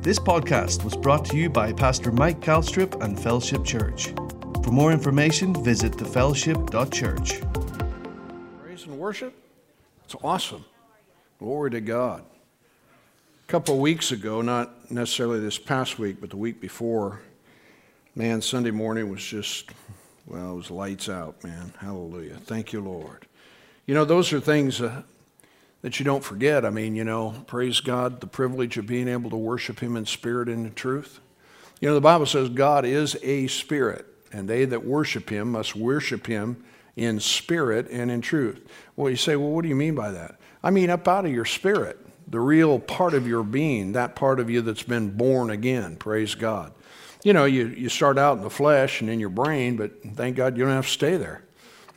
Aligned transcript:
This 0.00 0.20
podcast 0.20 0.84
was 0.84 0.96
brought 0.96 1.24
to 1.26 1.36
you 1.36 1.50
by 1.50 1.72
Pastor 1.72 2.12
Mike 2.12 2.38
Calstrip 2.40 3.02
and 3.02 3.18
Fellowship 3.18 3.64
Church. 3.64 4.14
For 4.62 4.70
more 4.70 4.92
information, 4.92 5.52
visit 5.64 5.92
thefellowship.church. 5.92 7.40
Praise 8.62 8.84
and 8.84 8.96
worship? 8.96 9.34
It's 10.04 10.14
awesome. 10.22 10.64
Glory 11.40 11.72
to 11.72 11.80
God. 11.80 12.22
A 12.22 13.50
couple 13.50 13.74
of 13.74 13.80
weeks 13.80 14.12
ago, 14.12 14.40
not 14.40 14.88
necessarily 14.88 15.40
this 15.40 15.58
past 15.58 15.98
week, 15.98 16.20
but 16.20 16.30
the 16.30 16.36
week 16.36 16.60
before, 16.60 17.20
man, 18.14 18.40
Sunday 18.40 18.70
morning 18.70 19.10
was 19.10 19.22
just, 19.22 19.72
well, 20.26 20.52
it 20.52 20.56
was 20.56 20.70
lights 20.70 21.08
out, 21.08 21.42
man. 21.42 21.72
Hallelujah. 21.80 22.36
Thank 22.36 22.72
you, 22.72 22.80
Lord. 22.80 23.26
You 23.86 23.94
know, 23.94 24.04
those 24.04 24.32
are 24.32 24.38
things 24.38 24.80
uh, 24.80 25.02
that 25.82 25.98
you 25.98 26.04
don't 26.04 26.24
forget. 26.24 26.64
I 26.64 26.70
mean, 26.70 26.96
you 26.96 27.04
know, 27.04 27.34
praise 27.46 27.80
God, 27.80 28.20
the 28.20 28.26
privilege 28.26 28.76
of 28.76 28.86
being 28.86 29.08
able 29.08 29.30
to 29.30 29.36
worship 29.36 29.80
Him 29.80 29.96
in 29.96 30.06
spirit 30.06 30.48
and 30.48 30.66
in 30.66 30.74
truth. 30.74 31.20
You 31.80 31.88
know, 31.88 31.94
the 31.94 32.00
Bible 32.00 32.26
says 32.26 32.48
God 32.48 32.84
is 32.84 33.16
a 33.22 33.46
spirit, 33.46 34.06
and 34.32 34.48
they 34.48 34.64
that 34.64 34.84
worship 34.84 35.30
Him 35.30 35.52
must 35.52 35.76
worship 35.76 36.26
Him 36.26 36.64
in 36.96 37.20
spirit 37.20 37.88
and 37.90 38.10
in 38.10 38.20
truth. 38.20 38.66
Well, 38.96 39.10
you 39.10 39.16
say, 39.16 39.36
well, 39.36 39.50
what 39.50 39.62
do 39.62 39.68
you 39.68 39.76
mean 39.76 39.94
by 39.94 40.10
that? 40.10 40.36
I 40.62 40.70
mean, 40.70 40.90
up 40.90 41.06
out 41.06 41.24
of 41.24 41.32
your 41.32 41.44
spirit, 41.44 41.98
the 42.26 42.40
real 42.40 42.80
part 42.80 43.14
of 43.14 43.28
your 43.28 43.44
being, 43.44 43.92
that 43.92 44.16
part 44.16 44.40
of 44.40 44.50
you 44.50 44.60
that's 44.60 44.82
been 44.82 45.16
born 45.16 45.50
again. 45.50 45.96
Praise 45.96 46.34
God. 46.34 46.72
You 47.22 47.32
know, 47.32 47.44
you, 47.44 47.68
you 47.68 47.88
start 47.88 48.18
out 48.18 48.38
in 48.38 48.42
the 48.42 48.50
flesh 48.50 49.00
and 49.00 49.08
in 49.08 49.20
your 49.20 49.28
brain, 49.28 49.76
but 49.76 50.02
thank 50.14 50.36
God 50.36 50.56
you 50.56 50.64
don't 50.64 50.72
have 50.72 50.86
to 50.86 50.92
stay 50.92 51.16
there. 51.16 51.42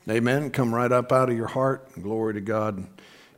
Amen. 0.10 0.52
Come 0.52 0.74
right 0.74 0.92
up 0.92 1.12
out 1.12 1.30
of 1.30 1.38
your 1.38 1.48
heart. 1.48 1.88
Glory 2.02 2.36
to 2.36 2.42
God 2.42 2.88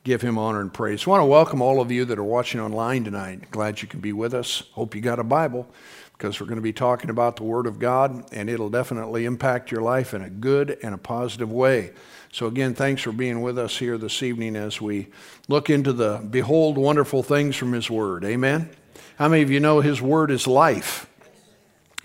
give 0.03 0.21
him 0.21 0.37
honor 0.37 0.59
and 0.59 0.73
praise. 0.73 1.07
I 1.07 1.09
want 1.09 1.21
to 1.21 1.25
welcome 1.25 1.61
all 1.61 1.79
of 1.79 1.91
you 1.91 2.03
that 2.05 2.19
are 2.19 2.23
watching 2.23 2.59
online 2.59 3.05
tonight. 3.05 3.49
Glad 3.51 3.81
you 3.81 3.87
can 3.87 4.01
be 4.01 4.11
with 4.11 4.33
us. 4.33 4.63
Hope 4.73 4.95
you 4.95 5.01
got 5.01 5.19
a 5.19 5.23
Bible 5.23 5.67
because 6.11 6.39
we're 6.39 6.47
going 6.47 6.57
to 6.57 6.61
be 6.61 6.73
talking 6.73 7.09
about 7.09 7.37
the 7.37 7.43
Word 7.43 7.65
of 7.65 7.79
God, 7.79 8.25
and 8.31 8.49
it'll 8.49 8.69
definitely 8.69 9.25
impact 9.25 9.71
your 9.71 9.81
life 9.81 10.13
in 10.13 10.21
a 10.21 10.29
good 10.29 10.77
and 10.83 10.93
a 10.93 10.97
positive 10.97 11.51
way. 11.51 11.91
So, 12.31 12.47
again, 12.47 12.73
thanks 12.73 13.01
for 13.01 13.11
being 13.11 13.41
with 13.41 13.57
us 13.57 13.77
here 13.77 13.97
this 13.97 14.21
evening 14.23 14.55
as 14.55 14.81
we 14.81 15.07
look 15.47 15.69
into 15.69 15.93
the 15.93 16.25
behold 16.29 16.77
wonderful 16.77 17.23
things 17.23 17.55
from 17.55 17.73
His 17.73 17.89
Word. 17.89 18.25
Amen. 18.25 18.69
How 19.17 19.29
many 19.29 19.41
of 19.41 19.51
you 19.51 19.59
know 19.59 19.81
His 19.81 20.01
Word 20.01 20.31
is 20.31 20.47
life? 20.47 21.07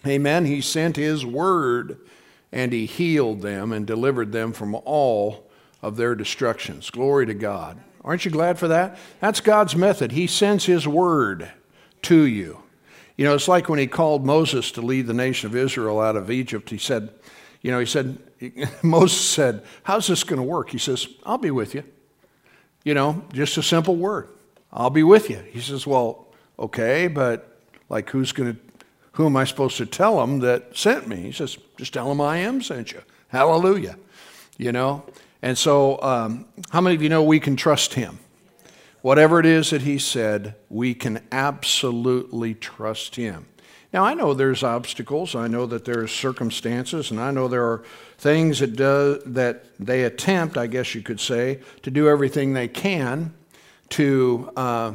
Amen. 0.06 0.44
He 0.44 0.60
sent 0.60 0.96
His 0.96 1.24
Word 1.26 1.98
and 2.52 2.72
He 2.72 2.86
healed 2.86 3.42
them 3.42 3.72
and 3.72 3.86
delivered 3.86 4.32
them 4.32 4.52
from 4.52 4.74
all 4.84 5.48
of 5.82 5.96
their 5.96 6.14
destructions. 6.14 6.90
Glory 6.90 7.26
to 7.26 7.34
God. 7.34 7.78
Aren't 8.08 8.24
you 8.24 8.30
glad 8.30 8.58
for 8.58 8.68
that? 8.68 8.98
That's 9.20 9.42
God's 9.42 9.76
method. 9.76 10.12
He 10.12 10.26
sends 10.26 10.64
His 10.64 10.88
word 10.88 11.50
to 12.02 12.22
you. 12.22 12.62
You 13.18 13.26
know, 13.26 13.34
it's 13.34 13.48
like 13.48 13.68
when 13.68 13.78
He 13.78 13.86
called 13.86 14.24
Moses 14.24 14.72
to 14.72 14.80
lead 14.80 15.06
the 15.06 15.12
nation 15.12 15.50
of 15.50 15.54
Israel 15.54 16.00
out 16.00 16.16
of 16.16 16.30
Egypt. 16.30 16.70
He 16.70 16.78
said, 16.78 17.10
you 17.60 17.70
know, 17.70 17.80
he 17.80 17.84
said, 17.84 18.18
Moses 18.82 19.20
said, 19.20 19.62
How's 19.82 20.06
this 20.06 20.24
going 20.24 20.38
to 20.38 20.42
work? 20.42 20.70
He 20.70 20.78
says, 20.78 21.06
I'll 21.26 21.36
be 21.36 21.50
with 21.50 21.74
you. 21.74 21.84
You 22.82 22.94
know, 22.94 23.24
just 23.34 23.58
a 23.58 23.62
simple 23.62 23.96
word. 23.96 24.30
I'll 24.72 24.88
be 24.88 25.02
with 25.02 25.28
you. 25.28 25.42
He 25.50 25.60
says, 25.60 25.86
Well, 25.86 26.28
okay, 26.58 27.08
but 27.08 27.60
like 27.90 28.08
who's 28.08 28.32
going 28.32 28.54
to, 28.54 28.60
who 29.12 29.26
am 29.26 29.36
I 29.36 29.44
supposed 29.44 29.76
to 29.76 29.84
tell 29.84 30.18
them 30.18 30.38
that 30.40 30.74
sent 30.74 31.08
me? 31.08 31.16
He 31.16 31.32
says, 31.32 31.58
Just 31.76 31.92
tell 31.92 32.08
them 32.08 32.22
I 32.22 32.38
am 32.38 32.62
sent 32.62 32.92
you. 32.92 33.02
Hallelujah. 33.28 33.98
You 34.56 34.72
know, 34.72 35.04
and 35.42 35.56
so, 35.56 36.00
um, 36.02 36.46
how 36.70 36.80
many 36.80 36.96
of 36.96 37.02
you 37.02 37.08
know 37.08 37.22
we 37.22 37.40
can 37.40 37.56
trust 37.56 37.94
him? 37.94 38.18
Whatever 39.02 39.38
it 39.38 39.46
is 39.46 39.70
that 39.70 39.82
he 39.82 39.98
said, 39.98 40.56
we 40.68 40.94
can 40.94 41.22
absolutely 41.30 42.54
trust 42.54 43.16
him. 43.16 43.46
Now, 43.92 44.04
I 44.04 44.12
know 44.12 44.34
there's 44.34 44.62
obstacles, 44.62 45.34
I 45.34 45.46
know 45.46 45.64
that 45.66 45.84
there's 45.84 46.12
circumstances, 46.12 47.10
and 47.10 47.18
I 47.18 47.30
know 47.30 47.48
there 47.48 47.64
are 47.64 47.84
things 48.18 48.58
that, 48.58 48.76
do, 48.76 49.22
that 49.24 49.64
they 49.78 50.04
attempt, 50.04 50.58
I 50.58 50.66
guess 50.66 50.94
you 50.94 51.00
could 51.00 51.20
say, 51.20 51.60
to 51.82 51.90
do 51.90 52.08
everything 52.08 52.52
they 52.52 52.68
can 52.68 53.32
to 53.90 54.50
uh, 54.56 54.92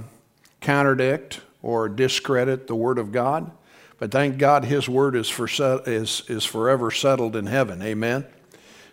contradict 0.61 1.41
or 1.63 1.89
discredit 1.89 2.67
the 2.67 2.75
Word 2.75 2.99
of 2.99 3.11
God. 3.11 3.49
But 3.97 4.11
thank 4.11 4.37
God 4.37 4.65
His 4.65 4.87
Word 4.87 5.15
is, 5.15 5.29
for, 5.29 5.47
is, 5.87 6.23
is 6.27 6.45
forever 6.45 6.91
settled 6.91 7.35
in 7.35 7.47
heaven. 7.47 7.81
Amen. 7.81 8.25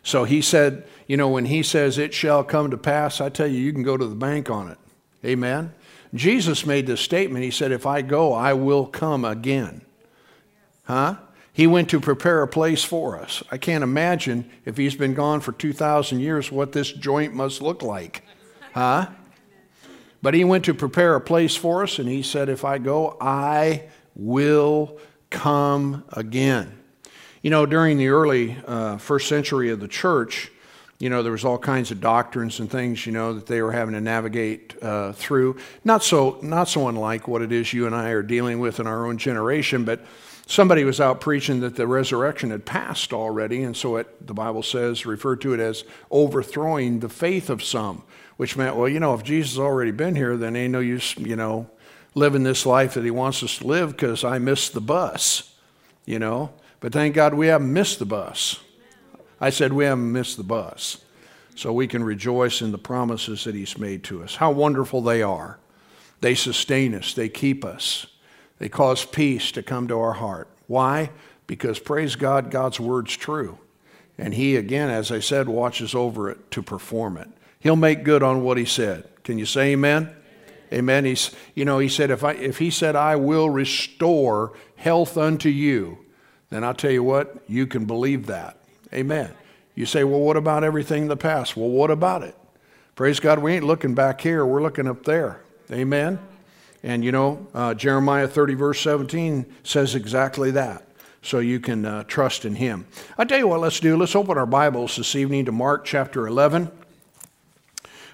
So 0.03 0.25
he 0.25 0.41
said, 0.41 0.87
you 1.07 1.17
know, 1.17 1.29
when 1.29 1.47
he 1.47 1.63
says 1.63 1.99
it 1.99 2.15
shall 2.15 2.43
come 2.45 2.71
to 2.71 2.77
pass, 2.77 3.21
I 3.21 3.29
tell 3.29 3.47
you, 3.47 3.59
you 3.59 3.73
can 3.73 3.83
go 3.83 3.97
to 3.97 4.07
the 4.07 4.15
bank 4.15 4.51
on 4.51 4.71
it. 4.71 4.79
Amen. 5.25 5.75
Jesus 6.15 6.67
made 6.67 6.87
this 6.87 7.01
statement. 7.01 7.45
He 7.45 7.51
said, 7.51 7.73
If 7.73 7.87
I 7.87 8.03
go, 8.03 8.33
I 8.33 8.55
will 8.55 8.87
come 8.87 9.25
again. 9.25 9.83
Huh? 10.85 11.17
He 11.53 11.67
went 11.67 11.91
to 11.91 12.01
prepare 12.01 12.43
a 12.43 12.49
place 12.49 12.83
for 12.83 13.19
us. 13.19 13.43
I 13.51 13.59
can't 13.59 13.85
imagine 13.85 14.51
if 14.65 14.77
he's 14.77 14.95
been 14.95 15.15
gone 15.15 15.41
for 15.41 15.53
2,000 15.53 16.21
years 16.21 16.51
what 16.51 16.73
this 16.73 16.91
joint 16.91 17.35
must 17.35 17.61
look 17.61 17.83
like. 17.83 18.25
Huh? 18.73 19.09
But 20.23 20.35
he 20.35 20.45
went 20.45 20.65
to 20.67 20.75
prepare 20.75 21.15
a 21.15 21.21
place 21.21 21.57
for 21.57 21.83
us, 21.83 21.99
and 21.99 22.09
he 22.09 22.23
said, 22.23 22.49
If 22.49 22.65
I 22.65 22.79
go, 22.79 23.17
I 23.21 23.85
will 24.15 24.99
come 25.29 26.05
again. 26.13 26.80
You 27.43 27.49
know, 27.49 27.65
during 27.65 27.97
the 27.97 28.09
early 28.09 28.57
uh, 28.67 28.99
first 28.99 29.27
century 29.27 29.71
of 29.71 29.81
the 29.81 29.89
church, 29.89 30.51
you 30.99 31.09
know, 31.09 31.23
there 31.23 31.33
was 31.33 31.47
all 31.47 31.57
kinds 31.57 31.91
of 31.91 31.99
doctrines 31.99 32.61
and 32.61 32.71
things, 32.71 33.07
you 33.07 33.13
know, 33.13 33.33
that 33.33 33.47
they 33.47 33.63
were 33.63 33.73
having 33.73 33.95
to 33.95 34.01
navigate 34.03 34.77
uh, 34.83 35.13
through. 35.13 35.57
Not 35.83 36.05
so, 36.05 36.39
not 36.43 36.69
so 36.69 36.89
unlike 36.89 37.27
what 37.27 37.41
it 37.41 37.51
is 37.51 37.73
you 37.73 37.87
and 37.87 37.95
I 37.95 38.11
are 38.11 38.23
dealing 38.23 38.61
with 38.61 38.79
in 38.79 38.87
our 38.87 39.07
own 39.07 39.17
generation, 39.17 39.87
but 39.87 40.05
somebody 40.47 40.85
was 40.85 41.01
out 41.01 41.23
preaching 41.23 41.61
that 41.61 41.77
the 41.77 41.87
resurrection 41.87 42.51
had 42.51 42.67
passed 42.67 43.15
already, 43.15 43.63
and 43.63 43.75
so 43.75 43.97
it, 43.97 44.27
the 44.27 44.35
Bible 44.35 44.63
says, 44.63 45.07
referred 45.07 45.41
to 45.41 45.55
it 45.55 45.61
as 45.61 45.85
overthrowing 46.11 47.01
the 47.01 47.09
faith 47.09 47.49
of 47.49 47.63
some, 47.63 48.03
which 48.37 48.59
meant, 48.59 48.77
well, 48.77 48.89
you 48.89 49.01
know, 49.01 49.15
if 49.15 49.23
Jesus 49.23 49.59
already 49.59 49.93
been 49.93 50.15
here, 50.15 50.37
then 50.37 50.57
ain't 50.57 50.73
no 50.73 50.81
use, 50.81 51.17
you 51.17 51.37
know, 51.37 51.71
living 52.15 52.43
this 52.43 52.67
life 52.67 52.93
that 52.93 53.05
he 53.05 53.11
wants 53.11 53.43
us 53.43 53.57
to 53.59 53.67
live 53.67 53.93
because 53.93 54.25
I 54.25 54.39
missed 54.39 54.75
the 54.75 54.83
bus, 54.83 55.55
you 56.05 56.19
know. 56.19 56.51
But 56.81 56.93
thank 56.93 57.15
God 57.15 57.35
we 57.35 57.49
haven't 57.49 57.73
missed 57.73 57.99
the 57.99 58.07
bus. 58.07 58.61
I 59.41 59.51
said 59.51 59.73
we 59.73 59.85
haven't 59.85 60.13
missed 60.13 60.37
the 60.37 60.43
bus. 60.43 61.05
So 61.55 61.73
we 61.73 61.87
can 61.87 62.03
rejoice 62.03 62.63
in 62.63 62.73
the 62.73 62.79
promises 62.79 63.45
that 63.45 63.55
He's 63.55 63.77
made 63.79 64.03
to 64.05 64.23
us. 64.23 64.37
How 64.37 64.51
wonderful 64.51 65.03
they 65.03 65.23
are. 65.23 65.59
They 66.21 66.35
sustain 66.35 66.95
us, 66.95 67.15
they 67.15 67.29
keep 67.29 67.65
us, 67.65 68.07
they 68.59 68.69
cause 68.69 69.07
peace 69.07 69.53
to 69.53 69.63
come 69.63 69.89
to 69.89 69.99
our 69.99 70.13
heart. 70.13 70.49
Why? 70.67 71.11
Because, 71.47 71.79
praise 71.79 72.15
God, 72.15 72.51
God's 72.51 72.79
word's 72.79 73.17
true. 73.17 73.59
And 74.19 74.35
He, 74.35 74.57
again, 74.57 74.91
as 74.91 75.11
I 75.11 75.21
said, 75.21 75.49
watches 75.49 75.95
over 75.95 76.31
it 76.31 76.51
to 76.51 76.63
perform 76.63 77.17
it. 77.17 77.29
He'll 77.59 77.77
make 77.77 78.05
good 78.05 78.23
on 78.23 78.43
what 78.43 78.59
He 78.59 78.67
said. 78.67 79.09
Can 79.25 79.39
you 79.39 79.47
say 79.47 79.73
amen? 79.73 80.15
Amen. 80.73 81.05
He's, 81.05 81.35
you 81.55 81.65
know, 81.65 81.79
he 81.79 81.89
said, 81.89 82.11
if, 82.11 82.23
I, 82.23 82.33
if 82.33 82.59
he 82.59 82.71
said, 82.71 82.95
I 82.95 83.17
will 83.17 83.51
restore 83.51 84.53
health 84.77 85.17
unto 85.17 85.49
you, 85.49 85.99
then 86.51 86.65
I'll 86.65 86.75
tell 86.75 86.91
you 86.91 87.03
what, 87.03 87.37
you 87.49 87.67
can 87.67 87.85
believe 87.87 88.27
that. 88.27 88.57
Amen. 88.93 89.33
You 89.75 89.87
say, 89.87 90.05
well, 90.05 90.21
what 90.21 90.37
about 90.37 90.65
everything 90.65 91.03
in 91.03 91.09
the 91.09 91.17
past? 91.17 91.57
Well, 91.57 91.69
what 91.69 91.91
about 91.91 92.23
it? 92.23 92.37
Praise 92.97 93.21
God, 93.21 93.39
we 93.39 93.55
ain't 93.55 93.65
looking 93.65 93.95
back 93.95 94.21
here, 94.21 94.45
we're 94.45 94.63
looking 94.63 94.87
up 94.87 95.05
there. 95.05 95.41
Amen. 95.71 96.19
And 96.83 97.05
you 97.05 97.13
know, 97.13 97.47
uh, 97.55 97.75
Jeremiah 97.75 98.27
30, 98.27 98.55
verse 98.55 98.81
17 98.81 99.47
says 99.63 99.95
exactly 99.95 100.51
that. 100.53 100.87
So 101.23 101.39
you 101.39 101.61
can 101.61 101.85
uh, 101.85 102.05
trust 102.05 102.45
in 102.45 102.57
Him. 102.57 102.87
I 103.17 103.25
tell 103.25 103.39
you 103.39 103.47
what, 103.47 103.61
let's 103.61 103.79
do. 103.79 103.97
Let's 103.97 104.17
open 104.17 104.39
our 104.39 104.47
Bibles 104.47 104.97
this 104.97 105.15
evening 105.15 105.45
to 105.45 105.53
Mark 105.53 105.85
chapter 105.85 106.27
11. 106.27 106.71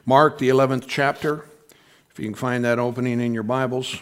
Mark, 0.05 0.39
the 0.39 0.49
11th 0.49 0.85
chapter. 0.89 1.47
If 2.11 2.19
you 2.19 2.27
can 2.27 2.35
find 2.35 2.65
that 2.65 2.79
opening 2.79 3.21
in 3.21 3.33
your 3.33 3.45
Bibles. 3.45 3.97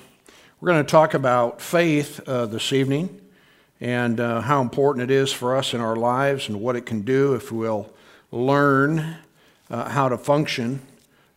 We're 0.60 0.70
going 0.70 0.84
to 0.84 0.90
talk 0.90 1.12
about 1.12 1.60
faith 1.60 2.26
uh, 2.26 2.46
this 2.46 2.72
evening 2.72 3.20
and 3.84 4.18
uh, 4.18 4.40
how 4.40 4.62
important 4.62 5.10
it 5.10 5.14
is 5.14 5.30
for 5.30 5.54
us 5.54 5.74
in 5.74 5.80
our 5.82 5.94
lives 5.94 6.48
and 6.48 6.58
what 6.58 6.74
it 6.74 6.86
can 6.86 7.02
do 7.02 7.34
if 7.34 7.52
we'll 7.52 7.92
learn 8.32 9.18
uh, 9.68 9.90
how 9.90 10.08
to 10.08 10.16
function 10.16 10.80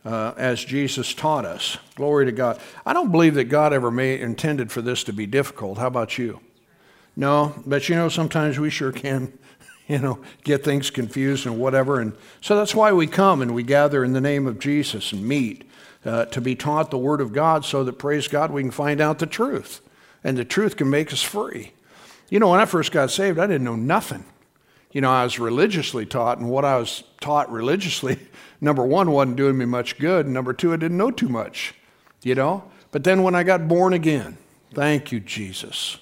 uh, 0.06 0.32
as 0.38 0.64
Jesus 0.64 1.12
taught 1.12 1.44
us. 1.44 1.76
Glory 1.94 2.24
to 2.24 2.32
God. 2.32 2.58
I 2.86 2.94
don't 2.94 3.12
believe 3.12 3.34
that 3.34 3.50
God 3.50 3.74
ever 3.74 3.90
made, 3.90 4.22
intended 4.22 4.72
for 4.72 4.80
this 4.80 5.04
to 5.04 5.12
be 5.12 5.26
difficult. 5.26 5.76
How 5.76 5.88
about 5.88 6.16
you? 6.16 6.40
No, 7.16 7.54
but 7.66 7.86
you 7.90 7.96
know, 7.96 8.08
sometimes 8.08 8.58
we 8.58 8.70
sure 8.70 8.92
can, 8.92 9.30
you 9.86 9.98
know, 9.98 10.18
get 10.42 10.64
things 10.64 10.88
confused 10.88 11.44
and 11.44 11.58
whatever. 11.58 12.00
And 12.00 12.14
so 12.40 12.56
that's 12.56 12.74
why 12.74 12.94
we 12.94 13.06
come 13.06 13.42
and 13.42 13.54
we 13.54 13.62
gather 13.62 14.02
in 14.02 14.14
the 14.14 14.22
name 14.22 14.46
of 14.46 14.58
Jesus 14.58 15.12
and 15.12 15.22
meet 15.22 15.68
uh, 16.02 16.24
to 16.24 16.40
be 16.40 16.54
taught 16.54 16.90
the 16.90 16.96
Word 16.96 17.20
of 17.20 17.34
God 17.34 17.66
so 17.66 17.84
that, 17.84 17.98
praise 17.98 18.26
God, 18.26 18.50
we 18.50 18.62
can 18.62 18.70
find 18.70 19.02
out 19.02 19.18
the 19.18 19.26
truth. 19.26 19.82
And 20.24 20.38
the 20.38 20.46
truth 20.46 20.78
can 20.78 20.88
make 20.88 21.12
us 21.12 21.20
free. 21.20 21.72
You 22.28 22.38
know, 22.38 22.50
when 22.50 22.60
I 22.60 22.66
first 22.66 22.92
got 22.92 23.10
saved, 23.10 23.38
I 23.38 23.46
didn't 23.46 23.64
know 23.64 23.76
nothing. 23.76 24.24
You 24.92 25.00
know, 25.00 25.10
I 25.10 25.24
was 25.24 25.38
religiously 25.38 26.06
taught, 26.06 26.38
and 26.38 26.48
what 26.48 26.64
I 26.64 26.78
was 26.78 27.04
taught 27.20 27.50
religiously, 27.50 28.18
number 28.60 28.84
one, 28.84 29.10
wasn't 29.10 29.36
doing 29.36 29.58
me 29.58 29.64
much 29.64 29.98
good, 29.98 30.26
and 30.26 30.34
number 30.34 30.52
two, 30.52 30.72
I 30.72 30.76
didn't 30.76 30.96
know 30.96 31.10
too 31.10 31.28
much, 31.28 31.74
you 32.22 32.34
know. 32.34 32.64
But 32.90 33.04
then 33.04 33.22
when 33.22 33.34
I 33.34 33.42
got 33.42 33.68
born 33.68 33.92
again, 33.92 34.38
Thank 34.74 35.12
you, 35.12 35.20
Jesus. 35.20 35.98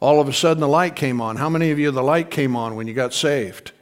All 0.00 0.20
of 0.20 0.28
a 0.28 0.32
sudden, 0.32 0.60
the 0.60 0.68
light 0.68 0.96
came 0.96 1.20
on. 1.20 1.36
How 1.36 1.48
many 1.48 1.70
of 1.70 1.78
you, 1.78 1.90
the 1.90 2.02
light 2.02 2.30
came 2.30 2.56
on 2.56 2.74
when 2.74 2.86
you 2.86 2.94
got 2.94 3.12
saved? 3.12 3.72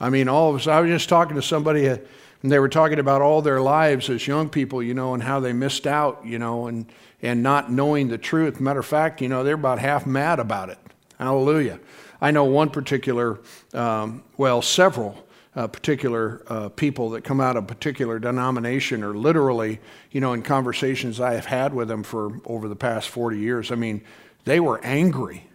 I 0.00 0.10
mean, 0.10 0.28
all 0.28 0.50
of 0.50 0.56
us. 0.56 0.66
I 0.66 0.80
was 0.80 0.90
just 0.90 1.08
talking 1.08 1.36
to 1.36 1.42
somebody, 1.42 1.88
uh, 1.88 1.98
and 2.42 2.50
they 2.50 2.58
were 2.58 2.68
talking 2.68 2.98
about 2.98 3.22
all 3.22 3.42
their 3.42 3.60
lives 3.60 4.10
as 4.10 4.26
young 4.26 4.48
people, 4.48 4.82
you 4.82 4.94
know, 4.94 5.14
and 5.14 5.22
how 5.22 5.40
they 5.40 5.52
missed 5.52 5.86
out, 5.86 6.24
you 6.24 6.38
know, 6.38 6.66
and, 6.66 6.86
and 7.22 7.42
not 7.42 7.70
knowing 7.70 8.08
the 8.08 8.18
truth. 8.18 8.60
Matter 8.60 8.80
of 8.80 8.86
fact, 8.86 9.20
you 9.20 9.28
know, 9.28 9.44
they're 9.44 9.54
about 9.54 9.78
half 9.78 10.06
mad 10.06 10.38
about 10.40 10.70
it. 10.70 10.78
Hallelujah. 11.18 11.80
I 12.20 12.30
know 12.30 12.44
one 12.44 12.70
particular, 12.70 13.40
um, 13.74 14.22
well, 14.36 14.62
several 14.62 15.26
uh, 15.56 15.66
particular 15.66 16.42
uh, 16.46 16.68
people 16.68 17.10
that 17.10 17.24
come 17.24 17.40
out 17.40 17.56
of 17.56 17.66
particular 17.66 18.18
denomination 18.20 19.02
or 19.02 19.14
literally, 19.14 19.80
you 20.12 20.20
know, 20.20 20.32
in 20.32 20.42
conversations 20.42 21.20
I 21.20 21.34
have 21.34 21.46
had 21.46 21.74
with 21.74 21.88
them 21.88 22.04
for 22.04 22.40
over 22.44 22.68
the 22.68 22.76
past 22.76 23.08
40 23.08 23.38
years, 23.38 23.72
I 23.72 23.74
mean, 23.74 24.02
they 24.44 24.60
were 24.60 24.80
angry 24.84 25.48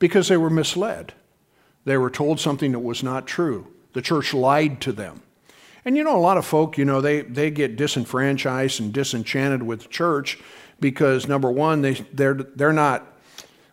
because 0.00 0.28
they 0.28 0.36
were 0.36 0.50
misled. 0.50 1.14
They 1.84 1.96
were 1.96 2.10
told 2.10 2.40
something 2.40 2.72
that 2.72 2.80
was 2.80 3.02
not 3.02 3.26
true. 3.26 3.68
The 3.92 4.02
church 4.02 4.34
lied 4.34 4.80
to 4.82 4.92
them. 4.92 5.22
And 5.84 5.96
you 5.96 6.02
know, 6.02 6.16
a 6.16 6.18
lot 6.18 6.38
of 6.38 6.46
folk, 6.46 6.78
you 6.78 6.84
know, 6.84 7.00
they, 7.00 7.20
they 7.20 7.50
get 7.50 7.76
disenfranchised 7.76 8.80
and 8.80 8.92
disenchanted 8.92 9.62
with 9.62 9.82
the 9.82 9.88
church 9.88 10.38
because, 10.80 11.28
number 11.28 11.50
one, 11.50 11.82
they, 11.82 11.94
they're, 12.12 12.34
they're 12.34 12.72
not, 12.72 13.06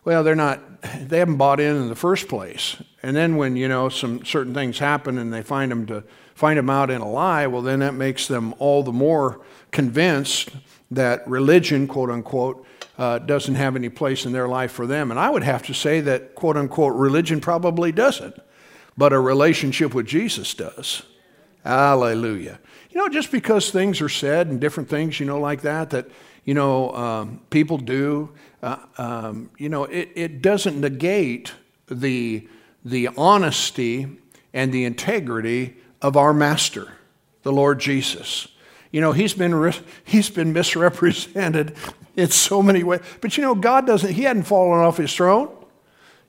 well, 0.04 0.22
they're 0.22 0.34
not, 0.36 0.60
they 1.00 1.18
haven't 1.18 1.36
bought 1.36 1.60
in 1.60 1.76
in 1.76 1.88
the 1.88 1.94
first 1.94 2.28
place. 2.28 2.76
And 3.02 3.16
then 3.16 3.36
when, 3.36 3.56
you 3.56 3.68
know, 3.68 3.88
some 3.88 4.24
certain 4.24 4.54
things 4.54 4.78
happen 4.78 5.18
and 5.18 5.32
they 5.32 5.42
find 5.42 5.70
them 5.70 5.86
to 5.86 6.04
find 6.34 6.58
them 6.58 6.70
out 6.70 6.90
in 6.90 7.00
a 7.00 7.08
lie, 7.08 7.46
well, 7.46 7.62
then 7.62 7.80
that 7.80 7.94
makes 7.94 8.26
them 8.26 8.54
all 8.58 8.82
the 8.82 8.92
more 8.92 9.40
convinced 9.70 10.50
that 10.90 11.26
religion, 11.28 11.86
quote 11.86 12.10
unquote, 12.10 12.66
uh, 12.98 13.18
doesn't 13.18 13.54
have 13.54 13.76
any 13.76 13.88
place 13.88 14.26
in 14.26 14.32
their 14.32 14.48
life 14.48 14.72
for 14.72 14.86
them. 14.86 15.10
And 15.10 15.18
I 15.18 15.30
would 15.30 15.42
have 15.42 15.62
to 15.64 15.74
say 15.74 16.00
that, 16.02 16.34
quote 16.34 16.56
unquote, 16.56 16.94
religion 16.94 17.40
probably 17.40 17.92
doesn't, 17.92 18.36
but 18.96 19.12
a 19.12 19.20
relationship 19.20 19.94
with 19.94 20.06
Jesus 20.06 20.52
does. 20.54 21.02
Hallelujah. 21.64 22.58
You 22.90 22.98
know, 22.98 23.08
just 23.08 23.30
because 23.30 23.70
things 23.70 24.00
are 24.00 24.08
said 24.08 24.48
and 24.48 24.60
different 24.60 24.88
things, 24.88 25.20
you 25.20 25.26
know, 25.26 25.40
like 25.40 25.62
that, 25.62 25.90
that, 25.90 26.08
you 26.44 26.54
know, 26.54 26.92
um, 26.94 27.40
people 27.50 27.78
do, 27.78 28.30
uh, 28.62 28.78
um, 28.98 29.50
you 29.58 29.68
know, 29.68 29.84
it, 29.84 30.10
it 30.14 30.42
doesn't 30.42 30.80
negate 30.80 31.52
the, 31.88 32.48
the 32.84 33.08
honesty 33.16 34.08
and 34.52 34.72
the 34.72 34.84
integrity 34.84 35.76
of 36.00 36.16
our 36.16 36.34
Master, 36.34 36.92
the 37.42 37.52
Lord 37.52 37.78
Jesus. 37.80 38.48
You 38.90 39.00
know, 39.00 39.12
he's 39.12 39.34
been, 39.34 39.72
he's 40.04 40.30
been 40.30 40.52
misrepresented 40.52 41.76
in 42.16 42.28
so 42.28 42.62
many 42.62 42.82
ways. 42.82 43.00
But 43.20 43.36
you 43.36 43.42
know, 43.42 43.54
God 43.54 43.86
doesn't, 43.86 44.12
he 44.12 44.22
hadn't 44.22 44.42
fallen 44.42 44.80
off 44.80 44.96
his 44.96 45.14
throne, 45.14 45.48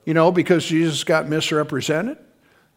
you 0.06 0.14
know, 0.14 0.32
because 0.32 0.66
Jesus 0.66 1.04
got 1.04 1.28
misrepresented. 1.28 2.18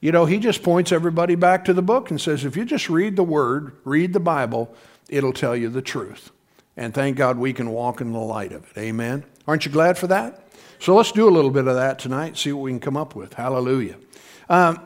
You 0.01 0.13
know, 0.13 0.27
he 0.27 0.39
just 0.39 0.63
points 0.63 0.93
everybody 0.93 1.35
back 1.35 1.65
to 1.67 1.75
the 1.75 1.83
book 1.83 2.11
and 2.11 2.21
says, 2.21 2.45
if 2.45 2.57
you 2.57 2.65
just 2.65 2.91
read 2.91 3.17
the 3.17 3.23
word, 3.23 3.77
read 3.85 4.13
the 4.13 4.21
Bible, 4.21 4.75
it'll 5.09 5.33
tell 5.33 5.57
you 5.57 5.69
the 5.69 5.83
truth. 5.83 6.31
And 6.77 6.93
thank 6.93 7.17
God 7.17 7.39
we 7.39 7.53
can 7.53 7.71
walk 7.71 8.01
in 8.01 8.13
the 8.13 8.19
light 8.19 8.53
of 8.53 8.71
it. 8.71 8.79
Amen. 8.79 9.25
Aren't 9.47 9.65
you 9.65 9.73
glad 9.73 9.97
for 9.97 10.07
that? 10.09 10.43
So 10.79 10.95
let's 10.95 11.13
do 11.13 11.29
a 11.29 11.31
little 11.31 11.51
bit 11.51 11.67
of 11.67 11.75
that 11.77 11.99
tonight, 11.99 12.37
see 12.37 12.53
what 12.53 12.63
we 12.63 12.71
can 12.71 12.81
come 12.81 12.97
up 12.97 13.15
with. 13.15 13.33
Hallelujah. 13.33 13.97
Um, 14.49 14.85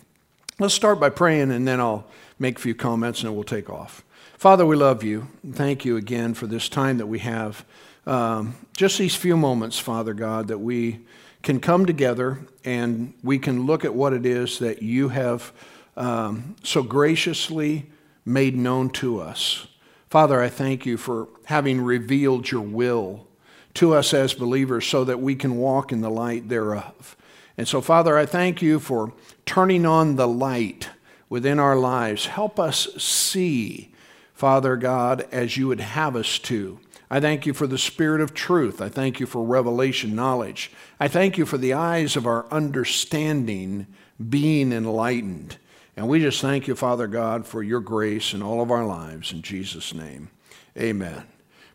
let's 0.58 0.74
start 0.74 0.98
by 0.98 1.10
praying, 1.10 1.50
and 1.50 1.68
then 1.68 1.80
I'll 1.80 2.06
make 2.38 2.58
a 2.58 2.60
few 2.60 2.74
comments 2.74 3.22
and 3.22 3.34
we'll 3.34 3.44
take 3.44 3.68
off. 3.68 4.02
Father, 4.38 4.64
we 4.66 4.76
love 4.76 5.02
you. 5.02 5.28
Thank 5.52 5.84
you 5.84 5.96
again 5.96 6.34
for 6.34 6.46
this 6.46 6.68
time 6.68 6.98
that 6.98 7.06
we 7.06 7.18
have. 7.20 7.64
Um, 8.06 8.54
just 8.76 8.98
these 8.98 9.16
few 9.16 9.36
moments, 9.36 9.78
Father 9.78 10.14
God, 10.14 10.48
that 10.48 10.58
we 10.58 11.00
can 11.42 11.60
come 11.60 11.86
together 11.86 12.40
and 12.64 13.14
we 13.22 13.38
can 13.38 13.66
look 13.66 13.84
at 13.84 13.94
what 13.94 14.12
it 14.12 14.26
is 14.26 14.58
that 14.58 14.82
you 14.82 15.08
have 15.08 15.52
um, 15.96 16.56
so 16.62 16.82
graciously 16.82 17.86
made 18.24 18.56
known 18.56 18.90
to 18.90 19.20
us. 19.20 19.66
Father, 20.08 20.40
I 20.40 20.48
thank 20.48 20.86
you 20.86 20.96
for 20.96 21.28
having 21.46 21.80
revealed 21.80 22.50
your 22.50 22.62
will 22.62 23.26
to 23.74 23.94
us 23.94 24.14
as 24.14 24.34
believers 24.34 24.86
so 24.86 25.04
that 25.04 25.20
we 25.20 25.34
can 25.34 25.56
walk 25.56 25.92
in 25.92 26.00
the 26.00 26.10
light 26.10 26.48
thereof. 26.48 27.16
And 27.58 27.66
so, 27.66 27.80
Father, 27.80 28.16
I 28.16 28.26
thank 28.26 28.62
you 28.62 28.78
for 28.78 29.12
turning 29.44 29.84
on 29.86 30.16
the 30.16 30.28
light 30.28 30.90
within 31.28 31.58
our 31.58 31.76
lives. 31.76 32.26
Help 32.26 32.60
us 32.60 32.88
see, 33.02 33.92
Father 34.34 34.76
God, 34.76 35.26
as 35.32 35.56
you 35.56 35.68
would 35.68 35.80
have 35.80 36.16
us 36.16 36.38
to. 36.40 36.78
I 37.10 37.20
thank 37.20 37.46
you 37.46 37.54
for 37.54 37.66
the 37.66 37.78
spirit 37.78 38.20
of 38.20 38.34
truth. 38.34 38.80
I 38.80 38.88
thank 38.88 39.20
you 39.20 39.26
for 39.26 39.44
revelation 39.44 40.14
knowledge. 40.14 40.72
I 40.98 41.08
thank 41.08 41.38
you 41.38 41.46
for 41.46 41.56
the 41.56 41.72
eyes 41.72 42.16
of 42.16 42.26
our 42.26 42.46
understanding 42.50 43.86
being 44.28 44.72
enlightened. 44.72 45.56
And 45.96 46.08
we 46.08 46.20
just 46.20 46.42
thank 46.42 46.68
you, 46.68 46.74
Father 46.74 47.06
God, 47.06 47.46
for 47.46 47.62
your 47.62 47.80
grace 47.80 48.34
in 48.34 48.42
all 48.42 48.60
of 48.60 48.70
our 48.70 48.84
lives. 48.84 49.32
In 49.32 49.40
Jesus' 49.40 49.94
name, 49.94 50.28
amen. 50.76 51.22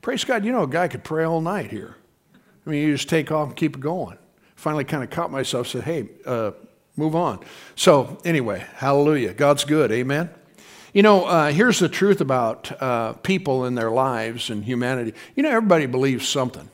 Praise 0.01 0.23
God. 0.23 0.45
You 0.45 0.51
know, 0.51 0.63
a 0.63 0.67
guy 0.67 0.87
could 0.87 1.03
pray 1.03 1.23
all 1.23 1.41
night 1.41 1.71
here. 1.71 1.95
I 2.65 2.69
mean, 2.69 2.87
you 2.87 2.93
just 2.93 3.09
take 3.09 3.31
off 3.31 3.49
and 3.49 3.57
keep 3.57 3.75
it 3.75 3.81
going. 3.81 4.17
Finally, 4.55 4.83
kind 4.83 5.03
of 5.03 5.09
caught 5.09 5.31
myself, 5.31 5.67
said, 5.67 5.83
hey, 5.83 6.09
uh, 6.25 6.51
move 6.95 7.15
on. 7.15 7.39
So, 7.75 8.19
anyway, 8.23 8.63
hallelujah. 8.75 9.33
God's 9.33 9.63
good. 9.63 9.91
Amen. 9.91 10.29
You 10.93 11.01
know, 11.01 11.25
uh, 11.25 11.51
here's 11.51 11.79
the 11.79 11.89
truth 11.89 12.21
about 12.21 12.71
uh, 12.81 13.13
people 13.13 13.65
in 13.65 13.73
their 13.73 13.89
lives 13.89 14.51
and 14.51 14.63
humanity. 14.63 15.13
You 15.35 15.41
know, 15.41 15.49
everybody 15.49 15.87
believes 15.87 16.27
something. 16.27 16.69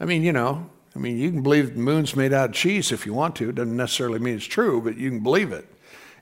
I 0.00 0.04
mean, 0.04 0.24
you 0.24 0.32
know, 0.32 0.68
I 0.96 0.98
mean, 0.98 1.18
you 1.18 1.30
can 1.30 1.42
believe 1.42 1.74
the 1.74 1.80
moon's 1.80 2.16
made 2.16 2.32
out 2.32 2.50
of 2.50 2.54
cheese 2.54 2.90
if 2.90 3.06
you 3.06 3.14
want 3.14 3.36
to. 3.36 3.50
It 3.50 3.54
doesn't 3.54 3.76
necessarily 3.76 4.18
mean 4.18 4.36
it's 4.36 4.44
true, 4.44 4.80
but 4.80 4.96
you 4.96 5.10
can 5.10 5.20
believe 5.20 5.52
it. 5.52 5.66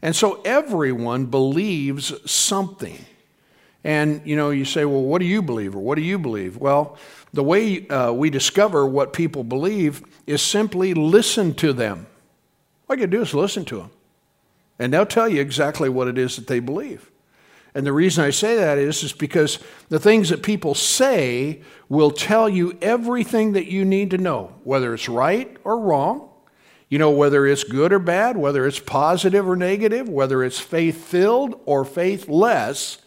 And 0.04 0.14
so 0.14 0.42
everyone 0.44 1.24
believes 1.26 2.12
something. 2.30 3.02
And, 3.82 4.20
you 4.26 4.36
know, 4.36 4.50
you 4.50 4.66
say, 4.66 4.84
well, 4.84 5.00
what 5.00 5.20
do 5.20 5.24
you 5.24 5.40
believe 5.40 5.74
or 5.74 5.78
what 5.78 5.94
do 5.94 6.02
you 6.02 6.18
believe? 6.18 6.58
Well, 6.58 6.98
the 7.32 7.42
way 7.42 7.88
uh, 7.88 8.12
we 8.12 8.28
discover 8.28 8.86
what 8.86 9.14
people 9.14 9.44
believe 9.44 10.02
is 10.26 10.42
simply 10.42 10.92
listen 10.92 11.54
to 11.54 11.72
them. 11.72 12.06
All 12.86 12.96
you 12.96 13.04
can 13.04 13.10
do 13.10 13.22
is 13.22 13.32
listen 13.32 13.64
to 13.64 13.78
them. 13.78 13.90
And 14.78 14.92
they'll 14.92 15.06
tell 15.06 15.26
you 15.26 15.40
exactly 15.40 15.88
what 15.88 16.06
it 16.06 16.18
is 16.18 16.36
that 16.36 16.48
they 16.48 16.60
believe. 16.60 17.10
And 17.74 17.86
the 17.86 17.92
reason 17.94 18.24
I 18.24 18.30
say 18.30 18.56
that 18.56 18.76
is, 18.76 19.02
is 19.04 19.14
because 19.14 19.58
the 19.88 19.98
things 19.98 20.28
that 20.28 20.42
people 20.42 20.74
say 20.74 21.62
will 21.88 22.10
tell 22.10 22.46
you 22.46 22.76
everything 22.82 23.52
that 23.52 23.72
you 23.72 23.86
need 23.86 24.10
to 24.10 24.18
know, 24.18 24.52
whether 24.64 24.92
it's 24.92 25.08
right 25.08 25.56
or 25.64 25.80
wrong, 25.80 26.28
you 26.88 26.98
know, 26.98 27.10
whether 27.10 27.46
it's 27.46 27.64
good 27.64 27.92
or 27.92 27.98
bad, 27.98 28.36
whether 28.36 28.66
it's 28.66 28.78
positive 28.78 29.48
or 29.48 29.56
negative, 29.56 30.08
whether 30.08 30.44
it's 30.44 30.60
faith 30.60 31.04
filled 31.04 31.60
or 31.64 31.84
faith 31.84 32.28
less, 32.28 32.98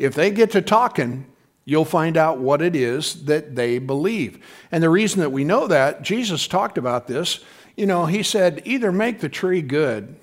If 0.00 0.14
they 0.14 0.30
get 0.30 0.52
to 0.52 0.62
talking, 0.62 1.26
you'll 1.66 1.84
find 1.84 2.16
out 2.16 2.38
what 2.38 2.62
it 2.62 2.74
is 2.74 3.26
that 3.26 3.54
they 3.54 3.78
believe. 3.78 4.42
And 4.72 4.82
the 4.82 4.88
reason 4.88 5.20
that 5.20 5.30
we 5.30 5.44
know 5.44 5.66
that, 5.66 6.00
Jesus 6.00 6.48
talked 6.48 6.78
about 6.78 7.06
this. 7.06 7.44
You 7.76 7.84
know, 7.84 8.06
he 8.06 8.22
said, 8.22 8.62
either 8.64 8.90
make 8.90 9.20
the 9.20 9.28
tree 9.28 9.60
good 9.60 10.16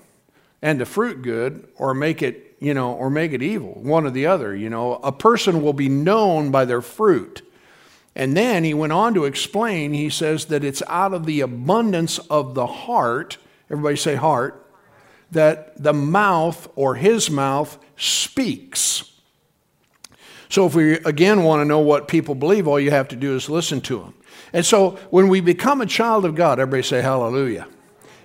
and 0.60 0.80
the 0.80 0.84
fruit 0.84 1.22
good 1.22 1.68
or 1.76 1.94
make 1.94 2.22
it, 2.22 2.56
you 2.58 2.74
know, 2.74 2.92
or 2.92 3.08
make 3.08 3.32
it 3.32 3.40
evil, 3.40 3.74
one 3.80 4.04
or 4.04 4.10
the 4.10 4.26
other, 4.26 4.54
you 4.54 4.68
know. 4.68 4.94
A 4.96 5.12
person 5.12 5.62
will 5.62 5.72
be 5.72 5.88
known 5.88 6.50
by 6.50 6.64
their 6.64 6.82
fruit. 6.82 7.47
And 8.18 8.36
then 8.36 8.64
he 8.64 8.74
went 8.74 8.92
on 8.92 9.14
to 9.14 9.26
explain, 9.26 9.92
he 9.94 10.10
says 10.10 10.46
that 10.46 10.64
it's 10.64 10.82
out 10.88 11.14
of 11.14 11.24
the 11.24 11.40
abundance 11.40 12.18
of 12.18 12.54
the 12.54 12.66
heart, 12.66 13.38
everybody 13.70 13.96
say 13.96 14.16
heart, 14.16 14.66
that 15.30 15.80
the 15.80 15.92
mouth 15.92 16.68
or 16.74 16.96
his 16.96 17.30
mouth 17.30 17.78
speaks. 17.96 19.12
So 20.48 20.66
if 20.66 20.74
we 20.74 20.94
again 20.94 21.44
want 21.44 21.60
to 21.60 21.64
know 21.64 21.78
what 21.78 22.08
people 22.08 22.34
believe, 22.34 22.66
all 22.66 22.80
you 22.80 22.90
have 22.90 23.06
to 23.08 23.16
do 23.16 23.36
is 23.36 23.48
listen 23.48 23.80
to 23.82 24.00
them. 24.00 24.14
And 24.52 24.66
so 24.66 24.98
when 25.10 25.28
we 25.28 25.40
become 25.40 25.80
a 25.80 25.86
child 25.86 26.24
of 26.24 26.34
God, 26.34 26.58
everybody 26.58 26.82
say 26.82 27.00
hallelujah. 27.02 27.68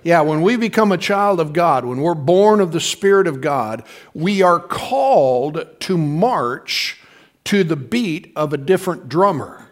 Yeah, 0.02 0.22
when 0.22 0.42
we 0.42 0.56
become 0.56 0.90
a 0.90 0.98
child 0.98 1.38
of 1.38 1.52
God, 1.52 1.84
when 1.84 2.00
we're 2.00 2.14
born 2.14 2.60
of 2.60 2.72
the 2.72 2.80
Spirit 2.80 3.28
of 3.28 3.40
God, 3.40 3.84
we 4.12 4.42
are 4.42 4.58
called 4.58 5.66
to 5.80 5.96
march 5.96 7.00
to 7.44 7.62
the 7.62 7.76
beat 7.76 8.32
of 8.34 8.52
a 8.52 8.58
different 8.58 9.08
drummer. 9.08 9.63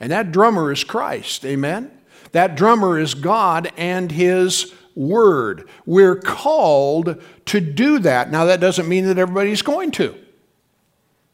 And 0.00 0.12
that 0.12 0.32
drummer 0.32 0.72
is 0.72 0.84
Christ. 0.84 1.44
Amen? 1.44 1.90
That 2.32 2.54
drummer 2.54 2.98
is 2.98 3.14
God 3.14 3.72
and 3.76 4.12
His 4.12 4.74
Word. 4.94 5.68
We're 5.86 6.16
called 6.16 7.22
to 7.46 7.60
do 7.60 7.98
that. 8.00 8.30
Now, 8.30 8.46
that 8.46 8.60
doesn't 8.60 8.88
mean 8.88 9.06
that 9.06 9.18
everybody's 9.18 9.62
going 9.62 9.92
to. 9.92 10.14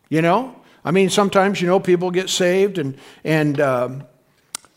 You 0.09 0.23
know? 0.23 0.57
I 0.85 0.91
mean, 0.91 1.09
sometimes, 1.09 1.61
you 1.61 1.67
know, 1.67 1.81
people 1.81 2.11
get 2.11 2.29
saved 2.29 2.79
and, 2.79 2.99
and 3.25 3.61
um, 3.61 4.05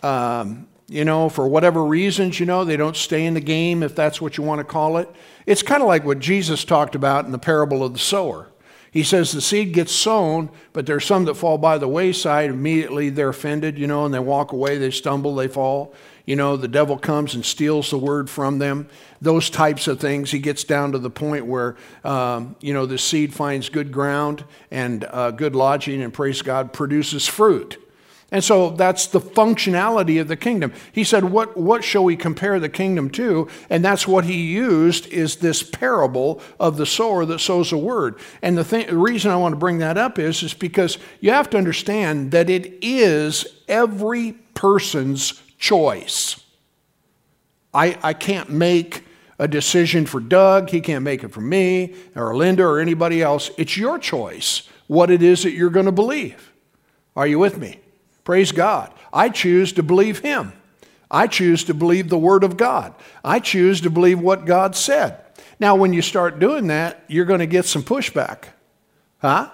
um, 0.01 0.67
you 0.87 1.03
know, 1.03 1.27
for 1.27 1.47
whatever 1.47 1.83
reasons, 1.83 2.39
you 2.39 2.45
know, 2.45 2.63
they 2.63 2.77
don't 2.77 2.95
stay 2.95 3.25
in 3.25 3.33
the 3.33 3.41
game, 3.41 3.83
if 3.83 3.93
that's 3.93 4.21
what 4.21 4.37
you 4.37 4.43
want 4.43 4.59
to 4.59 4.63
call 4.63 4.97
it. 4.97 5.09
It's 5.45 5.61
kind 5.61 5.81
of 5.81 5.87
like 5.87 6.05
what 6.05 6.19
Jesus 6.19 6.63
talked 6.63 6.95
about 6.95 7.25
in 7.25 7.31
the 7.31 7.39
parable 7.39 7.83
of 7.83 7.91
the 7.93 7.99
sower. 7.99 8.47
He 8.97 9.03
says 9.03 9.31
the 9.31 9.41
seed 9.41 9.73
gets 9.73 9.91
sown, 9.91 10.49
but 10.73 10.87
there's 10.87 11.05
some 11.05 11.25
that 11.25 11.35
fall 11.35 11.59
by 11.59 11.77
the 11.77 11.87
wayside. 11.87 12.49
Immediately 12.49 13.11
they're 13.11 13.29
offended, 13.29 13.77
you 13.77 13.85
know, 13.85 14.05
and 14.05 14.11
they 14.11 14.17
walk 14.17 14.53
away, 14.53 14.79
they 14.79 14.89
stumble, 14.89 15.35
they 15.35 15.47
fall. 15.47 15.93
You 16.25 16.35
know, 16.35 16.57
the 16.57 16.67
devil 16.67 16.97
comes 16.97 17.35
and 17.35 17.45
steals 17.45 17.91
the 17.91 17.99
word 17.99 18.27
from 18.27 18.57
them. 18.57 18.89
Those 19.21 19.51
types 19.51 19.87
of 19.87 19.99
things. 19.99 20.31
He 20.31 20.39
gets 20.39 20.63
down 20.63 20.93
to 20.93 20.97
the 20.97 21.11
point 21.11 21.45
where, 21.45 21.75
um, 22.03 22.55
you 22.59 22.73
know, 22.73 22.87
the 22.87 22.97
seed 22.97 23.35
finds 23.35 23.69
good 23.69 23.91
ground 23.91 24.43
and 24.71 25.05
uh, 25.11 25.29
good 25.29 25.55
lodging, 25.55 26.01
and 26.01 26.11
praise 26.11 26.41
God, 26.41 26.73
produces 26.73 27.27
fruit. 27.27 27.77
And 28.29 28.43
so 28.43 28.71
that's 28.71 29.07
the 29.07 29.21
functionality 29.21 30.19
of 30.19 30.27
the 30.27 30.35
kingdom. 30.35 30.73
He 30.91 31.05
said, 31.05 31.23
what, 31.23 31.55
what 31.55 31.83
shall 31.83 32.03
we 32.03 32.17
compare 32.17 32.59
the 32.59 32.67
kingdom 32.67 33.09
to? 33.11 33.47
And 33.69 33.85
that's 33.85 34.05
what 34.05 34.25
he 34.25 34.35
used 34.35 35.07
is 35.07 35.37
this 35.37 35.63
parable 35.63 36.41
of 36.59 36.75
the 36.75 36.85
sower 36.85 37.25
that 37.25 37.39
sows 37.39 37.71
a 37.71 37.77
word. 37.77 38.19
And 38.41 38.57
the, 38.57 38.65
thing, 38.65 38.87
the 38.87 38.97
reason 38.97 39.31
I 39.31 39.37
want 39.37 39.53
to 39.53 39.57
bring 39.57 39.77
that 39.77 39.97
up 39.97 40.19
is, 40.19 40.43
is 40.43 40.53
because 40.53 40.97
you 41.21 41.31
have 41.31 41.49
to 41.51 41.57
understand 41.57 42.31
that 42.31 42.49
it 42.49 42.79
is 42.81 43.45
every 43.69 44.33
person's 44.53 45.41
choice. 45.57 46.43
I, 47.73 47.97
I 48.03 48.13
can't 48.13 48.49
make 48.49 49.05
a 49.39 49.47
decision 49.47 50.05
for 50.05 50.19
Doug. 50.19 50.69
He 50.69 50.81
can't 50.81 51.03
make 51.03 51.23
it 51.23 51.31
for 51.31 51.41
me 51.41 51.95
or 52.13 52.35
Linda 52.35 52.63
or 52.63 52.79
anybody 52.79 53.21
else. 53.21 53.51
It's 53.57 53.77
your 53.77 53.99
choice 53.99 54.67
what 54.87 55.11
it 55.11 55.23
is 55.23 55.43
that 55.43 55.51
you're 55.51 55.69
going 55.69 55.85
to 55.85 55.91
believe. 55.93 56.51
Are 57.15 57.27
you 57.27 57.39
with 57.39 57.57
me? 57.57 57.79
Praise 58.27 58.51
God. 58.51 58.93
I 59.13 59.29
choose 59.29 59.71
to 59.71 59.83
believe 59.83 60.19
Him. 60.19 60.51
I 61.09 61.27
choose 61.27 61.63
to 61.63 61.73
believe 61.73 62.09
the 62.09 62.17
Word 62.17 62.43
of 62.43 62.57
God. 62.57 62.93
I 63.23 63.39
choose 63.39 63.79
to 63.79 63.89
believe 63.89 64.19
what 64.19 64.43
God 64.43 64.75
said. 64.75 65.21
Now, 65.61 65.77
when 65.77 65.93
you 65.93 66.01
start 66.01 66.37
doing 66.37 66.67
that, 66.67 67.05
you're 67.07 67.23
going 67.23 67.39
to 67.39 67.45
get 67.45 67.63
some 67.63 67.83
pushback. 67.83 68.49
Huh? 69.19 69.49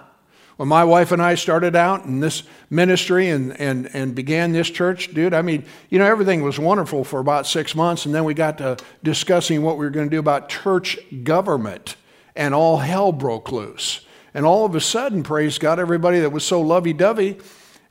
When 0.56 0.68
my 0.68 0.82
wife 0.82 1.12
and 1.12 1.22
I 1.22 1.36
started 1.36 1.76
out 1.76 2.04
in 2.04 2.18
this 2.18 2.42
ministry 2.68 3.28
and, 3.28 3.56
and, 3.60 3.88
and 3.94 4.12
began 4.12 4.50
this 4.50 4.70
church, 4.70 5.14
dude, 5.14 5.34
I 5.34 5.42
mean, 5.42 5.64
you 5.88 6.00
know, 6.00 6.06
everything 6.06 6.42
was 6.42 6.58
wonderful 6.58 7.04
for 7.04 7.20
about 7.20 7.46
six 7.46 7.76
months, 7.76 8.06
and 8.06 8.12
then 8.12 8.24
we 8.24 8.34
got 8.34 8.58
to 8.58 8.76
discussing 9.04 9.62
what 9.62 9.78
we 9.78 9.84
were 9.84 9.90
going 9.90 10.10
to 10.10 10.16
do 10.16 10.18
about 10.18 10.48
church 10.48 10.98
government, 11.22 11.94
and 12.34 12.52
all 12.52 12.78
hell 12.78 13.12
broke 13.12 13.52
loose. 13.52 14.04
And 14.34 14.44
all 14.44 14.64
of 14.64 14.74
a 14.74 14.80
sudden, 14.80 15.22
praise 15.22 15.58
God, 15.58 15.78
everybody 15.78 16.18
that 16.18 16.30
was 16.30 16.44
so 16.44 16.60
lovey 16.60 16.92
dovey, 16.92 17.38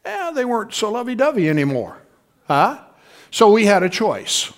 eh, 0.06 0.32
they 0.32 0.46
weren't 0.46 0.74
so 0.74 0.92
lovey 0.92 1.16
dovey 1.16 1.50
anymore. 1.50 1.98
Huh? 2.48 2.80
So 3.32 3.52
we 3.52 3.66
had 3.66 3.84
a 3.84 3.90
choice. 3.90 4.52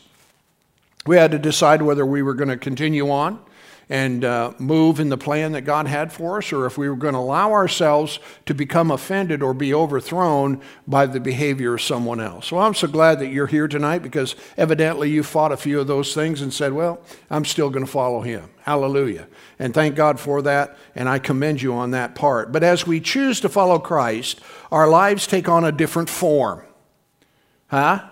We 1.06 1.18
had 1.18 1.32
to 1.32 1.40
decide 1.40 1.82
whether 1.82 2.06
we 2.06 2.22
were 2.22 2.34
going 2.34 2.50
to 2.50 2.58
continue 2.58 3.10
on 3.10 3.40
and 3.90 4.26
uh, 4.26 4.54
move 4.58 5.00
in 5.00 5.10
the 5.10 5.18
plan 5.18 5.52
that 5.52 5.62
God 5.62 5.88
had 5.88 6.12
for 6.12 6.38
us, 6.38 6.52
or 6.52 6.66
if 6.66 6.78
we 6.78 6.90
were 6.90 6.96
going 6.96 7.14
to 7.14 7.20
allow 7.20 7.52
ourselves 7.52 8.20
to 8.46 8.54
become 8.54 8.92
offended 8.92 9.44
or 9.44 9.54
be 9.54 9.74
overthrown 9.74 10.62
by 10.88 11.06
the 11.06 11.20
behavior 11.20 11.76
of 11.76 11.82
someone 11.82 12.20
else. 12.20 12.48
So 12.48 12.58
I'm 12.58 12.74
so 12.74 12.88
glad 12.88 13.20
that 13.20 13.28
you're 13.28 13.48
here 13.48 13.68
tonight 13.68 14.00
because 14.00 14.36
evidently 14.58 15.10
you 15.10 15.24
fought 15.24 15.52
a 15.52 15.58
few 15.58 15.80
of 15.80 15.88
those 15.88 16.14
things 16.14 16.42
and 16.42 16.54
said, 16.54 16.74
Well, 16.74 17.00
I'm 17.30 17.46
still 17.46 17.70
going 17.70 17.86
to 17.86 17.92
follow 17.92 18.22
him. 18.22 18.50
Hallelujah. 18.64 19.28
And 19.60 19.74
thank 19.74 19.96
God 19.96 20.20
for 20.20 20.42
that, 20.42 20.78
and 20.96 21.08
I 21.08 21.20
commend 21.20 21.62
you 21.62 21.74
on 21.74 21.92
that 21.92 22.16
part. 22.16 22.52
But 22.52 22.64
as 22.64 22.88
we 22.88 23.00
choose 23.00 23.40
to 23.42 23.50
follow 23.50 23.78
Christ, 23.78 24.42
our 24.72 24.88
lives 24.88 25.28
take 25.28 25.48
on 25.48 25.64
a 25.64 25.72
different 25.72 26.10
form. 26.10 26.64
Huh? 27.68 28.04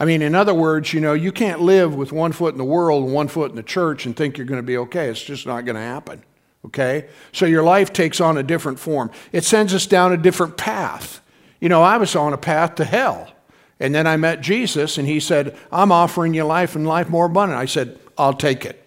I 0.00 0.06
mean, 0.06 0.22
in 0.22 0.34
other 0.34 0.54
words, 0.54 0.94
you 0.94 1.00
know, 1.02 1.12
you 1.12 1.30
can't 1.30 1.60
live 1.60 1.94
with 1.94 2.10
one 2.10 2.32
foot 2.32 2.54
in 2.54 2.58
the 2.58 2.64
world 2.64 3.04
and 3.04 3.12
one 3.12 3.28
foot 3.28 3.50
in 3.50 3.56
the 3.56 3.62
church 3.62 4.06
and 4.06 4.16
think 4.16 4.38
you're 4.38 4.46
going 4.46 4.58
to 4.58 4.66
be 4.66 4.78
okay. 4.78 5.08
It's 5.08 5.22
just 5.22 5.46
not 5.46 5.66
going 5.66 5.76
to 5.76 5.82
happen. 5.82 6.24
Okay? 6.64 7.06
So 7.32 7.44
your 7.44 7.62
life 7.62 7.92
takes 7.92 8.18
on 8.18 8.38
a 8.38 8.42
different 8.42 8.78
form. 8.78 9.10
It 9.30 9.44
sends 9.44 9.74
us 9.74 9.86
down 9.86 10.14
a 10.14 10.16
different 10.16 10.56
path. 10.56 11.20
You 11.60 11.68
know, 11.68 11.82
I 11.82 11.98
was 11.98 12.16
on 12.16 12.32
a 12.32 12.38
path 12.38 12.76
to 12.76 12.84
hell. 12.86 13.30
And 13.78 13.94
then 13.94 14.06
I 14.06 14.16
met 14.16 14.40
Jesus 14.40 14.96
and 14.96 15.06
he 15.06 15.20
said, 15.20 15.54
I'm 15.70 15.92
offering 15.92 16.32
you 16.32 16.44
life 16.44 16.76
and 16.76 16.86
life 16.86 17.10
more 17.10 17.26
abundant. 17.26 17.60
I 17.60 17.66
said, 17.66 17.98
I'll 18.16 18.32
take 18.32 18.64
it. 18.64 18.82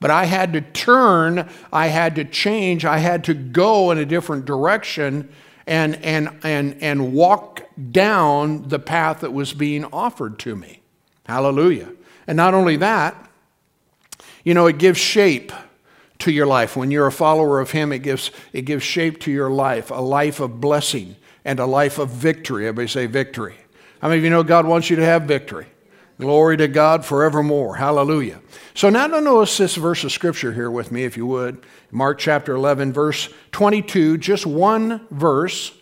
But 0.00 0.10
I 0.10 0.24
had 0.24 0.54
to 0.54 0.62
turn, 0.62 1.50
I 1.70 1.88
had 1.88 2.14
to 2.14 2.24
change, 2.24 2.86
I 2.86 2.96
had 2.96 3.24
to 3.24 3.34
go 3.34 3.90
in 3.90 3.98
a 3.98 4.06
different 4.06 4.46
direction 4.46 5.28
and, 5.66 5.96
and, 6.04 6.38
and, 6.42 6.76
and 6.80 7.12
walk 7.12 7.62
down 7.90 8.68
the 8.68 8.78
path 8.78 9.20
that 9.20 9.32
was 9.32 9.52
being 9.52 9.84
offered 9.86 10.38
to 10.40 10.54
me. 10.54 10.80
Hallelujah. 11.26 11.92
And 12.26 12.36
not 12.36 12.54
only 12.54 12.76
that, 12.76 13.30
you 14.44 14.54
know, 14.54 14.66
it 14.66 14.78
gives 14.78 14.98
shape 14.98 15.52
to 16.20 16.30
your 16.30 16.46
life. 16.46 16.76
When 16.76 16.90
you're 16.90 17.06
a 17.06 17.12
follower 17.12 17.60
of 17.60 17.72
Him, 17.72 17.92
it 17.92 18.00
gives, 18.00 18.30
it 18.52 18.62
gives 18.62 18.84
shape 18.84 19.20
to 19.20 19.32
your 19.32 19.50
life, 19.50 19.90
a 19.90 19.94
life 19.94 20.40
of 20.40 20.60
blessing 20.60 21.16
and 21.44 21.58
a 21.58 21.66
life 21.66 21.98
of 21.98 22.10
victory. 22.10 22.66
Everybody 22.66 22.88
say 22.88 23.06
victory. 23.06 23.56
How 24.00 24.08
many 24.08 24.18
of 24.18 24.24
you 24.24 24.30
know 24.30 24.42
God 24.42 24.66
wants 24.66 24.88
you 24.88 24.96
to 24.96 25.04
have 25.04 25.22
victory? 25.22 25.66
Glory 26.18 26.56
to 26.56 26.68
God 26.68 27.04
forevermore. 27.04 27.76
Hallelujah. 27.76 28.40
So 28.74 28.88
now 28.88 29.06
notice 29.06 29.58
this 29.58 29.74
verse 29.76 30.02
of 30.02 30.12
scripture 30.12 30.52
here 30.52 30.70
with 30.70 30.90
me, 30.90 31.04
if 31.04 31.16
you 31.16 31.26
would. 31.26 31.64
Mark 31.90 32.18
chapter 32.18 32.54
11, 32.54 32.92
verse 32.92 33.28
22, 33.52 34.18
just 34.18 34.46
one 34.46 35.06
verse. 35.10 35.72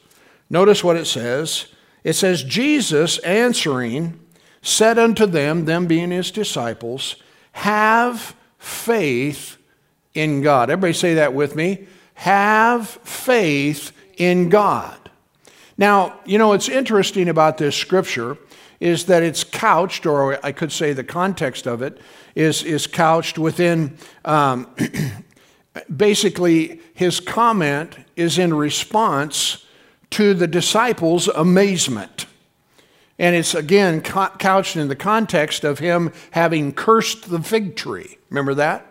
Notice 0.51 0.83
what 0.83 0.97
it 0.97 1.07
says. 1.07 1.67
It 2.03 2.15
says, 2.15 2.43
Jesus 2.43 3.19
answering 3.19 4.21
said 4.61 4.99
unto 4.99 5.27
them, 5.27 5.67
them 5.67 5.87
being 5.87 6.11
his 6.11 6.31
disciples, 6.31 7.17
have 7.53 8.35
faith 8.59 9.57
in 10.15 10.43
God. 10.43 10.71
Everybody 10.71 10.95
say 10.95 11.15
that 11.15 11.35
with 11.35 11.55
me. 11.55 11.87
Have 12.15 12.89
faith 12.89 13.93
in 14.17 14.49
God. 14.49 14.99
Now, 15.77 16.21
you 16.25 16.39
know, 16.39 16.49
what's 16.49 16.69
interesting 16.69 17.29
about 17.29 17.59
this 17.59 17.77
scripture 17.77 18.39
is 18.85 19.07
that 19.07 19.23
it's 19.23 19.45
couched, 19.45 20.05
or 20.05 20.39
I 20.45 20.53
could 20.53 20.71
say 20.71 20.93
the 20.93 21.03
context 21.03 21.67
of 21.67 21.81
it 21.81 21.99
is, 22.35 22.63
is 22.63 22.87
couched 22.87 23.39
within 23.39 23.97
um, 24.27 24.69
basically 25.97 26.83
his 26.93 27.19
comment 27.19 27.97
is 28.15 28.37
in 28.37 28.53
response 28.53 29.65
to 30.11 30.35
the 30.35 30.47
disciples' 30.47 31.29
amazement. 31.29 32.27
And 33.19 33.35
it's 33.35 33.55
again 33.55 34.03
couched 34.03 34.77
in 34.77 34.89
the 34.89 34.97
context 34.97 35.65
of 35.65 35.79
him 35.79 36.13
having 36.33 36.71
cursed 36.71 37.31
the 37.31 37.41
fig 37.41 37.77
tree. 37.77 38.19
Remember 38.29 38.53
that? 38.53 38.87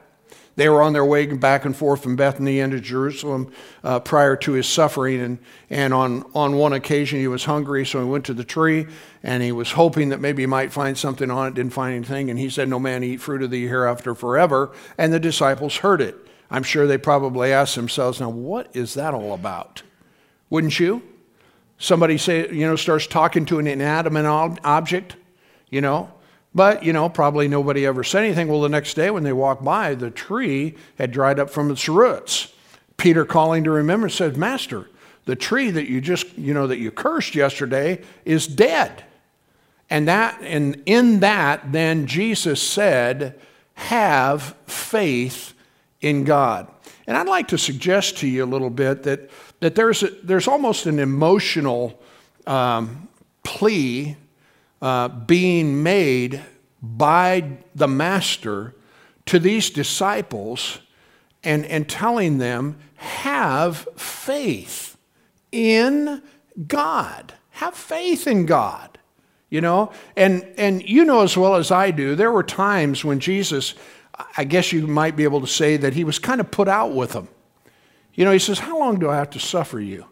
They 0.55 0.69
were 0.69 0.83
on 0.83 0.93
their 0.93 1.05
way 1.05 1.25
back 1.25 1.65
and 1.65 1.75
forth 1.75 2.03
from 2.03 2.15
Bethany 2.15 2.59
into 2.59 2.79
Jerusalem 2.79 3.51
uh, 3.83 3.99
prior 3.99 4.35
to 4.37 4.51
his 4.51 4.67
suffering. 4.67 5.19
And, 5.19 5.37
and 5.69 5.93
on, 5.93 6.23
on 6.35 6.55
one 6.55 6.73
occasion, 6.73 7.19
he 7.19 7.27
was 7.27 7.45
hungry, 7.45 7.85
so 7.85 7.99
he 7.99 8.05
went 8.05 8.25
to 8.25 8.35
the 8.35 8.43
tree 8.43 8.85
and 9.23 9.41
he 9.41 9.51
was 9.51 9.71
hoping 9.71 10.09
that 10.09 10.21
maybe 10.21 10.43
he 10.43 10.47
might 10.47 10.71
find 10.71 10.97
something 10.97 11.31
on 11.31 11.47
it, 11.47 11.53
didn't 11.55 11.73
find 11.73 11.95
anything. 11.95 12.29
And 12.29 12.37
he 12.37 12.49
said, 12.49 12.69
No 12.69 12.79
man 12.79 13.03
eat 13.03 13.21
fruit 13.21 13.41
of 13.41 13.49
the 13.49 13.67
hereafter 13.67 14.13
forever. 14.13 14.71
And 14.97 15.11
the 15.11 15.19
disciples 15.19 15.77
heard 15.77 16.01
it. 16.01 16.15
I'm 16.51 16.63
sure 16.63 16.85
they 16.85 16.99
probably 16.99 17.51
asked 17.51 17.75
themselves, 17.75 18.19
Now, 18.19 18.29
what 18.29 18.75
is 18.75 18.93
that 18.93 19.15
all 19.15 19.33
about? 19.33 19.81
Wouldn't 20.51 20.79
you? 20.79 21.01
Somebody 21.79 22.17
say, 22.19 22.49
you 22.49 22.67
know, 22.67 22.75
starts 22.75 23.07
talking 23.07 23.45
to 23.47 23.57
an 23.57 23.65
inanimate 23.65 24.25
object, 24.63 25.15
you 25.69 25.81
know, 25.81 26.13
but, 26.55 26.83
you 26.83 26.93
know, 26.93 27.09
probably 27.09 27.47
nobody 27.47 27.85
ever 27.85 28.03
said 28.03 28.23
anything. 28.23 28.47
Well, 28.47 28.61
the 28.61 28.69
next 28.69 28.93
day 28.93 29.09
when 29.09 29.23
they 29.23 29.33
walked 29.33 29.63
by, 29.63 29.95
the 29.95 30.11
tree 30.11 30.75
had 30.97 31.11
dried 31.11 31.39
up 31.39 31.49
from 31.49 31.71
its 31.71 31.89
roots. 31.89 32.53
Peter, 32.97 33.25
calling 33.25 33.63
to 33.63 33.71
remember, 33.71 34.07
said, 34.07 34.37
Master, 34.37 34.87
the 35.25 35.35
tree 35.35 35.71
that 35.71 35.89
you 35.89 35.99
just, 35.99 36.37
you 36.37 36.53
know, 36.53 36.67
that 36.67 36.77
you 36.77 36.91
cursed 36.91 37.33
yesterday 37.33 38.01
is 38.23 38.45
dead. 38.45 39.03
And 39.89 40.07
that, 40.07 40.39
and 40.41 40.81
in 40.85 41.21
that, 41.21 41.71
then 41.71 42.07
Jesus 42.07 42.61
said, 42.61 43.39
Have 43.75 44.55
faith 44.67 45.53
in 46.01 46.23
God. 46.23 46.67
And 47.07 47.17
I'd 47.17 47.27
like 47.27 47.49
to 47.49 47.57
suggest 47.57 48.17
to 48.19 48.27
you 48.27 48.43
a 48.43 48.45
little 48.45 48.69
bit 48.69 49.03
that, 49.03 49.29
that 49.59 49.75
there's, 49.75 50.03
a, 50.03 50.09
there's 50.23 50.47
almost 50.47 50.85
an 50.85 50.99
emotional 50.99 51.99
um, 52.45 53.07
plea 53.43 54.15
uh, 54.83 55.07
being 55.07 55.81
made 55.81 56.41
by 56.81 57.57
the 57.73 57.87
master 57.87 58.75
to 59.25 59.39
these 59.39 59.69
disciples 59.69 60.79
and, 61.41 61.65
and 61.67 61.87
telling 61.87 62.37
them, 62.37 62.77
have 62.97 63.87
faith 63.95 64.97
in 65.53 66.21
God. 66.67 67.33
Have 67.51 67.75
faith 67.75 68.27
in 68.27 68.45
God. 68.45 68.99
You 69.49 69.61
know, 69.61 69.93
and, 70.17 70.45
and 70.57 70.83
you 70.87 71.05
know 71.05 71.21
as 71.21 71.37
well 71.37 71.55
as 71.55 71.71
I 71.71 71.91
do, 71.91 72.15
there 72.15 72.31
were 72.31 72.43
times 72.43 73.05
when 73.05 73.21
Jesus, 73.21 73.75
I 74.35 74.43
guess 74.43 74.73
you 74.73 74.85
might 74.85 75.15
be 75.15 75.23
able 75.23 75.39
to 75.39 75.47
say 75.47 75.77
that 75.77 75.93
he 75.93 76.03
was 76.03 76.19
kind 76.19 76.41
of 76.41 76.51
put 76.51 76.67
out 76.67 76.93
with 76.93 77.13
them. 77.13 77.29
You 78.15 78.25
know, 78.25 78.31
he 78.31 78.39
says, 78.39 78.59
How 78.59 78.77
long 78.77 78.99
do 78.99 79.09
I 79.09 79.15
have 79.15 79.29
to 79.29 79.39
suffer 79.39 79.79
you? 79.79 80.07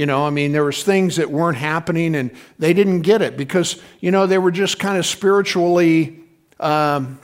You 0.00 0.06
know, 0.06 0.24
I 0.26 0.30
mean, 0.30 0.52
there 0.52 0.64
was 0.64 0.82
things 0.82 1.16
that 1.16 1.30
weren't 1.30 1.58
happening 1.58 2.14
and 2.14 2.30
they 2.58 2.72
didn't 2.72 3.02
get 3.02 3.20
it 3.20 3.36
because, 3.36 3.82
you 4.00 4.10
know, 4.10 4.26
they 4.26 4.38
were 4.38 4.50
just 4.50 4.78
kind 4.78 4.96
of 4.96 5.04
spiritually, 5.04 6.20
um, 6.58 7.20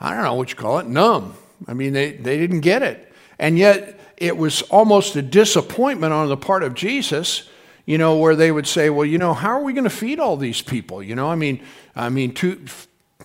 I 0.00 0.14
don't 0.14 0.24
know 0.24 0.34
what 0.34 0.50
you 0.50 0.56
call 0.56 0.80
it, 0.80 0.86
numb. 0.88 1.36
I 1.68 1.74
mean, 1.74 1.92
they, 1.92 2.10
they 2.10 2.38
didn't 2.38 2.62
get 2.62 2.82
it. 2.82 3.12
And 3.38 3.56
yet, 3.56 4.00
it 4.16 4.36
was 4.36 4.62
almost 4.62 5.14
a 5.14 5.22
disappointment 5.22 6.12
on 6.12 6.28
the 6.28 6.36
part 6.36 6.64
of 6.64 6.74
Jesus, 6.74 7.48
you 7.86 7.98
know, 7.98 8.16
where 8.16 8.34
they 8.34 8.50
would 8.50 8.66
say, 8.66 8.90
well, 8.90 9.06
you 9.06 9.18
know, 9.18 9.32
how 9.32 9.50
are 9.50 9.62
we 9.62 9.72
going 9.72 9.84
to 9.84 9.90
feed 9.90 10.18
all 10.18 10.36
these 10.36 10.60
people? 10.60 11.04
You 11.04 11.14
know, 11.14 11.30
I 11.30 11.36
mean, 11.36 11.62
I 11.94 12.08
mean, 12.08 12.34
two, 12.34 12.64